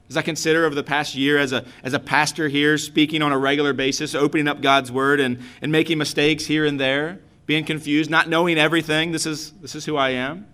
As 0.08 0.16
I 0.16 0.22
consider 0.22 0.64
over 0.64 0.74
the 0.74 0.82
past 0.82 1.14
year 1.14 1.38
as 1.38 1.52
a, 1.52 1.64
as 1.82 1.94
a 1.94 1.98
pastor 1.98 2.48
here, 2.48 2.76
speaking 2.76 3.22
on 3.22 3.32
a 3.32 3.38
regular 3.38 3.72
basis, 3.72 4.14
opening 4.14 4.48
up 4.48 4.60
God's 4.60 4.92
Word 4.92 5.18
and, 5.18 5.42
and 5.62 5.72
making 5.72 5.98
mistakes 5.98 6.46
here 6.46 6.66
and 6.66 6.78
there, 6.78 7.20
being 7.46 7.64
confused, 7.64 8.10
not 8.10 8.28
knowing 8.28 8.58
everything, 8.58 9.12
this 9.12 9.26
is, 9.26 9.52
this 9.52 9.74
is 9.74 9.84
who 9.84 9.96
I 9.96 10.10
am. 10.10 10.46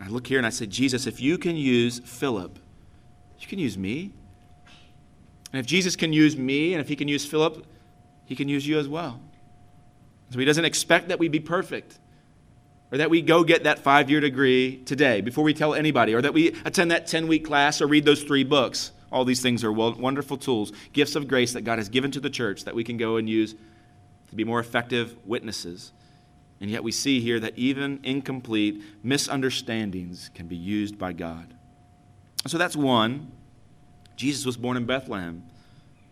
I 0.00 0.08
look 0.08 0.26
here 0.26 0.38
and 0.38 0.46
I 0.46 0.50
say, 0.50 0.66
Jesus, 0.66 1.06
if 1.06 1.20
you 1.20 1.38
can 1.38 1.56
use 1.56 1.98
Philip, 2.00 2.58
you 3.38 3.46
can 3.46 3.58
use 3.58 3.76
me. 3.76 4.12
And 5.52 5.60
if 5.60 5.66
Jesus 5.66 5.96
can 5.96 6.12
use 6.12 6.36
me, 6.36 6.74
and 6.74 6.80
if 6.80 6.88
he 6.88 6.96
can 6.96 7.08
use 7.08 7.24
Philip, 7.24 7.66
he 8.24 8.34
can 8.34 8.48
use 8.48 8.66
you 8.66 8.78
as 8.78 8.88
well. 8.88 9.20
So 10.30 10.38
he 10.38 10.44
doesn't 10.44 10.64
expect 10.64 11.08
that 11.08 11.18
we 11.18 11.28
be 11.28 11.40
perfect 11.40 11.98
or 12.92 12.98
that 12.98 13.10
we 13.10 13.20
go 13.20 13.44
get 13.44 13.64
that 13.64 13.80
five 13.80 14.10
year 14.10 14.20
degree 14.20 14.78
today 14.84 15.20
before 15.20 15.44
we 15.44 15.54
tell 15.54 15.74
anybody, 15.74 16.14
or 16.14 16.22
that 16.22 16.34
we 16.34 16.48
attend 16.64 16.90
that 16.90 17.06
10 17.06 17.26
week 17.26 17.44
class 17.44 17.80
or 17.80 17.86
read 17.86 18.04
those 18.04 18.22
three 18.22 18.44
books. 18.44 18.92
All 19.10 19.24
these 19.24 19.40
things 19.40 19.64
are 19.64 19.72
wonderful 19.72 20.36
tools, 20.36 20.72
gifts 20.92 21.14
of 21.16 21.28
grace 21.28 21.52
that 21.52 21.62
God 21.62 21.78
has 21.78 21.88
given 21.88 22.10
to 22.12 22.20
the 22.20 22.30
church 22.30 22.64
that 22.64 22.74
we 22.74 22.84
can 22.84 22.96
go 22.96 23.16
and 23.16 23.28
use 23.28 23.54
to 24.28 24.34
be 24.34 24.44
more 24.44 24.60
effective 24.60 25.16
witnesses. 25.24 25.92
And 26.60 26.70
yet 26.70 26.82
we 26.82 26.92
see 26.92 27.20
here 27.20 27.38
that 27.40 27.56
even 27.56 28.00
incomplete 28.02 28.82
misunderstandings 29.02 30.30
can 30.34 30.46
be 30.46 30.56
used 30.56 30.98
by 30.98 31.12
God. 31.12 31.54
So 32.46 32.58
that's 32.58 32.76
one. 32.76 33.32
Jesus 34.16 34.46
was 34.46 34.56
born 34.56 34.76
in 34.76 34.86
Bethlehem. 34.86 35.44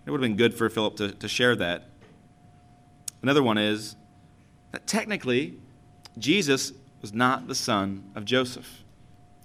It 0.05 0.11
would 0.11 0.21
have 0.21 0.29
been 0.29 0.37
good 0.37 0.55
for 0.55 0.69
Philip 0.69 0.97
to, 0.97 1.13
to 1.13 1.29
share 1.29 1.57
that. 1.57 1.89
Another 3.23 3.43
one 3.43 3.57
is 3.57 3.97
that 4.73 4.87
technically 4.87 5.59
Jesus 6.19 6.73
was 7.01 7.13
not 7.13 7.49
the 7.49 7.55
son 7.55 8.11
of 8.15 8.25
Joseph. 8.25 8.83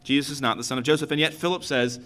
Jesus 0.03 0.33
is 0.33 0.41
not 0.41 0.57
the 0.57 0.63
son 0.63 0.77
of 0.77 0.83
Joseph. 0.83 1.11
And 1.11 1.19
yet 1.19 1.33
Philip 1.33 1.63
says, 1.63 1.99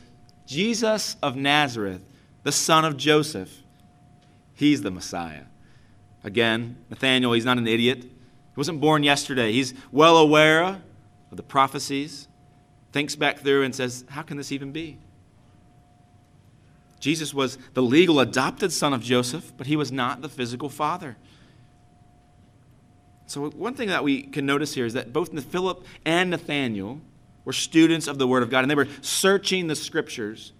Jesus 0.46 1.16
of 1.22 1.36
Nazareth, 1.36 2.02
the 2.44 2.52
son 2.52 2.86
of 2.86 2.98
Joseph, 2.98 3.62
he's 4.56 4.82
the 4.82 4.92
Messiah. 4.92 5.44
Again, 6.24 6.78
Nathaniel, 6.90 7.34
he's 7.34 7.46
not 7.46 7.58
an 7.58 7.68
idiot. 7.68 8.04
He 8.04 8.56
wasn't 8.56 8.82
born 8.82 9.04
yesterday. 9.04 9.52
He's 9.52 9.74
well 9.92 10.18
aware 10.18 10.64
of 10.64 11.38
the 11.38 11.44
prophecies, 11.44 12.28
thinks 12.92 13.16
back 13.16 13.40
through 13.40 13.64
and 13.64 13.76
says, 13.76 14.06
How 14.10 14.22
can 14.22 14.38
this 14.38 14.52
even 14.52 14.72
be? 14.72 14.98
Jesus 17.00 17.34
was 17.34 17.58
the 17.74 17.82
legal 17.82 18.22
adopted 18.22 18.72
son 18.72 18.94
of 18.94 19.04
Joseph, 19.04 19.52
but 19.58 19.68
he 19.68 19.76
was 19.76 19.92
not 19.92 20.22
the 20.22 20.30
physical 20.30 20.70
father. 20.70 21.18
So, 23.34 23.50
one 23.50 23.74
thing 23.74 23.88
that 23.88 24.04
we 24.04 24.22
can 24.22 24.46
notice 24.46 24.76
here 24.76 24.86
is 24.86 24.94
that 24.94 25.12
both 25.12 25.32
Philip 25.46 25.84
and 26.06 26.30
Nathaniel 26.30 27.02
were 27.46 27.52
students 27.52 28.08
of 28.08 28.20
the 28.20 28.28
Word 28.28 28.44
of 28.44 28.52
God, 28.52 28.60
and 28.64 28.70
they 28.70 28.76
were 28.76 28.88
searching 29.02 29.66
the 29.66 29.76
Scriptures. 29.76 30.54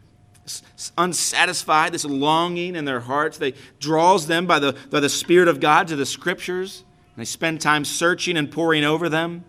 Unsatisfied, 0.98 1.94
this 1.94 2.04
longing 2.04 2.76
in 2.76 2.86
their 2.86 3.02
hearts, 3.02 3.38
they 3.38 3.54
draws 3.80 4.26
them 4.26 4.48
by 4.48 4.58
the, 4.58 4.76
by 4.90 5.00
the 5.00 5.08
Spirit 5.08 5.50
of 5.50 5.60
God 5.60 5.88
to 5.90 5.96
the 5.96 6.06
Scriptures. 6.08 6.84
And 7.16 7.22
they 7.22 7.26
spend 7.26 7.62
time 7.62 7.86
searching 7.86 8.38
and 8.38 8.52
poring 8.52 8.84
over 8.84 9.08
them. 9.08 9.46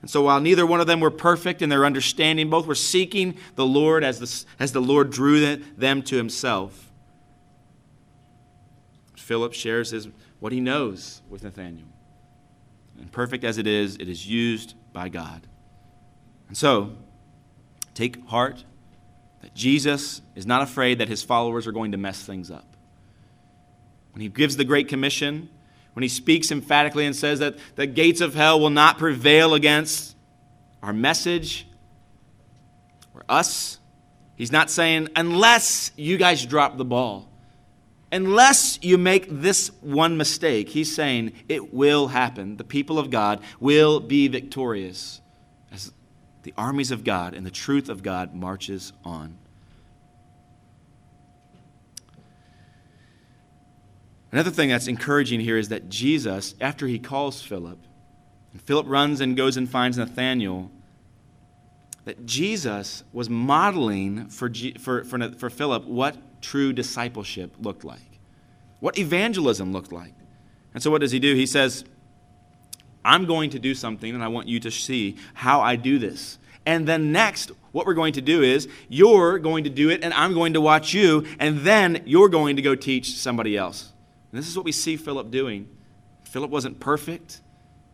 And 0.00 0.08
so 0.08 0.22
while 0.22 0.40
neither 0.40 0.64
one 0.64 0.80
of 0.80 0.86
them 0.86 1.00
were 1.00 1.10
perfect 1.10 1.60
in 1.60 1.68
their 1.68 1.84
understanding, 1.84 2.48
both 2.48 2.66
were 2.66 2.74
seeking 2.74 3.36
the 3.56 3.66
Lord 3.66 4.02
as 4.02 4.20
the, 4.20 4.44
as 4.58 4.72
the 4.72 4.80
Lord 4.80 5.10
drew 5.10 5.56
them 5.56 6.00
to 6.04 6.16
himself. 6.16 6.90
Philip 9.16 9.52
shares 9.52 9.90
his, 9.90 10.08
what 10.40 10.52
he 10.52 10.60
knows 10.60 11.20
with 11.28 11.44
Nathanael. 11.44 11.93
And 13.04 13.12
perfect 13.12 13.44
as 13.44 13.58
it 13.58 13.66
is, 13.66 13.96
it 13.96 14.08
is 14.08 14.26
used 14.26 14.72
by 14.94 15.10
God. 15.10 15.46
And 16.48 16.56
so, 16.56 16.96
take 17.92 18.26
heart 18.28 18.64
that 19.42 19.54
Jesus 19.54 20.22
is 20.34 20.46
not 20.46 20.62
afraid 20.62 21.00
that 21.00 21.08
his 21.08 21.22
followers 21.22 21.66
are 21.66 21.72
going 21.72 21.92
to 21.92 21.98
mess 21.98 22.22
things 22.22 22.50
up. 22.50 22.78
When 24.12 24.22
he 24.22 24.30
gives 24.30 24.56
the 24.56 24.64
Great 24.64 24.88
Commission, 24.88 25.50
when 25.92 26.02
he 26.02 26.08
speaks 26.08 26.50
emphatically 26.50 27.04
and 27.04 27.14
says 27.14 27.40
that 27.40 27.58
the 27.76 27.86
gates 27.86 28.22
of 28.22 28.34
hell 28.34 28.58
will 28.58 28.70
not 28.70 28.96
prevail 28.96 29.52
against 29.52 30.16
our 30.82 30.94
message 30.94 31.66
or 33.14 33.22
us, 33.28 33.78
he's 34.34 34.50
not 34.50 34.70
saying, 34.70 35.08
unless 35.14 35.92
you 35.94 36.16
guys 36.16 36.46
drop 36.46 36.78
the 36.78 36.86
ball, 36.86 37.28
unless 38.14 38.78
you 38.80 38.96
make 38.96 39.26
this 39.28 39.72
one 39.80 40.16
mistake. 40.16 40.68
He's 40.68 40.94
saying 40.94 41.32
it 41.48 41.74
will 41.74 42.06
happen. 42.06 42.56
The 42.56 42.64
people 42.64 42.96
of 42.96 43.10
God 43.10 43.40
will 43.58 43.98
be 43.98 44.28
victorious 44.28 45.20
as 45.72 45.92
the 46.44 46.54
armies 46.56 46.92
of 46.92 47.02
God 47.02 47.34
and 47.34 47.44
the 47.44 47.50
truth 47.50 47.88
of 47.88 48.04
God 48.04 48.32
marches 48.32 48.92
on. 49.04 49.36
Another 54.30 54.50
thing 54.50 54.68
that's 54.68 54.86
encouraging 54.86 55.40
here 55.40 55.58
is 55.58 55.68
that 55.70 55.88
Jesus, 55.88 56.54
after 56.60 56.86
he 56.86 57.00
calls 57.00 57.42
Philip, 57.42 57.78
and 58.52 58.62
Philip 58.62 58.86
runs 58.88 59.20
and 59.20 59.36
goes 59.36 59.56
and 59.56 59.68
finds 59.68 59.98
Nathanael, 59.98 60.70
that 62.04 62.26
Jesus 62.26 63.02
was 63.12 63.28
modeling 63.28 64.28
for, 64.28 64.52
for, 64.78 65.02
for, 65.02 65.32
for 65.32 65.50
Philip 65.50 65.84
what 65.86 66.33
true 66.44 66.72
discipleship 66.72 67.54
looked 67.58 67.84
like, 67.84 68.20
what 68.80 68.98
evangelism 68.98 69.72
looked 69.72 69.92
like. 69.92 70.14
And 70.74 70.82
so, 70.82 70.90
what 70.90 71.00
does 71.00 71.12
he 71.12 71.18
do? 71.18 71.34
He 71.34 71.46
says, 71.46 71.84
I'm 73.04 73.26
going 73.26 73.50
to 73.50 73.58
do 73.58 73.74
something, 73.74 74.14
and 74.14 74.22
I 74.22 74.28
want 74.28 74.48
you 74.48 74.60
to 74.60 74.70
see 74.70 75.16
how 75.34 75.60
I 75.60 75.76
do 75.76 75.98
this. 75.98 76.38
And 76.66 76.86
then 76.86 77.12
next, 77.12 77.50
what 77.72 77.86
we're 77.86 77.94
going 77.94 78.14
to 78.14 78.22
do 78.22 78.42
is 78.42 78.68
you're 78.88 79.38
going 79.38 79.64
to 79.64 79.70
do 79.70 79.90
it, 79.90 80.02
and 80.02 80.12
I'm 80.14 80.34
going 80.34 80.54
to 80.54 80.60
watch 80.60 80.94
you, 80.94 81.26
and 81.38 81.60
then 81.60 82.02
you're 82.06 82.28
going 82.28 82.56
to 82.56 82.62
go 82.62 82.74
teach 82.74 83.16
somebody 83.16 83.56
else. 83.56 83.92
And 84.32 84.38
this 84.38 84.48
is 84.48 84.56
what 84.56 84.64
we 84.64 84.72
see 84.72 84.96
Philip 84.96 85.30
doing. 85.30 85.68
Philip 86.24 86.50
wasn't 86.50 86.80
perfect, 86.80 87.40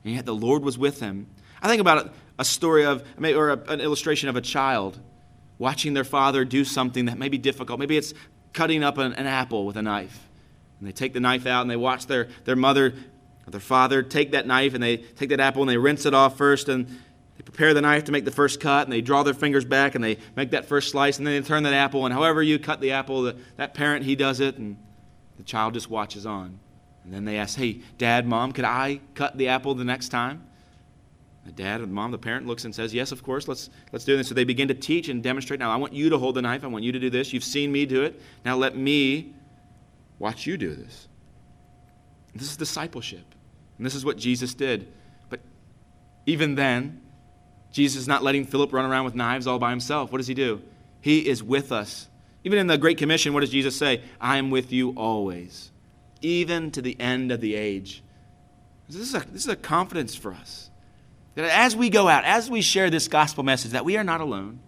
and 0.04 0.14
yet 0.14 0.26
the 0.26 0.34
Lord 0.34 0.62
was 0.62 0.78
with 0.78 1.00
him. 1.00 1.26
I 1.60 1.68
think 1.68 1.80
about 1.80 2.12
a 2.38 2.44
story 2.44 2.84
of, 2.84 3.04
or 3.22 3.50
an 3.50 3.80
illustration 3.80 4.28
of 4.28 4.36
a 4.36 4.40
child 4.40 4.98
watching 5.58 5.92
their 5.92 6.04
father 6.04 6.44
do 6.44 6.64
something 6.64 7.04
that 7.04 7.18
may 7.18 7.28
be 7.28 7.36
difficult. 7.36 7.78
Maybe 7.78 7.98
it's 7.98 8.14
cutting 8.52 8.82
up 8.82 8.98
an, 8.98 9.12
an 9.14 9.26
apple 9.26 9.66
with 9.66 9.76
a 9.76 9.82
knife. 9.82 10.28
And 10.78 10.88
they 10.88 10.92
take 10.92 11.12
the 11.12 11.20
knife 11.20 11.46
out 11.46 11.62
and 11.62 11.70
they 11.70 11.76
watch 11.76 12.06
their, 12.06 12.28
their 12.44 12.56
mother 12.56 12.94
or 13.46 13.50
their 13.50 13.60
father 13.60 14.02
take 14.02 14.32
that 14.32 14.46
knife 14.46 14.74
and 14.74 14.82
they 14.82 14.96
take 14.98 15.28
that 15.30 15.40
apple 15.40 15.62
and 15.62 15.70
they 15.70 15.76
rinse 15.76 16.06
it 16.06 16.14
off 16.14 16.36
first 16.36 16.68
and 16.68 16.86
they 16.86 17.42
prepare 17.44 17.74
the 17.74 17.80
knife 17.80 18.04
to 18.04 18.12
make 18.12 18.24
the 18.24 18.30
first 18.30 18.60
cut 18.60 18.86
and 18.86 18.92
they 18.92 19.00
draw 19.00 19.22
their 19.22 19.34
fingers 19.34 19.64
back 19.64 19.94
and 19.94 20.02
they 20.02 20.18
make 20.36 20.50
that 20.50 20.66
first 20.66 20.90
slice 20.90 21.18
and 21.18 21.26
then 21.26 21.40
they 21.40 21.46
turn 21.46 21.64
that 21.64 21.74
apple 21.74 22.06
and 22.06 22.14
however 22.14 22.42
you 22.42 22.58
cut 22.58 22.80
the 22.80 22.92
apple, 22.92 23.22
the, 23.22 23.36
that 23.56 23.74
parent, 23.74 24.04
he 24.04 24.16
does 24.16 24.40
it 24.40 24.56
and 24.56 24.76
the 25.36 25.44
child 25.44 25.74
just 25.74 25.88
watches 25.90 26.26
on. 26.26 26.58
And 27.04 27.12
then 27.14 27.24
they 27.24 27.38
ask, 27.38 27.56
Hey, 27.58 27.80
dad, 27.98 28.26
mom, 28.26 28.52
could 28.52 28.64
I 28.64 29.00
cut 29.14 29.36
the 29.36 29.48
apple 29.48 29.74
the 29.74 29.84
next 29.84 30.10
time? 30.10 30.44
The 31.46 31.52
dad, 31.52 31.80
the 31.80 31.86
mom, 31.86 32.10
the 32.10 32.18
parent 32.18 32.46
looks 32.46 32.64
and 32.64 32.74
says, 32.74 32.92
Yes, 32.92 33.12
of 33.12 33.22
course, 33.22 33.48
let's, 33.48 33.70
let's 33.92 34.04
do 34.04 34.16
this. 34.16 34.28
So 34.28 34.34
they 34.34 34.44
begin 34.44 34.68
to 34.68 34.74
teach 34.74 35.08
and 35.08 35.22
demonstrate. 35.22 35.58
Now, 35.58 35.70
I 35.70 35.76
want 35.76 35.92
you 35.92 36.10
to 36.10 36.18
hold 36.18 36.34
the 36.34 36.42
knife. 36.42 36.64
I 36.64 36.66
want 36.66 36.84
you 36.84 36.92
to 36.92 36.98
do 36.98 37.10
this. 37.10 37.32
You've 37.32 37.44
seen 37.44 37.72
me 37.72 37.86
do 37.86 38.02
it. 38.02 38.20
Now, 38.44 38.56
let 38.56 38.76
me 38.76 39.34
watch 40.18 40.46
you 40.46 40.56
do 40.56 40.74
this. 40.74 41.08
This 42.34 42.50
is 42.50 42.56
discipleship. 42.56 43.24
And 43.78 43.86
this 43.86 43.94
is 43.94 44.04
what 44.04 44.18
Jesus 44.18 44.52
did. 44.54 44.92
But 45.30 45.40
even 46.26 46.54
then, 46.54 47.00
Jesus 47.72 48.02
is 48.02 48.08
not 48.08 48.22
letting 48.22 48.44
Philip 48.44 48.72
run 48.72 48.84
around 48.84 49.06
with 49.06 49.14
knives 49.14 49.46
all 49.46 49.58
by 49.58 49.70
himself. 49.70 50.12
What 50.12 50.18
does 50.18 50.26
he 50.26 50.34
do? 50.34 50.60
He 51.00 51.26
is 51.26 51.42
with 51.42 51.72
us 51.72 52.08
even 52.44 52.58
in 52.58 52.66
the 52.66 52.78
Great 52.78 52.98
Commission, 52.98 53.34
what 53.34 53.40
does 53.40 53.50
Jesus 53.50 53.76
say? 53.76 54.02
I 54.20 54.38
am 54.38 54.50
with 54.50 54.72
you 54.72 54.90
always, 54.96 55.70
even 56.22 56.70
to 56.72 56.82
the 56.82 56.98
end 56.98 57.32
of 57.32 57.40
the 57.40 57.54
age. 57.54 58.02
This 58.88 59.02
is 59.02 59.14
a, 59.14 59.20
this 59.30 59.42
is 59.42 59.48
a 59.48 59.56
confidence 59.56 60.14
for 60.14 60.32
us. 60.32 60.69
That 61.34 61.44
as 61.44 61.76
we 61.76 61.90
go 61.90 62.08
out, 62.08 62.24
as 62.24 62.50
we 62.50 62.60
share 62.60 62.90
this 62.90 63.08
gospel 63.08 63.44
message, 63.44 63.72
that 63.72 63.84
we 63.84 63.96
are 63.96 64.04
not 64.04 64.20
alone, 64.20 64.60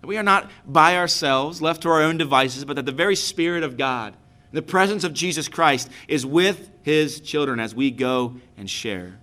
that 0.00 0.06
we 0.06 0.18
are 0.18 0.22
not 0.22 0.50
by 0.66 0.96
ourselves, 0.96 1.62
left 1.62 1.82
to 1.82 1.88
our 1.88 2.02
own 2.02 2.18
devices, 2.18 2.64
but 2.64 2.76
that 2.76 2.86
the 2.86 2.92
very 2.92 3.16
Spirit 3.16 3.62
of 3.62 3.76
God, 3.76 4.14
the 4.50 4.62
presence 4.62 5.04
of 5.04 5.14
Jesus 5.14 5.48
Christ, 5.48 5.88
is 6.08 6.26
with 6.26 6.70
his 6.82 7.20
children 7.20 7.60
as 7.60 7.74
we 7.74 7.90
go 7.90 8.36
and 8.56 8.68
share. 8.68 9.18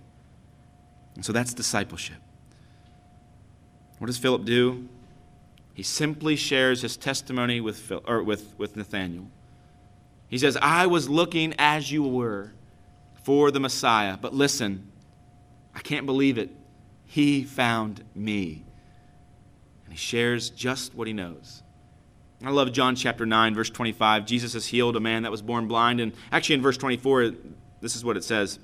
And 1.14 1.24
so 1.24 1.32
that's 1.32 1.52
discipleship. 1.52 2.16
What 3.98 4.06
does 4.06 4.16
Philip 4.16 4.46
do? 4.46 4.88
He 5.74 5.82
simply 5.82 6.36
shares 6.36 6.82
his 6.82 6.96
testimony 6.96 7.60
with, 7.60 7.76
Phil, 7.78 8.02
or 8.06 8.22
with, 8.22 8.54
with 8.58 8.76
Nathanael. 8.76 9.26
He 10.28 10.38
says, 10.38 10.56
I 10.60 10.86
was 10.86 11.08
looking 11.08 11.54
as 11.58 11.92
you 11.92 12.02
were 12.02 12.52
for 13.22 13.50
the 13.50 13.60
Messiah, 13.60 14.16
but 14.16 14.32
listen, 14.32 14.90
I 15.74 15.80
can't 15.80 16.06
believe 16.06 16.38
it. 16.38 16.50
He 17.10 17.42
found 17.42 18.04
me. 18.14 18.62
And 19.84 19.92
he 19.92 19.98
shares 19.98 20.48
just 20.48 20.94
what 20.94 21.08
he 21.08 21.12
knows. 21.12 21.64
I 22.44 22.50
love 22.50 22.70
John 22.70 22.94
chapter 22.94 23.26
9, 23.26 23.52
verse 23.52 23.68
25. 23.68 24.24
Jesus 24.26 24.52
has 24.52 24.68
healed 24.68 24.94
a 24.94 25.00
man 25.00 25.24
that 25.24 25.32
was 25.32 25.42
born 25.42 25.66
blind. 25.66 25.98
And 25.98 26.12
actually, 26.30 26.54
in 26.54 26.62
verse 26.62 26.76
24, 26.76 27.32
this 27.80 27.96
is 27.96 28.04
what 28.04 28.16
it 28.16 28.22
says. 28.22 28.60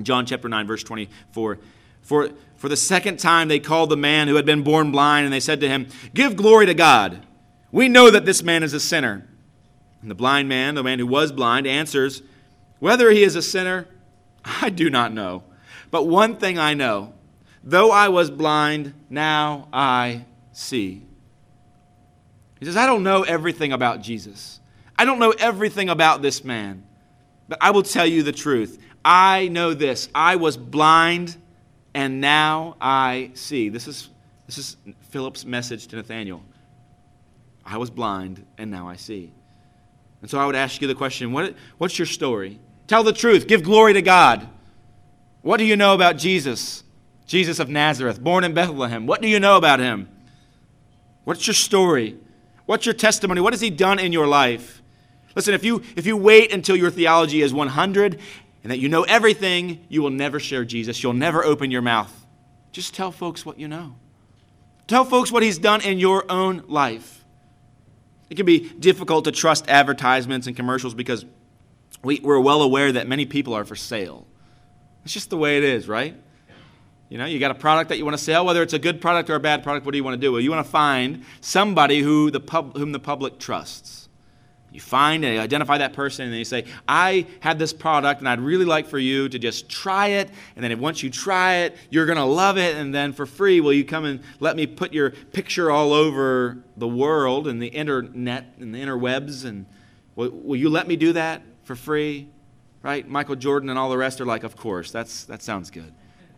John 0.00 0.24
chapter 0.24 0.48
9, 0.48 0.68
verse 0.68 0.84
24. 0.84 1.58
For, 2.00 2.30
for 2.54 2.68
the 2.68 2.76
second 2.76 3.18
time, 3.18 3.48
they 3.48 3.58
called 3.58 3.90
the 3.90 3.96
man 3.96 4.28
who 4.28 4.36
had 4.36 4.46
been 4.46 4.62
born 4.62 4.92
blind, 4.92 5.24
and 5.24 5.34
they 5.34 5.40
said 5.40 5.58
to 5.62 5.68
him, 5.68 5.88
Give 6.14 6.36
glory 6.36 6.66
to 6.66 6.74
God. 6.74 7.26
We 7.72 7.88
know 7.88 8.08
that 8.08 8.24
this 8.24 8.40
man 8.40 8.62
is 8.62 8.72
a 8.72 8.78
sinner. 8.78 9.26
And 10.00 10.08
the 10.08 10.14
blind 10.14 10.48
man, 10.48 10.76
the 10.76 10.84
man 10.84 11.00
who 11.00 11.08
was 11.08 11.32
blind, 11.32 11.66
answers, 11.66 12.22
Whether 12.78 13.10
he 13.10 13.24
is 13.24 13.34
a 13.34 13.42
sinner, 13.42 13.88
I 14.44 14.70
do 14.70 14.90
not 14.90 15.12
know. 15.12 15.42
But 15.90 16.06
one 16.06 16.36
thing 16.36 16.56
I 16.56 16.74
know 16.74 17.13
though 17.64 17.90
I 17.90 18.08
was 18.08 18.30
blind, 18.30 18.94
now 19.10 19.68
I 19.72 20.24
see. 20.52 21.02
He 22.60 22.66
says, 22.66 22.76
I 22.76 22.86
don't 22.86 23.02
know 23.02 23.22
everything 23.22 23.72
about 23.72 24.00
Jesus. 24.00 24.60
I 24.96 25.04
don't 25.04 25.18
know 25.18 25.32
everything 25.32 25.88
about 25.88 26.22
this 26.22 26.44
man. 26.44 26.86
But 27.48 27.58
I 27.60 27.72
will 27.72 27.82
tell 27.82 28.06
you 28.06 28.22
the 28.22 28.32
truth. 28.32 28.78
I 29.04 29.48
know 29.48 29.74
this. 29.74 30.08
I 30.14 30.36
was 30.36 30.56
blind 30.56 31.36
and 31.94 32.20
now 32.20 32.76
I 32.80 33.30
see. 33.34 33.68
This 33.68 33.86
is, 33.86 34.10
this 34.46 34.58
is 34.58 34.76
Philip's 35.10 35.44
message 35.44 35.86
to 35.88 35.96
Nathanael. 35.96 36.42
I 37.64 37.78
was 37.78 37.88
blind, 37.88 38.44
and 38.58 38.70
now 38.70 38.88
I 38.88 38.96
see. 38.96 39.32
And 40.20 40.30
so 40.30 40.38
I 40.38 40.44
would 40.46 40.56
ask 40.56 40.82
you 40.82 40.88
the 40.88 40.94
question 40.94 41.32
what, 41.32 41.54
what's 41.78 41.98
your 41.98 42.06
story? 42.06 42.58
Tell 42.86 43.02
the 43.02 43.12
truth. 43.12 43.46
Give 43.46 43.62
glory 43.62 43.94
to 43.94 44.02
God. 44.02 44.48
What 45.42 45.58
do 45.58 45.64
you 45.64 45.76
know 45.76 45.94
about 45.94 46.16
Jesus? 46.16 46.82
Jesus 47.26 47.58
of 47.58 47.68
Nazareth, 47.68 48.22
born 48.22 48.44
in 48.44 48.54
Bethlehem. 48.54 49.06
What 49.06 49.22
do 49.22 49.28
you 49.28 49.40
know 49.40 49.56
about 49.56 49.80
him? 49.80 50.08
What's 51.24 51.46
your 51.46 51.54
story? 51.54 52.18
What's 52.66 52.86
your 52.86 52.94
testimony? 52.94 53.40
What 53.40 53.52
has 53.52 53.60
he 53.60 53.70
done 53.70 53.98
in 53.98 54.12
your 54.12 54.26
life? 54.26 54.82
Listen, 55.34 55.54
if 55.54 55.64
you, 55.64 55.82
if 55.96 56.06
you 56.06 56.16
wait 56.16 56.52
until 56.52 56.76
your 56.76 56.90
theology 56.90 57.42
is 57.42 57.52
100 57.52 58.20
and 58.62 58.70
that 58.70 58.78
you 58.78 58.88
know 58.88 59.02
everything, 59.02 59.84
you 59.88 60.02
will 60.02 60.10
never 60.10 60.38
share 60.38 60.64
Jesus. 60.64 61.02
You'll 61.02 61.12
never 61.12 61.44
open 61.44 61.70
your 61.70 61.82
mouth. 61.82 62.24
Just 62.72 62.94
tell 62.94 63.10
folks 63.10 63.44
what 63.44 63.58
you 63.58 63.68
know. 63.68 63.96
Tell 64.86 65.04
folks 65.04 65.32
what 65.32 65.42
He's 65.42 65.58
done 65.58 65.80
in 65.80 65.98
your 65.98 66.30
own 66.30 66.64
life. 66.66 67.24
It 68.30 68.36
can 68.36 68.46
be 68.46 68.68
difficult 68.70 69.24
to 69.24 69.32
trust 69.32 69.68
advertisements 69.68 70.46
and 70.46 70.56
commercials 70.56 70.94
because 70.94 71.24
we, 72.02 72.20
we're 72.20 72.40
well 72.40 72.62
aware 72.62 72.92
that 72.92 73.06
many 73.06 73.26
people 73.26 73.54
are 73.54 73.64
for 73.64 73.76
sale. 73.76 74.26
It's 75.04 75.12
just 75.12 75.30
the 75.30 75.36
way 75.36 75.56
it 75.56 75.64
is, 75.64 75.88
right? 75.88 76.16
You 77.14 77.18
know, 77.18 77.26
you 77.26 77.38
got 77.38 77.52
a 77.52 77.54
product 77.54 77.90
that 77.90 77.98
you 77.98 78.04
want 78.04 78.18
to 78.18 78.22
sell, 78.24 78.44
whether 78.44 78.60
it's 78.60 78.72
a 78.72 78.78
good 78.80 79.00
product 79.00 79.30
or 79.30 79.36
a 79.36 79.40
bad 79.40 79.62
product, 79.62 79.86
what 79.86 79.92
do 79.92 79.98
you 79.98 80.02
want 80.02 80.14
to 80.14 80.20
do? 80.20 80.32
Well, 80.32 80.40
you 80.40 80.50
want 80.50 80.66
to 80.66 80.70
find 80.72 81.24
somebody 81.40 82.00
who 82.00 82.32
the 82.32 82.40
pub, 82.40 82.76
whom 82.76 82.90
the 82.90 82.98
public 82.98 83.38
trusts. 83.38 84.08
You 84.72 84.80
find 84.80 85.24
and 85.24 85.38
identify 85.38 85.78
that 85.78 85.92
person, 85.92 86.24
and 86.24 86.32
then 86.32 86.40
you 86.40 86.44
say, 86.44 86.64
I 86.88 87.28
have 87.38 87.56
this 87.56 87.72
product, 87.72 88.18
and 88.18 88.28
I'd 88.28 88.40
really 88.40 88.64
like 88.64 88.88
for 88.88 88.98
you 88.98 89.28
to 89.28 89.38
just 89.38 89.68
try 89.68 90.08
it. 90.08 90.28
And 90.56 90.64
then 90.64 90.76
once 90.80 91.04
you 91.04 91.08
try 91.10 91.58
it, 91.58 91.76
you're 91.88 92.06
going 92.06 92.18
to 92.18 92.24
love 92.24 92.58
it. 92.58 92.74
And 92.74 92.92
then 92.92 93.12
for 93.12 93.26
free, 93.26 93.60
will 93.60 93.72
you 93.72 93.84
come 93.84 94.04
and 94.04 94.18
let 94.40 94.56
me 94.56 94.66
put 94.66 94.92
your 94.92 95.10
picture 95.10 95.70
all 95.70 95.92
over 95.92 96.64
the 96.76 96.88
world 96.88 97.46
and 97.46 97.62
the 97.62 97.68
internet 97.68 98.46
and 98.58 98.74
the 98.74 98.80
interwebs? 98.80 99.44
And 99.44 99.66
will, 100.16 100.30
will 100.30 100.56
you 100.56 100.68
let 100.68 100.88
me 100.88 100.96
do 100.96 101.12
that 101.12 101.42
for 101.62 101.76
free? 101.76 102.26
Right? 102.82 103.08
Michael 103.08 103.36
Jordan 103.36 103.70
and 103.70 103.78
all 103.78 103.88
the 103.88 103.98
rest 103.98 104.20
are 104.20 104.26
like, 104.26 104.42
Of 104.42 104.56
course, 104.56 104.90
that's, 104.90 105.22
that 105.26 105.44
sounds 105.44 105.70
good. 105.70 105.94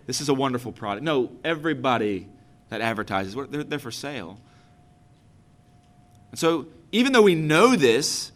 This 0.07 0.21
is 0.21 0.29
a 0.29 0.35
wonderful 0.35 0.73
product. 0.73 1.05
No, 1.05 1.33
everybody 1.45 2.29
that 2.69 2.81
advertises, 2.81 3.35
they're, 3.35 3.65
they're 3.65 3.79
for 3.79 3.91
sale. 3.91 4.39
And 6.31 6.39
so 6.39 6.67
even 6.93 7.13
though 7.13 7.23
we 7.23 7.35
know 7.35 7.77
this, 7.77 8.33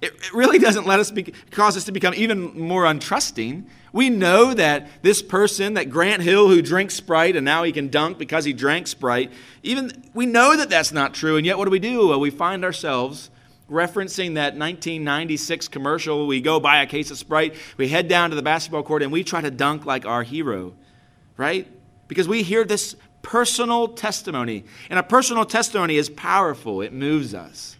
it, 0.00 0.12
it 0.12 0.32
really 0.32 0.58
doesn't 0.58 0.86
let 0.86 1.00
us 1.00 1.10
be, 1.10 1.24
cause 1.50 1.76
us 1.76 1.84
to 1.84 1.92
become 1.92 2.14
even 2.14 2.58
more 2.58 2.84
untrusting. 2.84 3.64
We 3.92 4.10
know 4.10 4.52
that 4.54 5.02
this 5.02 5.22
person, 5.22 5.74
that 5.74 5.90
Grant 5.90 6.22
Hill 6.22 6.48
who 6.48 6.60
drinks 6.60 6.94
Sprite 6.94 7.34
and 7.34 7.44
now 7.44 7.62
he 7.62 7.72
can 7.72 7.88
dunk 7.88 8.18
because 8.18 8.44
he 8.44 8.52
drank 8.52 8.86
Sprite, 8.86 9.32
even 9.62 9.90
we 10.14 10.26
know 10.26 10.56
that 10.56 10.68
that's 10.68 10.92
not 10.92 11.14
true. 11.14 11.36
And 11.36 11.46
yet, 11.46 11.58
what 11.58 11.64
do 11.64 11.70
we 11.70 11.78
do? 11.78 12.08
Well, 12.08 12.20
we 12.20 12.30
find 12.30 12.64
ourselves 12.64 13.30
referencing 13.70 14.34
that 14.34 14.56
1996 14.56 15.68
commercial. 15.68 16.26
We 16.26 16.40
go 16.40 16.60
buy 16.60 16.82
a 16.82 16.86
case 16.86 17.10
of 17.10 17.18
Sprite, 17.18 17.54
we 17.76 17.88
head 17.88 18.08
down 18.08 18.30
to 18.30 18.36
the 18.36 18.42
basketball 18.42 18.82
court, 18.82 19.02
and 19.02 19.10
we 19.10 19.24
try 19.24 19.40
to 19.40 19.50
dunk 19.50 19.86
like 19.86 20.06
our 20.06 20.22
hero, 20.22 20.74
right? 21.36 21.66
Because 22.08 22.28
we 22.28 22.42
hear 22.42 22.64
this 22.64 22.94
personal 23.22 23.88
testimony. 23.88 24.64
And 24.88 24.98
a 24.98 25.02
personal 25.02 25.44
testimony 25.44 25.96
is 25.96 26.08
powerful, 26.08 26.80
it 26.80 26.92
moves 26.92 27.34
us. 27.34 27.76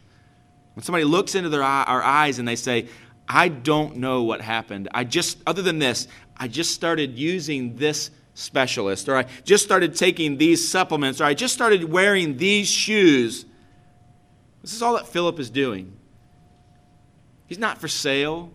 When 0.74 0.82
somebody 0.82 1.04
looks 1.04 1.34
into 1.34 1.48
their, 1.48 1.62
our 1.62 2.02
eyes 2.02 2.38
and 2.38 2.46
they 2.46 2.56
say, 2.56 2.88
I 3.28 3.48
don't 3.48 3.96
know 3.96 4.24
what 4.24 4.40
happened. 4.40 4.88
I 4.92 5.04
just, 5.04 5.38
other 5.46 5.62
than 5.62 5.78
this, 5.78 6.06
I 6.36 6.48
just 6.48 6.74
started 6.74 7.16
using 7.16 7.76
this 7.76 8.10
specialist, 8.34 9.08
or 9.08 9.16
I 9.16 9.26
just 9.44 9.64
started 9.64 9.94
taking 9.94 10.36
these 10.36 10.68
supplements, 10.68 11.20
or 11.20 11.24
I 11.24 11.34
just 11.34 11.54
started 11.54 11.84
wearing 11.84 12.36
these 12.36 12.68
shoes. 12.68 13.46
This 14.66 14.74
is 14.74 14.82
all 14.82 14.94
that 14.94 15.06
Philip 15.06 15.38
is 15.38 15.48
doing. 15.48 15.96
He's 17.46 17.60
not 17.60 17.78
for 17.78 17.86
sale. 17.86 18.52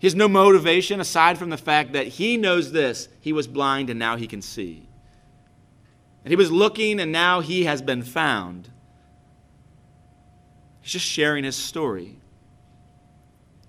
He 0.00 0.08
has 0.08 0.16
no 0.16 0.26
motivation 0.26 0.98
aside 0.98 1.38
from 1.38 1.50
the 1.50 1.56
fact 1.56 1.92
that 1.92 2.08
he 2.08 2.36
knows 2.36 2.72
this. 2.72 3.08
He 3.20 3.32
was 3.32 3.46
blind 3.46 3.90
and 3.90 3.98
now 4.00 4.16
he 4.16 4.26
can 4.26 4.42
see. 4.42 4.88
And 6.24 6.32
he 6.32 6.36
was 6.36 6.50
looking, 6.50 6.98
and 6.98 7.12
now 7.12 7.38
he 7.38 7.62
has 7.62 7.80
been 7.80 8.02
found. 8.02 8.70
He's 10.80 10.94
just 10.94 11.06
sharing 11.06 11.44
his 11.44 11.54
story. 11.54 12.18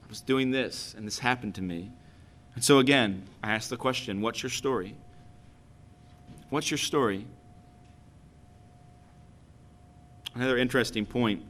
I 0.04 0.08
was 0.10 0.20
doing 0.20 0.50
this, 0.50 0.96
and 0.98 1.06
this 1.06 1.20
happened 1.20 1.54
to 1.56 1.62
me. 1.62 1.92
And 2.56 2.64
so, 2.64 2.80
again, 2.80 3.22
I 3.44 3.52
ask 3.52 3.70
the 3.70 3.78
question 3.78 4.20
what's 4.20 4.42
your 4.42 4.50
story? 4.50 4.96
What's 6.50 6.72
your 6.72 6.80
story? 6.80 7.28
Another 10.34 10.58
interesting 10.58 11.06
point. 11.06 11.44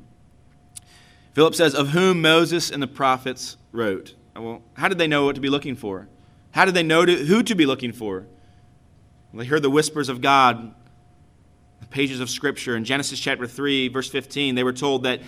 Philip 1.34 1.56
says, 1.56 1.74
Of 1.74 1.90
whom 1.90 2.22
Moses 2.22 2.70
and 2.70 2.82
the 2.82 2.88
prophets 2.88 3.58
wrote. 3.72 4.16
Well, 4.36 4.62
how 4.74 4.88
did 4.88 4.98
they 4.98 5.08
know 5.08 5.26
what 5.26 5.36
to 5.36 5.42
be 5.42 5.50
looking 5.50 5.76
for? 5.76 6.08
How 6.52 6.66
did 6.66 6.74
they 6.74 6.84
know 6.84 7.06
to, 7.06 7.16
who 7.16 7.44
to 7.44 7.56
be 7.56 7.66
looking 7.66 7.94
for? 7.94 8.26
They 9.34 9.46
heard 9.46 9.62
the 9.62 9.70
whispers 9.70 10.10
of 10.10 10.22
God 10.22 10.74
the 11.82 11.88
pages 11.88 12.20
of 12.20 12.30
Scripture. 12.30 12.76
In 12.76 12.86
Genesis 12.86 13.20
chapter 13.20 13.48
3, 13.48 13.90
verse 13.90 14.10
15, 14.10 14.56
they 14.56 14.64
were 14.64 14.74
told 14.74 15.04
that 15.04 15.20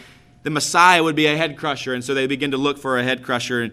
the 0.44 0.50
Messiah 0.50 1.04
would 1.04 1.16
be 1.16 1.26
a 1.26 1.36
head 1.36 1.58
crusher, 1.58 1.94
and 1.94 2.04
so 2.04 2.14
they 2.14 2.28
begin 2.28 2.52
to 2.52 2.58
look 2.58 2.78
for 2.78 3.00
a 3.00 3.04
head 3.04 3.24
crusher. 3.24 3.72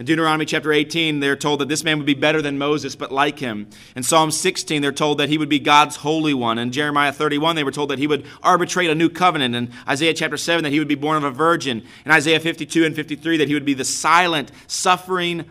In 0.00 0.06
Deuteronomy 0.06 0.46
chapter 0.46 0.72
18, 0.72 1.20
they're 1.20 1.36
told 1.36 1.60
that 1.60 1.68
this 1.68 1.84
man 1.84 1.98
would 1.98 2.06
be 2.06 2.14
better 2.14 2.40
than 2.40 2.56
Moses, 2.56 2.96
but 2.96 3.12
like 3.12 3.38
him. 3.38 3.68
In 3.94 4.02
Psalm 4.02 4.30
16, 4.30 4.80
they're 4.80 4.92
told 4.92 5.18
that 5.18 5.28
he 5.28 5.36
would 5.36 5.50
be 5.50 5.58
God's 5.58 5.96
holy 5.96 6.32
one. 6.32 6.56
In 6.56 6.72
Jeremiah 6.72 7.12
31, 7.12 7.54
they 7.54 7.64
were 7.64 7.70
told 7.70 7.90
that 7.90 7.98
he 7.98 8.06
would 8.06 8.24
arbitrate 8.42 8.88
a 8.88 8.94
new 8.94 9.10
covenant. 9.10 9.54
In 9.54 9.70
Isaiah 9.86 10.14
chapter 10.14 10.38
7, 10.38 10.64
that 10.64 10.70
he 10.70 10.78
would 10.78 10.88
be 10.88 10.94
born 10.94 11.18
of 11.18 11.24
a 11.24 11.30
virgin. 11.30 11.86
In 12.06 12.12
Isaiah 12.12 12.40
52 12.40 12.86
and 12.86 12.96
53, 12.96 13.36
that 13.36 13.48
he 13.48 13.52
would 13.52 13.66
be 13.66 13.74
the 13.74 13.84
silent, 13.84 14.50
suffering 14.66 15.44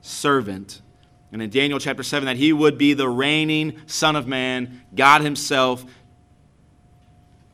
servant. 0.00 0.80
And 1.30 1.42
in 1.42 1.50
Daniel 1.50 1.78
chapter 1.78 2.02
7, 2.02 2.24
that 2.24 2.38
he 2.38 2.54
would 2.54 2.78
be 2.78 2.94
the 2.94 3.06
reigning 3.06 3.82
Son 3.86 4.16
of 4.16 4.26
Man, 4.26 4.80
God 4.94 5.20
Himself, 5.20 5.84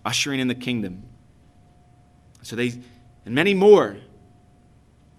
ushering 0.05 0.39
in 0.39 0.47
the 0.47 0.55
kingdom. 0.55 1.03
So 2.43 2.55
they, 2.55 2.69
and 3.25 3.35
many 3.35 3.53
more, 3.53 3.97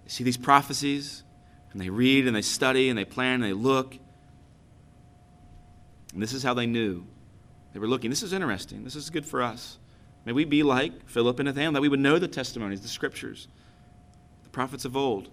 they 0.08 0.12
see 0.12 0.24
these 0.24 0.38
prophecies, 0.38 1.22
and 1.70 1.78
they 1.78 1.90
read 1.90 2.26
and 2.26 2.34
they 2.34 2.40
study 2.40 2.88
and 2.88 2.98
they 2.98 3.04
plan 3.04 3.34
and 3.34 3.44
they 3.44 3.52
look. 3.52 3.94
And 6.14 6.22
this 6.22 6.32
is 6.32 6.42
how 6.42 6.54
they 6.54 6.64
knew. 6.64 7.04
They 7.74 7.78
were 7.78 7.86
looking. 7.86 8.08
This 8.08 8.22
is 8.22 8.32
interesting. 8.32 8.84
This 8.84 8.96
is 8.96 9.10
good 9.10 9.26
for 9.26 9.42
us. 9.42 9.76
May 10.24 10.32
we 10.32 10.46
be 10.46 10.62
like 10.62 11.06
Philip 11.10 11.38
and 11.40 11.46
Nathanael, 11.46 11.72
that 11.72 11.82
we 11.82 11.90
would 11.90 12.00
know 12.00 12.18
the 12.18 12.26
testimonies, 12.26 12.80
the 12.80 12.88
scriptures, 12.88 13.48
the 14.44 14.48
prophets 14.48 14.86
of 14.86 14.96
old, 14.96 15.28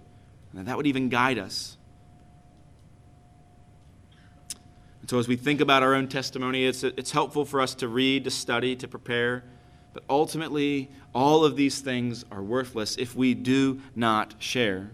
and 0.51 0.59
that, 0.59 0.65
that 0.65 0.75
would 0.75 0.87
even 0.87 1.07
guide 1.07 1.39
us. 1.39 1.77
And 4.99 5.09
so, 5.09 5.19
as 5.19 5.29
we 5.29 5.37
think 5.37 5.61
about 5.61 5.83
our 5.83 5.93
own 5.93 6.09
testimony, 6.09 6.65
it's, 6.65 6.83
it's 6.83 7.11
helpful 7.11 7.45
for 7.45 7.61
us 7.61 7.75
to 7.75 7.87
read, 7.87 8.25
to 8.25 8.29
study, 8.29 8.75
to 8.75 8.89
prepare. 8.89 9.45
But 9.95 10.03
ultimately, 10.09 10.89
all 11.13 11.45
of 11.45 11.55
these 11.55 11.79
things 11.79 12.25
are 12.29 12.43
worthless 12.43 12.97
if 12.97 13.15
we 13.15 13.33
do 13.33 13.79
not 13.95 14.35
share. 14.39 14.91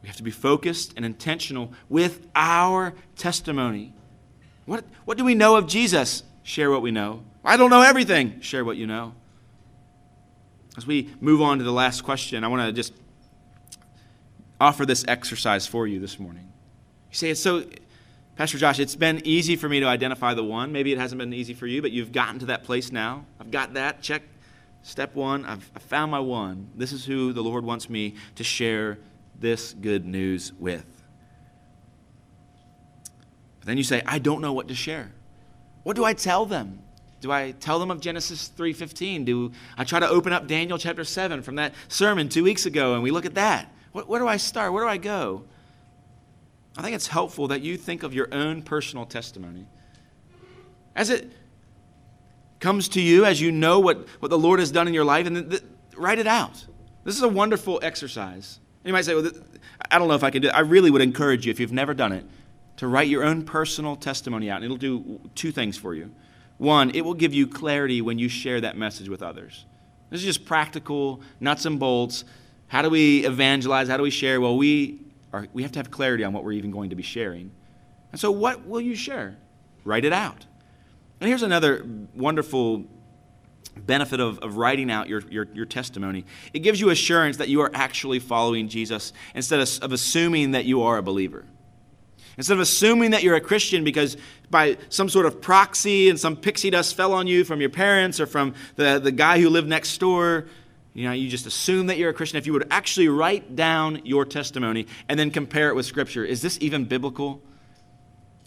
We 0.00 0.06
have 0.06 0.16
to 0.18 0.22
be 0.22 0.30
focused 0.30 0.92
and 0.96 1.04
intentional 1.04 1.72
with 1.88 2.24
our 2.36 2.94
testimony. 3.16 3.92
What, 4.64 4.84
what 5.06 5.18
do 5.18 5.24
we 5.24 5.34
know 5.34 5.56
of 5.56 5.66
Jesus? 5.66 6.22
Share 6.44 6.70
what 6.70 6.82
we 6.82 6.92
know. 6.92 7.24
I 7.44 7.56
don't 7.56 7.68
know 7.68 7.82
everything. 7.82 8.40
Share 8.42 8.64
what 8.64 8.76
you 8.76 8.86
know. 8.86 9.12
As 10.76 10.86
we 10.86 11.12
move 11.20 11.42
on 11.42 11.58
to 11.58 11.64
the 11.64 11.72
last 11.72 12.02
question, 12.02 12.44
I 12.44 12.48
want 12.48 12.64
to 12.64 12.72
just 12.72 12.92
offer 14.60 14.86
this 14.86 15.04
exercise 15.08 15.66
for 15.66 15.88
you 15.88 15.98
this 15.98 16.20
morning. 16.20 16.52
You 17.10 17.16
say 17.16 17.30
it's 17.30 17.40
so 17.40 17.64
Pastor 18.36 18.58
Josh, 18.58 18.78
it's 18.78 18.96
been 18.96 19.22
easy 19.24 19.56
for 19.56 19.66
me 19.66 19.80
to 19.80 19.86
identify 19.86 20.34
the 20.34 20.44
one. 20.44 20.70
Maybe 20.70 20.92
it 20.92 20.98
hasn't 20.98 21.18
been 21.18 21.32
easy 21.32 21.54
for 21.54 21.66
you, 21.66 21.80
but 21.80 21.90
you've 21.90 22.12
gotten 22.12 22.38
to 22.40 22.46
that 22.46 22.64
place 22.64 22.92
now. 22.92 23.24
I've 23.40 23.50
got 23.50 23.72
that. 23.74 24.02
Check 24.02 24.22
step 24.82 25.14
one. 25.14 25.46
I've, 25.46 25.70
I 25.74 25.78
found 25.78 26.10
my 26.10 26.20
one. 26.20 26.68
This 26.74 26.92
is 26.92 27.06
who 27.06 27.32
the 27.32 27.42
Lord 27.42 27.64
wants 27.64 27.88
me 27.88 28.14
to 28.34 28.44
share 28.44 28.98
this 29.40 29.72
good 29.72 30.04
news 30.04 30.52
with. 30.58 30.84
But 33.60 33.68
then 33.68 33.78
you 33.78 33.84
say, 33.84 34.02
I 34.04 34.18
don't 34.18 34.42
know 34.42 34.52
what 34.52 34.68
to 34.68 34.74
share. 34.74 35.12
What 35.82 35.96
do 35.96 36.04
I 36.04 36.12
tell 36.12 36.44
them? 36.44 36.80
Do 37.22 37.32
I 37.32 37.52
tell 37.52 37.78
them 37.78 37.90
of 37.90 38.02
Genesis 38.02 38.50
3:15? 38.54 39.24
Do 39.24 39.52
I 39.78 39.84
try 39.84 39.98
to 39.98 40.08
open 40.08 40.34
up 40.34 40.46
Daniel 40.46 40.76
chapter 40.76 41.04
7 41.04 41.40
from 41.40 41.54
that 41.54 41.72
sermon 41.88 42.28
2 42.28 42.44
weeks 42.44 42.66
ago 42.66 42.92
and 42.92 43.02
we 43.02 43.10
look 43.10 43.24
at 43.24 43.34
that? 43.36 43.72
What, 43.92 44.08
where 44.08 44.20
do 44.20 44.28
I 44.28 44.36
start? 44.36 44.74
Where 44.74 44.84
do 44.84 44.90
I 44.90 44.98
go? 44.98 45.44
I 46.76 46.82
think 46.82 46.94
it's 46.94 47.06
helpful 47.06 47.48
that 47.48 47.62
you 47.62 47.76
think 47.76 48.02
of 48.02 48.12
your 48.12 48.28
own 48.32 48.62
personal 48.62 49.06
testimony. 49.06 49.66
As 50.94 51.10
it 51.10 51.30
comes 52.60 52.88
to 52.90 53.00
you, 53.00 53.24
as 53.24 53.40
you 53.40 53.52
know 53.52 53.80
what, 53.80 54.08
what 54.20 54.28
the 54.28 54.38
Lord 54.38 54.60
has 54.60 54.70
done 54.70 54.86
in 54.88 54.94
your 54.94 55.04
life, 55.04 55.26
and 55.26 55.50
th- 55.50 55.62
write 55.96 56.18
it 56.18 56.26
out. 56.26 56.66
This 57.04 57.16
is 57.16 57.22
a 57.22 57.28
wonderful 57.28 57.78
exercise. 57.82 58.60
You 58.84 58.92
might 58.92 59.04
say, 59.04 59.14
well, 59.14 59.24
th- 59.24 59.42
I 59.90 59.98
don't 59.98 60.08
know 60.08 60.14
if 60.14 60.24
I 60.24 60.30
can 60.30 60.42
do 60.42 60.48
it. 60.48 60.54
I 60.54 60.60
really 60.60 60.90
would 60.90 61.02
encourage 61.02 61.46
you, 61.46 61.50
if 61.50 61.60
you've 61.60 61.72
never 61.72 61.94
done 61.94 62.12
it, 62.12 62.24
to 62.78 62.86
write 62.86 63.08
your 63.08 63.24
own 63.24 63.42
personal 63.44 63.96
testimony 63.96 64.50
out. 64.50 64.56
And 64.56 64.64
it'll 64.64 64.76
do 64.76 65.20
two 65.34 65.52
things 65.52 65.76
for 65.78 65.94
you. 65.94 66.10
One, 66.58 66.90
it 66.94 67.02
will 67.02 67.14
give 67.14 67.34
you 67.34 67.46
clarity 67.46 68.00
when 68.00 68.18
you 68.18 68.28
share 68.28 68.60
that 68.60 68.76
message 68.76 69.08
with 69.08 69.22
others. 69.22 69.64
This 70.10 70.20
is 70.20 70.26
just 70.26 70.46
practical, 70.46 71.20
nuts 71.40 71.66
and 71.66 71.78
bolts. 71.78 72.24
How 72.68 72.82
do 72.82 72.90
we 72.90 73.24
evangelize? 73.26 73.88
How 73.88 73.96
do 73.96 74.02
we 74.02 74.10
share? 74.10 74.40
Well, 74.40 74.56
we 74.56 75.05
we 75.52 75.62
have 75.62 75.72
to 75.72 75.78
have 75.78 75.90
clarity 75.90 76.24
on 76.24 76.32
what 76.32 76.44
we're 76.44 76.52
even 76.52 76.70
going 76.70 76.90
to 76.90 76.96
be 76.96 77.02
sharing. 77.02 77.50
And 78.12 78.20
so, 78.20 78.30
what 78.30 78.66
will 78.66 78.80
you 78.80 78.94
share? 78.94 79.36
Write 79.84 80.04
it 80.04 80.12
out. 80.12 80.46
And 81.20 81.28
here's 81.28 81.42
another 81.42 81.86
wonderful 82.14 82.84
benefit 83.76 84.20
of, 84.20 84.38
of 84.38 84.56
writing 84.56 84.90
out 84.90 85.08
your, 85.08 85.20
your, 85.28 85.46
your, 85.52 85.66
testimony 85.66 86.24
it 86.54 86.60
gives 86.60 86.80
you 86.80 86.88
assurance 86.88 87.36
that 87.36 87.48
you 87.48 87.60
are 87.60 87.70
actually 87.74 88.18
following 88.18 88.68
Jesus 88.68 89.12
instead 89.34 89.60
of, 89.60 89.78
of 89.82 89.92
assuming 89.92 90.52
that 90.52 90.64
you 90.64 90.82
are 90.82 90.96
a 90.96 91.02
believer. 91.02 91.44
Instead 92.38 92.54
of 92.54 92.60
assuming 92.60 93.12
that 93.12 93.22
you're 93.22 93.36
a 93.36 93.40
Christian 93.40 93.84
because 93.84 94.16
by 94.50 94.76
some 94.88 95.08
sort 95.08 95.26
of 95.26 95.40
proxy 95.40 96.10
and 96.10 96.20
some 96.20 96.36
pixie 96.36 96.70
dust 96.70 96.94
fell 96.94 97.12
on 97.12 97.26
you 97.26 97.44
from 97.44 97.60
your 97.60 97.70
parents 97.70 98.20
or 98.20 98.26
from 98.26 98.54
the, 98.76 98.98
the 98.98 99.12
guy 99.12 99.40
who 99.40 99.48
lived 99.48 99.68
next 99.68 99.98
door, 99.98 100.46
you 100.96 101.04
know, 101.04 101.12
you 101.12 101.28
just 101.28 101.44
assume 101.44 101.88
that 101.88 101.98
you're 101.98 102.08
a 102.08 102.14
Christian. 102.14 102.38
If 102.38 102.46
you 102.46 102.54
would 102.54 102.68
actually 102.70 103.08
write 103.08 103.54
down 103.54 104.00
your 104.06 104.24
testimony 104.24 104.86
and 105.10 105.20
then 105.20 105.30
compare 105.30 105.68
it 105.68 105.74
with 105.74 105.84
Scripture, 105.84 106.24
is 106.24 106.40
this 106.40 106.56
even 106.62 106.86
biblical? 106.86 107.42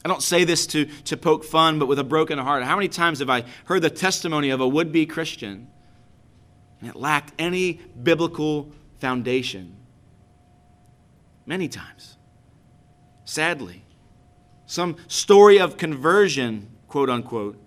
I 0.04 0.08
don't 0.08 0.24
say 0.24 0.46
this 0.46 0.66
to, 0.68 0.86
to 0.86 1.16
poke 1.16 1.44
fun, 1.44 1.78
but 1.78 1.86
with 1.86 2.00
a 2.00 2.04
broken 2.04 2.40
heart. 2.40 2.64
How 2.64 2.76
many 2.76 2.88
times 2.88 3.20
have 3.20 3.30
I 3.30 3.44
heard 3.66 3.84
the 3.84 3.92
testimony 3.92 4.50
of 4.50 4.62
a 4.62 4.68
would 4.68 4.92
be 4.92 5.06
Christian 5.06 5.68
And 6.82 6.90
it 6.90 6.96
lacked 6.96 7.34
any 7.38 7.74
biblical 7.74 8.72
foundation. 8.98 9.76
Many 11.46 11.68
times. 11.68 12.18
Sadly. 13.26 13.84
Some 14.66 14.96
story 15.08 15.60
of 15.60 15.78
conversion, 15.78 16.68
quote 16.88 17.12
unquote, 17.12 17.62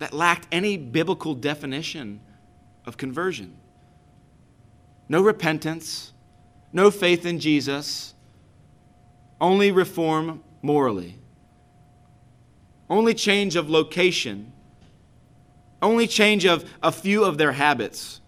that 0.00 0.12
lacked 0.12 0.46
any 0.52 0.76
biblical 0.76 1.34
definition 1.34 2.20
of 2.88 2.96
conversion. 2.96 3.54
No 5.10 5.22
repentance, 5.22 6.12
no 6.72 6.90
faith 6.90 7.26
in 7.26 7.38
Jesus, 7.38 8.14
only 9.40 9.70
reform 9.70 10.42
morally, 10.62 11.18
only 12.88 13.12
change 13.12 13.56
of 13.56 13.68
location, 13.68 14.52
only 15.82 16.06
change 16.06 16.46
of 16.46 16.64
a 16.82 16.90
few 16.90 17.24
of 17.24 17.36
their 17.36 17.52
habits, 17.52 18.22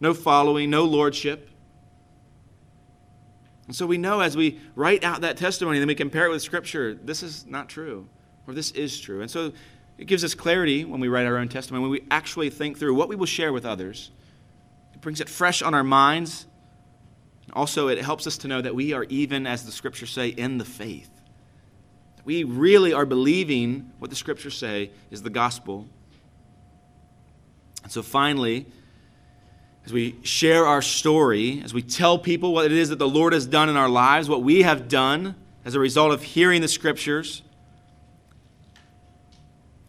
no 0.00 0.14
following, 0.14 0.70
no 0.70 0.84
lordship. 0.84 1.50
And 3.66 3.74
so 3.74 3.84
we 3.84 3.98
know 3.98 4.20
as 4.20 4.36
we 4.36 4.60
write 4.76 5.02
out 5.02 5.22
that 5.22 5.36
testimony, 5.36 5.80
then 5.80 5.88
we 5.88 5.96
compare 5.96 6.26
it 6.26 6.30
with 6.30 6.42
Scripture, 6.42 6.94
this 6.94 7.24
is 7.24 7.44
not 7.46 7.68
true, 7.68 8.08
or 8.46 8.54
this 8.54 8.70
is 8.70 8.98
true. 8.98 9.22
And 9.22 9.30
so 9.30 9.52
it 9.98 10.06
gives 10.06 10.24
us 10.24 10.34
clarity 10.34 10.84
when 10.84 11.00
we 11.00 11.08
write 11.08 11.26
our 11.26 11.38
own 11.38 11.48
testimony, 11.48 11.82
when 11.82 11.90
we 11.90 12.04
actually 12.10 12.50
think 12.50 12.78
through 12.78 12.94
what 12.94 13.08
we 13.08 13.16
will 13.16 13.26
share 13.26 13.52
with 13.52 13.64
others. 13.64 14.10
It 14.94 15.00
brings 15.00 15.20
it 15.20 15.28
fresh 15.28 15.62
on 15.62 15.74
our 15.74 15.84
minds. 15.84 16.46
Also, 17.52 17.88
it 17.88 17.98
helps 17.98 18.26
us 18.26 18.38
to 18.38 18.48
know 18.48 18.60
that 18.60 18.74
we 18.74 18.92
are 18.92 19.04
even, 19.04 19.46
as 19.46 19.64
the 19.64 19.72
scriptures 19.72 20.10
say, 20.10 20.28
in 20.28 20.58
the 20.58 20.64
faith. 20.64 21.10
We 22.24 22.44
really 22.44 22.92
are 22.92 23.06
believing 23.06 23.92
what 23.98 24.10
the 24.10 24.16
scriptures 24.16 24.56
say 24.56 24.90
is 25.10 25.22
the 25.22 25.30
gospel. 25.30 25.86
And 27.84 27.92
so 27.92 28.02
finally, 28.02 28.66
as 29.86 29.92
we 29.92 30.16
share 30.24 30.66
our 30.66 30.82
story, 30.82 31.62
as 31.64 31.72
we 31.72 31.82
tell 31.82 32.18
people 32.18 32.52
what 32.52 32.66
it 32.66 32.72
is 32.72 32.88
that 32.88 32.98
the 32.98 33.08
Lord 33.08 33.32
has 33.32 33.46
done 33.46 33.68
in 33.68 33.76
our 33.76 33.88
lives, 33.88 34.28
what 34.28 34.42
we 34.42 34.62
have 34.62 34.88
done 34.88 35.36
as 35.64 35.76
a 35.76 35.80
result 35.80 36.12
of 36.12 36.22
hearing 36.22 36.60
the 36.60 36.68
scriptures, 36.68 37.42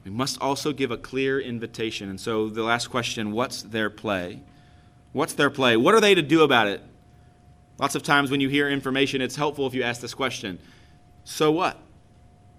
we 0.07 0.13
must 0.13 0.39
also 0.39 0.71
give 0.71 0.89
a 0.89 0.95
clear 0.95 1.37
invitation. 1.37 2.09
And 2.09 2.17
so 2.17 2.47
the 2.47 2.63
last 2.63 2.87
question 2.87 3.33
what's 3.33 3.61
their 3.61 3.89
play? 3.89 4.41
What's 5.11 5.33
their 5.33 5.49
play? 5.49 5.75
What 5.75 5.93
are 5.93 5.99
they 5.99 6.15
to 6.15 6.21
do 6.21 6.43
about 6.43 6.67
it? 6.67 6.81
Lots 7.77 7.93
of 7.93 8.03
times 8.03 8.31
when 8.31 8.39
you 8.39 8.47
hear 8.47 8.69
information, 8.69 9.21
it's 9.21 9.35
helpful 9.35 9.67
if 9.67 9.73
you 9.73 9.83
ask 9.83 9.99
this 9.99 10.13
question 10.13 10.59
So 11.25 11.51
what? 11.51 11.77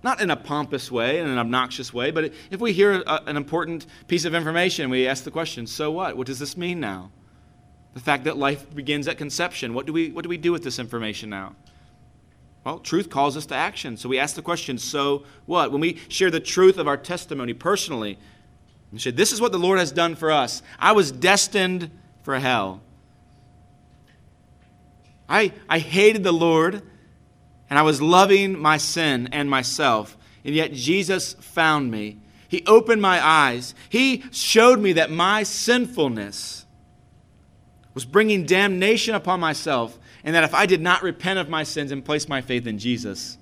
Not 0.03 0.21
in 0.21 0.31
a 0.31 0.37
pompous 0.37 0.93
way, 0.93 1.21
in 1.21 1.27
an 1.27 1.39
obnoxious 1.39 1.93
way, 1.93 2.11
but 2.11 2.33
if 2.51 2.61
we 2.61 2.75
hear 2.75 3.01
a, 3.01 3.23
an 3.27 3.39
important 3.39 3.87
piece 4.09 4.27
of 4.27 4.35
information, 4.35 4.91
we 4.91 5.09
ask 5.09 5.25
the 5.25 5.31
question 5.31 5.67
So 5.67 5.91
what? 5.91 6.19
What 6.19 6.27
does 6.27 6.39
this 6.39 6.55
mean 6.55 6.81
now? 6.81 7.11
The 7.95 8.01
fact 8.01 8.25
that 8.25 8.37
life 8.37 8.75
begins 8.75 9.09
at 9.09 9.17
conception. 9.17 9.73
What 9.73 9.87
do 9.87 9.95
we, 9.95 10.11
what 10.11 10.23
do, 10.23 10.29
we 10.29 10.37
do 10.37 10.53
with 10.53 10.65
this 10.65 10.79
information 10.79 11.31
now? 11.31 11.57
Well, 12.69 12.81
truth 12.81 13.09
calls 13.09 13.35
us 13.35 13.47
to 13.47 13.55
action. 13.55 13.97
So 13.97 14.11
we 14.11 14.19
ask 14.19 14.37
the 14.37 14.43
question, 14.43 14.77
so 14.77 15.25
what? 15.47 15.73
When 15.73 15.81
we 15.81 15.99
share 16.09 16.31
the 16.31 16.39
truth 16.39 16.77
of 16.77 16.87
our 16.87 16.99
testimony 16.99 17.55
personally, 17.55 18.19
we 18.93 18.99
say, 18.99 19.11
This 19.11 19.33
is 19.33 19.41
what 19.41 19.53
the 19.53 19.59
Lord 19.59 19.79
has 19.79 19.91
done 19.91 20.15
for 20.15 20.31
us. 20.31 20.63
I 20.79 20.93
was 20.93 21.11
destined 21.11 21.91
for 22.25 22.39
hell. 22.39 22.83
I, 25.31 25.55
I 25.67 25.79
hated 25.79 26.25
the 26.25 26.33
Lord, 26.33 26.83
and 27.71 27.79
I 27.79 27.83
was 27.83 28.03
loving 28.03 28.59
my 28.59 28.77
sin 28.77 29.31
and 29.33 29.49
myself, 29.49 30.19
and 30.45 30.55
yet 30.55 30.75
Jesus 30.75 31.33
found 31.41 31.91
me. 31.91 32.19
He 32.49 32.67
opened 32.67 33.01
my 33.01 33.27
eyes. 33.27 33.75
He 33.89 34.25
showed 34.31 34.79
me 34.79 34.93
that 34.93 35.11
my 35.11 35.43
sinfulness 35.43 36.67
was 37.95 38.05
bringing 38.05 38.45
damnation 38.45 39.15
upon 39.15 39.41
myself 39.41 39.99
and 40.25 40.35
that 40.35 40.45
if 40.45 40.55
I 40.55 40.67
did 40.67 40.81
not 40.81 41.03
repent 41.03 41.39
of 41.39 41.49
my 41.49 41.63
sins 41.63 41.93
and 41.93 42.05
place 42.05 42.29
my 42.29 42.41
faith 42.41 42.67
in 42.67 42.79
Jesus, 42.79 43.39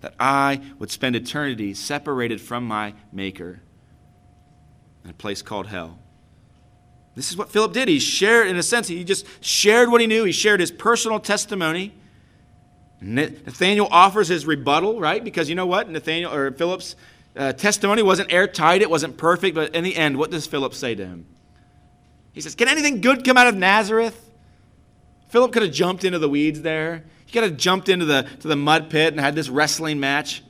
that 0.00 0.14
I 0.20 0.60
would 0.78 0.90
spend 0.90 1.16
eternity 1.16 1.74
separated 1.74 2.40
from 2.40 2.64
my 2.64 2.94
Maker 3.12 3.60
in 5.04 5.10
a 5.10 5.14
place 5.14 5.42
called 5.42 5.68
hell. 5.68 5.98
This 7.14 7.30
is 7.30 7.36
what 7.36 7.50
Philip 7.50 7.72
did. 7.72 7.88
He 7.88 7.98
shared, 7.98 8.46
in 8.46 8.56
a 8.56 8.62
sense, 8.62 8.88
he 8.88 9.02
just 9.02 9.26
shared 9.40 9.90
what 9.90 10.00
he 10.00 10.06
knew. 10.06 10.24
He 10.24 10.32
shared 10.32 10.60
his 10.60 10.70
personal 10.70 11.18
testimony. 11.18 11.94
Nathaniel 13.00 13.88
offers 13.90 14.28
his 14.28 14.46
rebuttal, 14.46 15.00
right? 15.00 15.22
Because 15.22 15.48
you 15.48 15.54
know 15.54 15.66
what? 15.66 15.88
Nathaniel 15.88 16.32
or 16.32 16.50
Philip's 16.50 16.96
uh, 17.36 17.52
testimony 17.52 18.02
wasn't 18.02 18.32
airtight, 18.32 18.82
it 18.82 18.90
wasn't 18.90 19.16
perfect, 19.16 19.54
but 19.54 19.74
in 19.74 19.84
the 19.84 19.96
end, 19.96 20.16
what 20.16 20.30
does 20.30 20.46
Philip 20.46 20.74
say 20.74 20.94
to 20.94 21.06
him? 21.06 21.26
He 22.32 22.40
says, 22.40 22.54
Can 22.54 22.68
anything 22.68 23.00
good 23.00 23.24
come 23.24 23.36
out 23.36 23.46
of 23.46 23.54
Nazareth? 23.54 24.25
Philip 25.28 25.52
could 25.52 25.62
have 25.62 25.72
jumped 25.72 26.04
into 26.04 26.18
the 26.18 26.28
weeds 26.28 26.62
there. 26.62 27.04
He 27.26 27.32
could 27.32 27.42
have 27.42 27.56
jumped 27.56 27.88
into 27.88 28.04
the, 28.04 28.22
to 28.40 28.48
the 28.48 28.56
mud 28.56 28.90
pit 28.90 29.12
and 29.12 29.20
had 29.20 29.34
this 29.34 29.48
wrestling 29.48 29.98
match. 29.98 30.42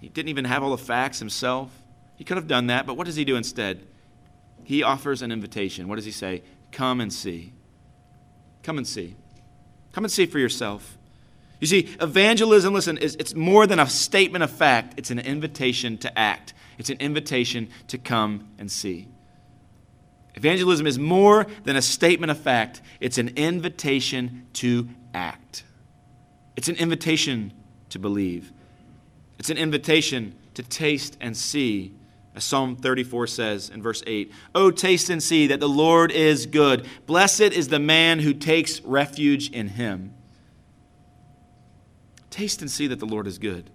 He 0.00 0.08
didn't 0.08 0.28
even 0.28 0.44
have 0.44 0.62
all 0.62 0.70
the 0.70 0.78
facts 0.78 1.18
himself. 1.18 1.70
He 2.16 2.24
could 2.24 2.36
have 2.36 2.46
done 2.46 2.68
that, 2.68 2.86
but 2.86 2.96
what 2.96 3.06
does 3.06 3.16
he 3.16 3.24
do 3.24 3.36
instead? 3.36 3.86
He 4.64 4.82
offers 4.82 5.22
an 5.22 5.32
invitation. 5.32 5.88
What 5.88 5.96
does 5.96 6.04
he 6.04 6.10
say? 6.12 6.42
Come 6.72 7.00
and 7.00 7.12
see. 7.12 7.52
Come 8.62 8.78
and 8.78 8.86
see. 8.86 9.16
Come 9.92 10.04
and 10.04 10.12
see 10.12 10.26
for 10.26 10.38
yourself. 10.38 10.96
You 11.60 11.66
see, 11.66 11.88
evangelism, 12.00 12.74
listen, 12.74 12.98
is, 12.98 13.16
it's 13.16 13.34
more 13.34 13.66
than 13.66 13.78
a 13.78 13.88
statement 13.88 14.44
of 14.44 14.50
fact, 14.50 14.94
it's 14.98 15.10
an 15.10 15.18
invitation 15.18 15.96
to 15.98 16.18
act, 16.18 16.52
it's 16.78 16.90
an 16.90 16.98
invitation 16.98 17.70
to 17.88 17.98
come 17.98 18.48
and 18.58 18.70
see. 18.70 19.08
Evangelism 20.36 20.86
is 20.86 20.98
more 20.98 21.46
than 21.64 21.76
a 21.76 21.82
statement 21.82 22.30
of 22.30 22.38
fact, 22.38 22.82
it's 23.00 23.18
an 23.18 23.30
invitation 23.36 24.46
to 24.54 24.88
act. 25.14 25.64
It's 26.56 26.68
an 26.68 26.76
invitation 26.76 27.52
to 27.90 27.98
believe. 27.98 28.52
It's 29.38 29.50
an 29.50 29.56
invitation 29.58 30.34
to 30.54 30.62
taste 30.62 31.16
and 31.20 31.36
see. 31.36 31.94
As 32.34 32.44
Psalm 32.44 32.76
34 32.76 33.28
says 33.28 33.70
in 33.70 33.82
verse 33.82 34.02
8 34.06 34.30
Oh, 34.54 34.70
taste 34.70 35.08
and 35.08 35.22
see 35.22 35.46
that 35.46 35.60
the 35.60 35.68
Lord 35.68 36.12
is 36.12 36.44
good. 36.44 36.86
Blessed 37.06 37.40
is 37.40 37.68
the 37.68 37.78
man 37.78 38.18
who 38.18 38.34
takes 38.34 38.82
refuge 38.82 39.50
in 39.50 39.68
him. 39.68 40.14
Taste 42.28 42.60
and 42.60 42.70
see 42.70 42.86
that 42.88 42.98
the 42.98 43.06
Lord 43.06 43.26
is 43.26 43.38
good. 43.38 43.70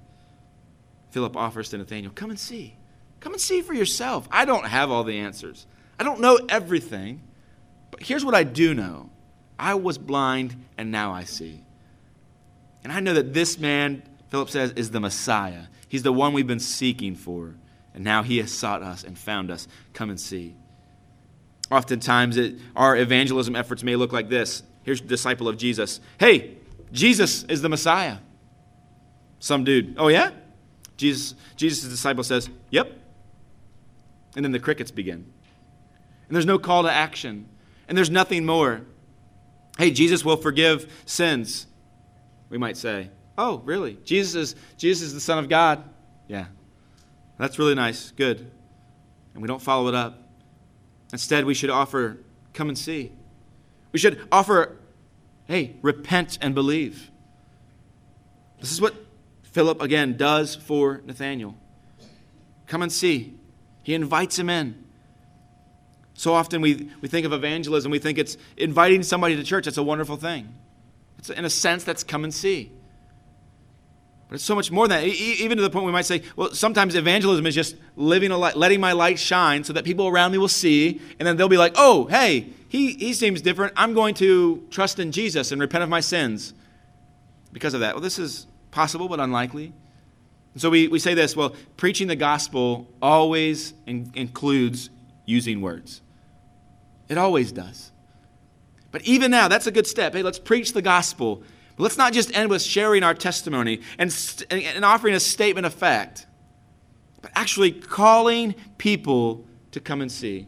Philip 1.10 1.36
offers 1.36 1.70
to 1.70 1.80
Nathanael, 1.80 2.12
Come 2.12 2.30
and 2.30 2.40
see. 2.40 2.76
Come 3.20 3.34
and 3.34 3.42
see 3.42 3.62
for 3.62 3.74
yourself. 3.74 4.28
I 4.32 4.46
don't 4.46 4.66
have 4.66 4.92
all 4.92 5.04
the 5.04 5.20
answers. 5.20 5.66
I 6.02 6.04
don't 6.04 6.20
know 6.20 6.40
everything, 6.50 7.22
but 7.92 8.02
here's 8.02 8.26
what 8.26 8.34
I 8.34 8.42
do 8.42 8.74
know 8.74 9.12
I 9.60 9.76
was 9.76 10.00
blind, 10.00 10.56
and 10.76 10.90
now 10.90 11.12
I 11.12 11.26
see. 11.26 11.64
And 12.84 12.92
I 12.92 13.02
know 13.02 13.14
that 13.14 13.36
this 13.36 13.60
man, 13.60 14.02
Philip 14.32 14.50
says, 14.50 14.72
is 14.72 14.90
the 14.90 15.00
Messiah. 15.00 15.66
He's 15.90 16.02
the 16.02 16.12
one 16.12 16.34
we've 16.34 16.48
been 16.48 16.60
seeking 16.60 17.14
for. 17.14 17.54
And 17.94 18.04
now 18.04 18.24
he 18.24 18.40
has 18.40 18.52
sought 18.52 18.82
us 18.82 19.04
and 19.04 19.16
found 19.16 19.52
us. 19.52 19.68
Come 19.94 20.10
and 20.10 20.20
see. 20.20 20.56
Oftentimes, 21.70 22.36
it, 22.36 22.56
our 22.76 22.98
evangelism 22.98 23.56
efforts 23.56 23.84
may 23.84 23.96
look 23.96 24.12
like 24.12 24.28
this. 24.28 24.64
Here's 24.82 25.02
a 25.02 25.04
disciple 25.04 25.48
of 25.48 25.56
Jesus. 25.56 26.00
Hey, 26.20 26.58
Jesus 26.92 27.44
is 27.44 27.62
the 27.62 27.70
Messiah. 27.70 28.18
Some 29.38 29.64
dude. 29.64 29.98
Oh, 30.00 30.08
yeah? 30.08 30.32
Jesus, 30.98 31.36
Jesus' 31.58 31.88
disciple 31.88 32.24
says, 32.24 32.50
Yep. 32.72 32.92
And 34.36 34.44
then 34.44 34.52
the 34.52 34.60
crickets 34.60 34.90
begin 34.90 35.32
and 36.32 36.36
there's 36.38 36.46
no 36.46 36.58
call 36.58 36.84
to 36.84 36.90
action, 36.90 37.46
and 37.90 37.98
there's 37.98 38.10
nothing 38.10 38.46
more. 38.46 38.84
Hey, 39.78 39.92
Jesus 39.92 40.24
will 40.24 40.38
forgive 40.38 40.90
sins, 41.06 41.68
we 42.50 42.58
might 42.58 42.78
say. 42.78 43.10
Oh, 43.38 43.62
really? 43.66 43.98
Jesus 44.06 44.36
is, 44.36 44.56
Jesus 44.78 45.10
is 45.10 45.14
the 45.14 45.20
Son 45.20 45.40
of 45.40 45.50
God? 45.50 45.84
Yeah. 46.30 46.46
That's 47.38 47.60
really 47.60 47.76
nice. 47.76 48.12
Good. 48.12 48.50
And 49.34 49.42
we 49.42 49.48
don't 49.50 49.62
follow 49.62 49.90
it 49.90 49.94
up. 49.94 50.24
Instead, 51.12 51.44
we 51.44 51.54
should 51.54 51.70
offer, 51.70 52.20
come 52.54 52.70
and 52.70 52.78
see. 52.78 53.12
We 53.92 54.00
should 54.00 54.26
offer, 54.32 54.78
hey, 55.50 55.76
repent 55.82 56.38
and 56.42 56.56
believe. 56.56 57.12
This 58.62 58.72
is 58.72 58.80
what 58.80 58.96
Philip, 59.44 59.82
again, 59.82 60.16
does 60.16 60.56
for 60.56 61.02
Nathanael. 61.06 61.58
Come 62.68 62.84
and 62.84 62.92
see. 62.92 63.34
He 63.84 63.94
invites 63.94 64.40
him 64.40 64.50
in. 64.50 64.86
So 66.14 66.34
often 66.34 66.62
we, 66.62 66.90
we 67.02 67.08
think 67.08 67.26
of 67.26 67.34
evangelism, 67.34 67.92
we 67.92 68.00
think 68.00 68.18
it's 68.18 68.38
inviting 68.58 69.04
somebody 69.04 69.36
to 69.36 69.44
church. 69.44 69.66
That's 69.66 69.78
a 69.78 69.84
wonderful 69.84 70.18
thing. 70.18 70.54
It's, 71.18 71.30
in 71.30 71.46
a 71.46 71.50
sense, 71.50 71.84
that's 71.84 72.04
come 72.04 72.24
and 72.24 72.34
see. 72.34 72.72
But 74.28 74.36
it's 74.36 74.44
so 74.44 74.56
much 74.56 74.72
more 74.72 74.88
than 74.88 75.02
that. 75.02 75.08
Even 75.08 75.58
to 75.58 75.62
the 75.62 75.70
point 75.70 75.86
we 75.86 75.92
might 75.92 76.06
say, 76.06 76.24
well, 76.38 76.54
sometimes 76.54 76.96
evangelism 76.96 77.46
is 77.46 77.54
just 77.54 77.76
living 77.98 78.32
a 78.32 78.38
light, 78.38 78.56
letting 78.56 78.80
my 78.80 78.94
light 78.94 79.20
shine 79.20 79.64
so 79.64 79.74
that 79.74 79.84
people 79.84 80.08
around 80.08 80.32
me 80.32 80.38
will 80.38 80.48
see, 80.48 81.02
and 81.20 81.28
then 81.28 81.36
they'll 81.36 81.50
be 81.50 81.58
like, 81.58 81.74
oh, 81.76 82.06
hey, 82.06 82.48
he, 82.70 82.94
he 82.94 83.14
seems 83.14 83.42
different. 83.42 83.74
I'm 83.76 83.94
going 83.94 84.16
to 84.16 84.66
trust 84.72 85.00
in 85.00 85.12
Jesus 85.12 85.52
and 85.52 85.60
repent 85.60 85.84
of 85.84 85.90
my 85.90 86.00
sins 86.00 86.54
because 87.52 87.74
of 87.74 87.82
that. 87.82 87.94
Well, 87.94 88.02
this 88.02 88.18
is 88.18 88.48
possible, 88.72 89.10
but 89.10 89.20
unlikely. 89.20 89.74
And 90.54 90.62
so 90.62 90.70
we, 90.70 90.88
we 90.88 91.00
say 91.00 91.14
this 91.14 91.36
well, 91.36 91.54
preaching 91.76 92.08
the 92.08 92.16
gospel 92.16 92.88
always 93.02 93.74
in, 93.86 94.12
includes 94.16 94.90
using 95.32 95.62
words. 95.62 96.02
It 97.10 97.18
always 97.18 97.52
does. 97.52 97.92
But 98.92 99.04
even 99.04 99.32
now, 99.32 99.48
that's 99.48 99.68
a 99.68 99.72
good 99.72 99.88
step. 99.88 100.14
Hey, 100.14 100.22
let's 100.22 100.40
preach 100.40 100.74
the 100.74 100.82
gospel. 100.82 101.44
But 101.76 101.84
let's 101.84 101.98
not 101.98 102.14
just 102.14 102.36
end 102.36 102.50
with 102.50 102.62
sharing 102.62 103.04
our 103.04 103.14
testimony 103.14 103.82
and, 103.98 104.14
and 104.52 104.86
offering 104.86 105.16
a 105.16 105.20
statement 105.20 105.66
of 105.66 105.74
fact, 105.74 106.28
but 107.22 107.32
actually 107.34 107.72
calling 107.72 108.56
people 108.78 109.46
to 109.72 109.80
come 109.80 110.02
and 110.02 110.12
see 110.12 110.48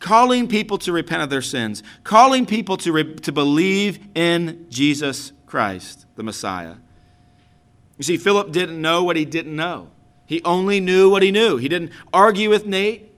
calling 0.00 0.48
people 0.48 0.78
to 0.78 0.92
repent 0.92 1.22
of 1.22 1.30
their 1.30 1.42
sins, 1.42 1.82
calling 2.02 2.46
people 2.46 2.76
to, 2.78 2.90
re- 2.90 3.14
to 3.16 3.30
believe 3.30 4.00
in 4.14 4.66
Jesus 4.68 5.32
Christ, 5.46 6.06
the 6.16 6.22
Messiah. 6.22 6.76
You 7.98 8.04
see, 8.04 8.16
Philip 8.16 8.50
didn't 8.50 8.80
know 8.80 9.04
what 9.04 9.16
he 9.16 9.24
didn't 9.24 9.54
know. 9.54 9.90
He 10.26 10.42
only 10.44 10.80
knew 10.80 11.10
what 11.10 11.22
he 11.22 11.30
knew. 11.30 11.58
He 11.58 11.68
didn't 11.68 11.92
argue 12.12 12.48
with 12.48 12.66
Nate. 12.66 13.09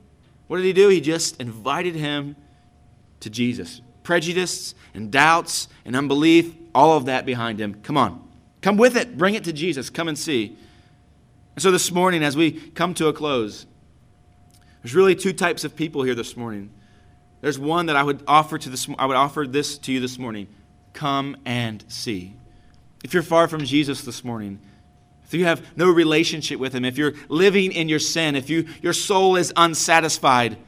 What 0.52 0.58
did 0.58 0.66
he 0.66 0.74
do? 0.74 0.90
He 0.90 1.00
just 1.00 1.40
invited 1.40 1.94
him 1.94 2.36
to 3.20 3.30
Jesus. 3.30 3.80
Prejudice 4.02 4.74
and 4.92 5.10
doubts 5.10 5.66
and 5.86 5.96
unbelief, 5.96 6.54
all 6.74 6.94
of 6.94 7.06
that 7.06 7.24
behind 7.24 7.58
him. 7.58 7.80
Come 7.82 7.96
on. 7.96 8.28
Come 8.60 8.76
with 8.76 8.94
it. 8.94 9.16
Bring 9.16 9.34
it 9.34 9.44
to 9.44 9.54
Jesus. 9.54 9.88
Come 9.88 10.08
and 10.08 10.18
see. 10.18 10.54
And 11.54 11.62
so 11.62 11.70
this 11.70 11.90
morning, 11.90 12.22
as 12.22 12.36
we 12.36 12.52
come 12.52 12.92
to 12.96 13.06
a 13.06 13.14
close, 13.14 13.64
there's 14.82 14.94
really 14.94 15.14
two 15.14 15.32
types 15.32 15.64
of 15.64 15.74
people 15.74 16.02
here 16.02 16.14
this 16.14 16.36
morning. 16.36 16.68
There's 17.40 17.58
one 17.58 17.86
that 17.86 17.96
I 17.96 18.02
would 18.02 18.22
offer 18.28 18.58
to 18.58 18.68
this 18.68 18.86
I 18.98 19.06
would 19.06 19.16
offer 19.16 19.46
this 19.46 19.78
to 19.78 19.90
you 19.90 20.00
this 20.00 20.18
morning. 20.18 20.48
Come 20.92 21.38
and 21.46 21.82
see. 21.88 22.34
If 23.02 23.14
you're 23.14 23.22
far 23.22 23.48
from 23.48 23.64
Jesus 23.64 24.02
this 24.02 24.22
morning, 24.22 24.60
if 25.32 25.38
you 25.38 25.46
have 25.46 25.76
no 25.76 25.90
relationship 25.90 26.58
with 26.58 26.74
him, 26.74 26.84
if 26.84 26.98
you're 26.98 27.14
living 27.28 27.72
in 27.72 27.88
your 27.88 27.98
sin, 27.98 28.36
if 28.36 28.50
you 28.50 28.66
your 28.82 28.92
soul 28.92 29.36
is 29.36 29.52
unsatisfied, 29.56 30.58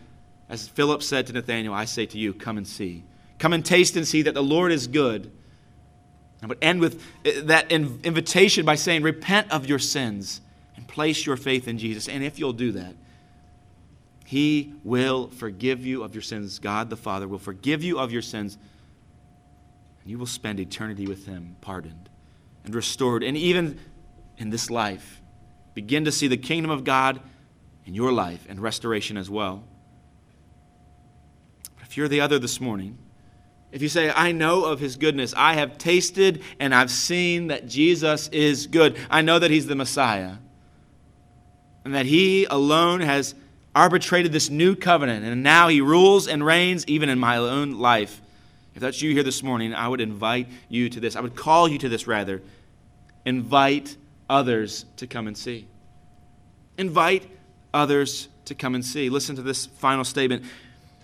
as 0.48 0.68
Philip 0.68 1.02
said 1.02 1.26
to 1.26 1.32
Nathanael, 1.32 1.74
I 1.74 1.84
say 1.84 2.06
to 2.06 2.18
you, 2.18 2.32
come 2.32 2.56
and 2.56 2.66
see. 2.66 3.04
Come 3.38 3.52
and 3.52 3.64
taste 3.64 3.96
and 3.96 4.06
see 4.06 4.22
that 4.22 4.34
the 4.34 4.42
Lord 4.42 4.72
is 4.72 4.86
good. 4.86 5.30
I 6.42 6.46
would 6.46 6.58
end 6.62 6.80
with 6.80 7.02
uh, 7.26 7.42
that 7.44 7.72
invitation 7.72 8.64
by 8.64 8.74
saying, 8.76 9.02
Repent 9.02 9.50
of 9.50 9.66
your 9.66 9.78
sins 9.78 10.40
and 10.76 10.86
place 10.86 11.26
your 11.26 11.36
faith 11.36 11.68
in 11.68 11.78
Jesus. 11.78 12.08
And 12.08 12.22
if 12.22 12.38
you'll 12.38 12.52
do 12.52 12.72
that, 12.72 12.94
he 14.24 14.74
will 14.82 15.28
forgive 15.28 15.84
you 15.84 16.02
of 16.02 16.14
your 16.14 16.22
sins. 16.22 16.58
God 16.58 16.90
the 16.90 16.96
Father 16.96 17.28
will 17.28 17.38
forgive 17.38 17.84
you 17.84 17.98
of 17.98 18.12
your 18.12 18.22
sins, 18.22 18.56
and 20.02 20.10
you 20.10 20.18
will 20.18 20.26
spend 20.26 20.60
eternity 20.60 21.06
with 21.06 21.26
Him, 21.26 21.56
pardoned 21.60 22.08
and 22.64 22.74
restored. 22.74 23.22
And 23.22 23.36
even 23.36 23.78
in 24.38 24.50
this 24.50 24.70
life, 24.70 25.20
begin 25.74 26.04
to 26.04 26.12
see 26.12 26.28
the 26.28 26.36
kingdom 26.36 26.70
of 26.70 26.84
God 26.84 27.20
in 27.86 27.94
your 27.94 28.12
life 28.12 28.46
and 28.48 28.60
restoration 28.60 29.16
as 29.16 29.28
well. 29.28 29.64
But 31.76 31.86
if 31.86 31.96
you're 31.96 32.08
the 32.08 32.20
other 32.20 32.38
this 32.38 32.60
morning, 32.60 32.98
if 33.72 33.82
you 33.82 33.88
say, 33.88 34.10
I 34.10 34.32
know 34.32 34.64
of 34.64 34.78
his 34.78 34.96
goodness, 34.96 35.34
I 35.36 35.54
have 35.54 35.78
tasted 35.78 36.42
and 36.60 36.74
I've 36.74 36.90
seen 36.90 37.48
that 37.48 37.66
Jesus 37.66 38.28
is 38.28 38.66
good, 38.66 38.96
I 39.10 39.20
know 39.22 39.38
that 39.38 39.50
he's 39.50 39.66
the 39.66 39.74
Messiah, 39.74 40.34
and 41.84 41.94
that 41.94 42.06
he 42.06 42.44
alone 42.44 43.00
has 43.00 43.34
arbitrated 43.74 44.30
this 44.30 44.48
new 44.48 44.76
covenant, 44.76 45.24
and 45.24 45.42
now 45.42 45.68
he 45.68 45.80
rules 45.80 46.28
and 46.28 46.44
reigns 46.46 46.86
even 46.86 47.08
in 47.08 47.18
my 47.18 47.36
own 47.36 47.78
life. 47.78 48.22
If 48.74 48.80
that's 48.80 49.02
you 49.02 49.12
here 49.12 49.22
this 49.22 49.42
morning, 49.42 49.74
I 49.74 49.88
would 49.88 50.00
invite 50.00 50.48
you 50.68 50.88
to 50.90 51.00
this. 51.00 51.16
I 51.16 51.20
would 51.20 51.36
call 51.36 51.68
you 51.68 51.78
to 51.78 51.88
this, 51.88 52.06
rather. 52.06 52.42
Invite 53.24 53.96
others 54.28 54.84
to 54.96 55.06
come 55.06 55.26
and 55.26 55.36
see. 55.36 55.66
Invite 56.78 57.28
others 57.72 58.28
to 58.46 58.54
come 58.54 58.74
and 58.74 58.84
see. 58.84 59.08
Listen 59.08 59.36
to 59.36 59.42
this 59.42 59.66
final 59.66 60.04
statement. 60.04 60.44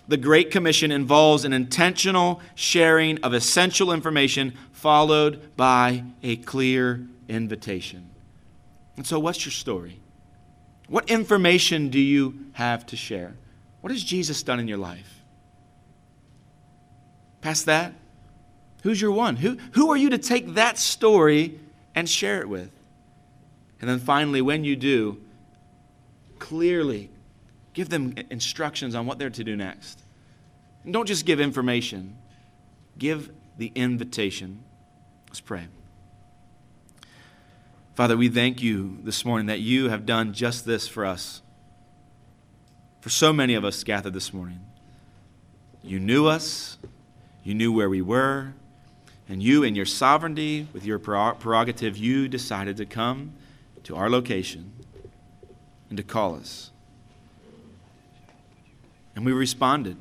The 0.09 0.17
Great 0.17 0.51
Commission 0.51 0.91
involves 0.91 1.45
an 1.45 1.53
intentional 1.53 2.41
sharing 2.55 3.19
of 3.19 3.33
essential 3.33 3.93
information 3.93 4.55
followed 4.73 5.57
by 5.57 6.05
a 6.23 6.37
clear 6.37 7.07
invitation. 7.29 8.11
And 8.97 9.07
so, 9.07 9.19
what's 9.19 9.45
your 9.45 9.53
story? 9.53 10.01
What 10.89 11.09
information 11.09 11.89
do 11.89 12.01
you 12.01 12.47
have 12.53 12.85
to 12.87 12.97
share? 12.97 13.35
What 13.81 13.93
has 13.93 14.03
Jesus 14.03 14.43
done 14.43 14.59
in 14.59 14.67
your 14.67 14.79
life? 14.79 15.23
Past 17.41 17.67
that, 17.67 17.95
who's 18.83 19.01
your 19.01 19.13
one? 19.13 19.37
Who, 19.37 19.57
who 19.73 19.91
are 19.91 19.97
you 19.97 20.11
to 20.11 20.19
take 20.19 20.55
that 20.55 20.77
story 20.77 21.59
and 21.95 22.09
share 22.09 22.41
it 22.41 22.49
with? 22.49 22.71
And 23.81 23.89
then 23.89 23.99
finally, 23.99 24.43
when 24.43 24.65
you 24.65 24.77
do, 24.77 25.21
clearly 26.39 27.11
give 27.73 27.89
them 27.89 28.15
instructions 28.31 28.95
on 28.95 29.07
what 29.07 29.19
they're 29.19 29.31
to 29.31 29.45
do 29.45 29.57
next. 29.57 30.03
And 30.85 30.93
don't 30.93 31.07
just 31.07 31.25
give 31.25 31.41
information, 31.41 32.17
give 32.99 33.31
the 33.59 33.73
invitation. 33.75 34.65
Let's 35.29 35.41
pray. 35.41 35.69
Father, 37.95 38.17
we 38.17 38.29
thank 38.29 38.63
you 38.63 38.99
this 39.03 39.25
morning 39.25 39.47
that 39.47 39.61
you 39.61 39.89
have 39.91 40.07
done 40.07 40.33
just 40.33 40.65
this 40.65 40.89
for 40.89 41.05
us. 41.05 41.43
For 43.01 43.11
so 43.11 43.33
many 43.33 43.55
of 43.55 43.65
us 43.65 43.85
gathered 43.85 44.15
this 44.15 44.33
morning, 44.33 44.61
you 45.83 45.99
knew 45.99 46.27
us, 46.27 46.77
you 47.45 47.55
knew 47.55 47.73
where 47.73 47.89
we 47.89 48.03
were, 48.03 48.55
and 49.29 49.43
you, 49.43 49.63
in 49.63 49.75
your 49.75 49.87
sovereignty, 49.87 50.67
with 50.73 50.85
your 50.85 50.99
prerogative, 50.99 51.97
you 51.97 52.29
decided 52.29 52.77
to 52.79 52.85
come 52.85 53.33
to 53.85 53.97
our 53.97 54.09
location 54.11 54.73
and 55.89 55.97
to 55.97 56.03
call 56.03 56.37
us. 56.37 56.71
And 59.15 59.25
we 59.25 59.33
responded. 59.33 59.97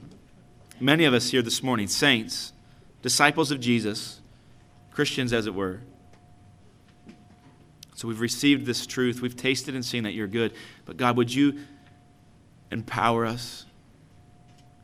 Many 0.79 1.05
of 1.05 1.13
us 1.13 1.31
here 1.31 1.41
this 1.41 1.61
morning, 1.61 1.87
saints, 1.87 2.53
disciples 3.01 3.51
of 3.51 3.59
Jesus, 3.59 4.21
Christians 4.91 5.33
as 5.33 5.45
it 5.45 5.53
were, 5.53 5.81
so 7.99 8.07
we've 8.07 8.21
received 8.21 8.65
this 8.65 8.87
truth. 8.87 9.19
We've 9.21 9.35
tasted 9.35 9.75
and 9.75 9.83
seen 9.83 10.03
that 10.03 10.13
you're 10.13 10.25
good. 10.25 10.53
But 10.85 10.95
God, 10.95 11.17
would 11.17 11.33
you 11.33 11.59
empower 12.71 13.25
us 13.25 13.65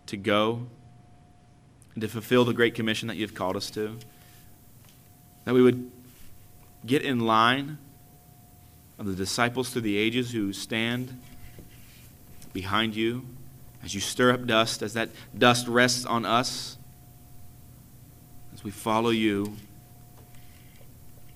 to 0.07 0.17
go 0.17 0.67
and 1.93 2.01
to 2.01 2.09
fulfill 2.09 2.43
the 2.43 2.53
great 2.53 2.75
commission 2.75 3.07
that 3.07 3.15
you've 3.15 3.33
called 3.33 3.55
us 3.55 3.69
to? 3.71 3.97
That 5.45 5.53
we 5.53 5.61
would 5.61 5.89
get 6.85 7.03
in 7.03 7.21
line 7.21 7.77
of 8.97 9.05
the 9.05 9.13
disciples 9.13 9.69
through 9.69 9.81
the 9.81 9.97
ages 9.97 10.31
who 10.31 10.53
stand 10.53 11.21
behind 12.53 12.95
you 12.95 13.25
as 13.83 13.93
you 13.93 14.01
stir 14.01 14.31
up 14.31 14.47
dust, 14.47 14.81
as 14.81 14.93
that 14.93 15.09
dust 15.37 15.67
rests 15.67 16.05
on 16.05 16.25
us, 16.25 16.77
as 18.53 18.63
we 18.63 18.71
follow 18.71 19.11
you 19.11 19.55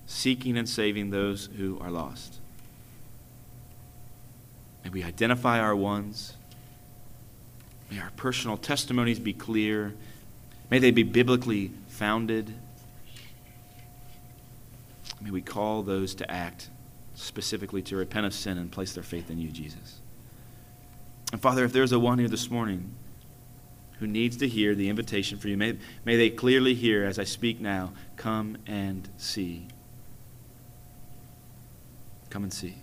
seeking 0.06 0.56
and 0.56 0.68
saving 0.68 1.10
those 1.10 1.48
who 1.56 1.78
are 1.80 1.90
lost. 1.90 2.40
May 4.82 4.90
we 4.90 5.04
identify 5.04 5.60
our 5.60 5.76
ones. 5.76 6.34
May 7.90 8.00
our 8.00 8.10
personal 8.16 8.56
testimonies 8.56 9.20
be 9.20 9.32
clear. 9.32 9.94
May 10.70 10.80
they 10.80 10.90
be 10.90 11.04
biblically 11.04 11.70
founded. 11.88 12.52
May 15.20 15.30
we 15.30 15.42
call 15.42 15.82
those 15.82 16.14
to 16.16 16.30
act 16.30 16.70
specifically 17.20 17.82
to 17.82 17.96
repent 17.96 18.26
of 18.26 18.34
sin 18.34 18.58
and 18.58 18.70
place 18.70 18.92
their 18.92 19.02
faith 19.02 19.30
in 19.30 19.38
you, 19.38 19.50
Jesus. 19.50 20.00
And 21.32 21.40
Father, 21.40 21.64
if 21.64 21.72
there's 21.72 21.92
a 21.92 21.98
one 21.98 22.18
here 22.18 22.28
this 22.28 22.50
morning 22.50 22.94
who 23.98 24.06
needs 24.06 24.36
to 24.38 24.48
hear 24.48 24.74
the 24.74 24.88
invitation 24.88 25.38
for 25.38 25.48
you, 25.48 25.56
may, 25.56 25.76
may 26.04 26.16
they 26.16 26.30
clearly 26.30 26.74
hear 26.74 27.04
as 27.04 27.18
I 27.18 27.24
speak 27.24 27.60
now 27.60 27.92
come 28.16 28.56
and 28.66 29.08
see. 29.16 29.68
Come 32.30 32.42
and 32.42 32.52
see. 32.52 32.76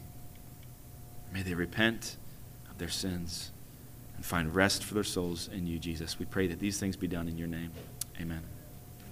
May 1.33 1.41
they 1.41 1.53
repent 1.53 2.17
of 2.69 2.77
their 2.77 2.89
sins 2.89 3.51
and 4.15 4.25
find 4.25 4.53
rest 4.53 4.83
for 4.83 4.93
their 4.93 5.03
souls 5.03 5.49
in 5.51 5.67
you, 5.67 5.79
Jesus. 5.79 6.19
We 6.19 6.25
pray 6.25 6.47
that 6.47 6.59
these 6.59 6.79
things 6.79 6.95
be 6.95 7.07
done 7.07 7.27
in 7.27 7.37
your 7.37 7.47
name. 7.47 7.71
Amen. 8.19 8.41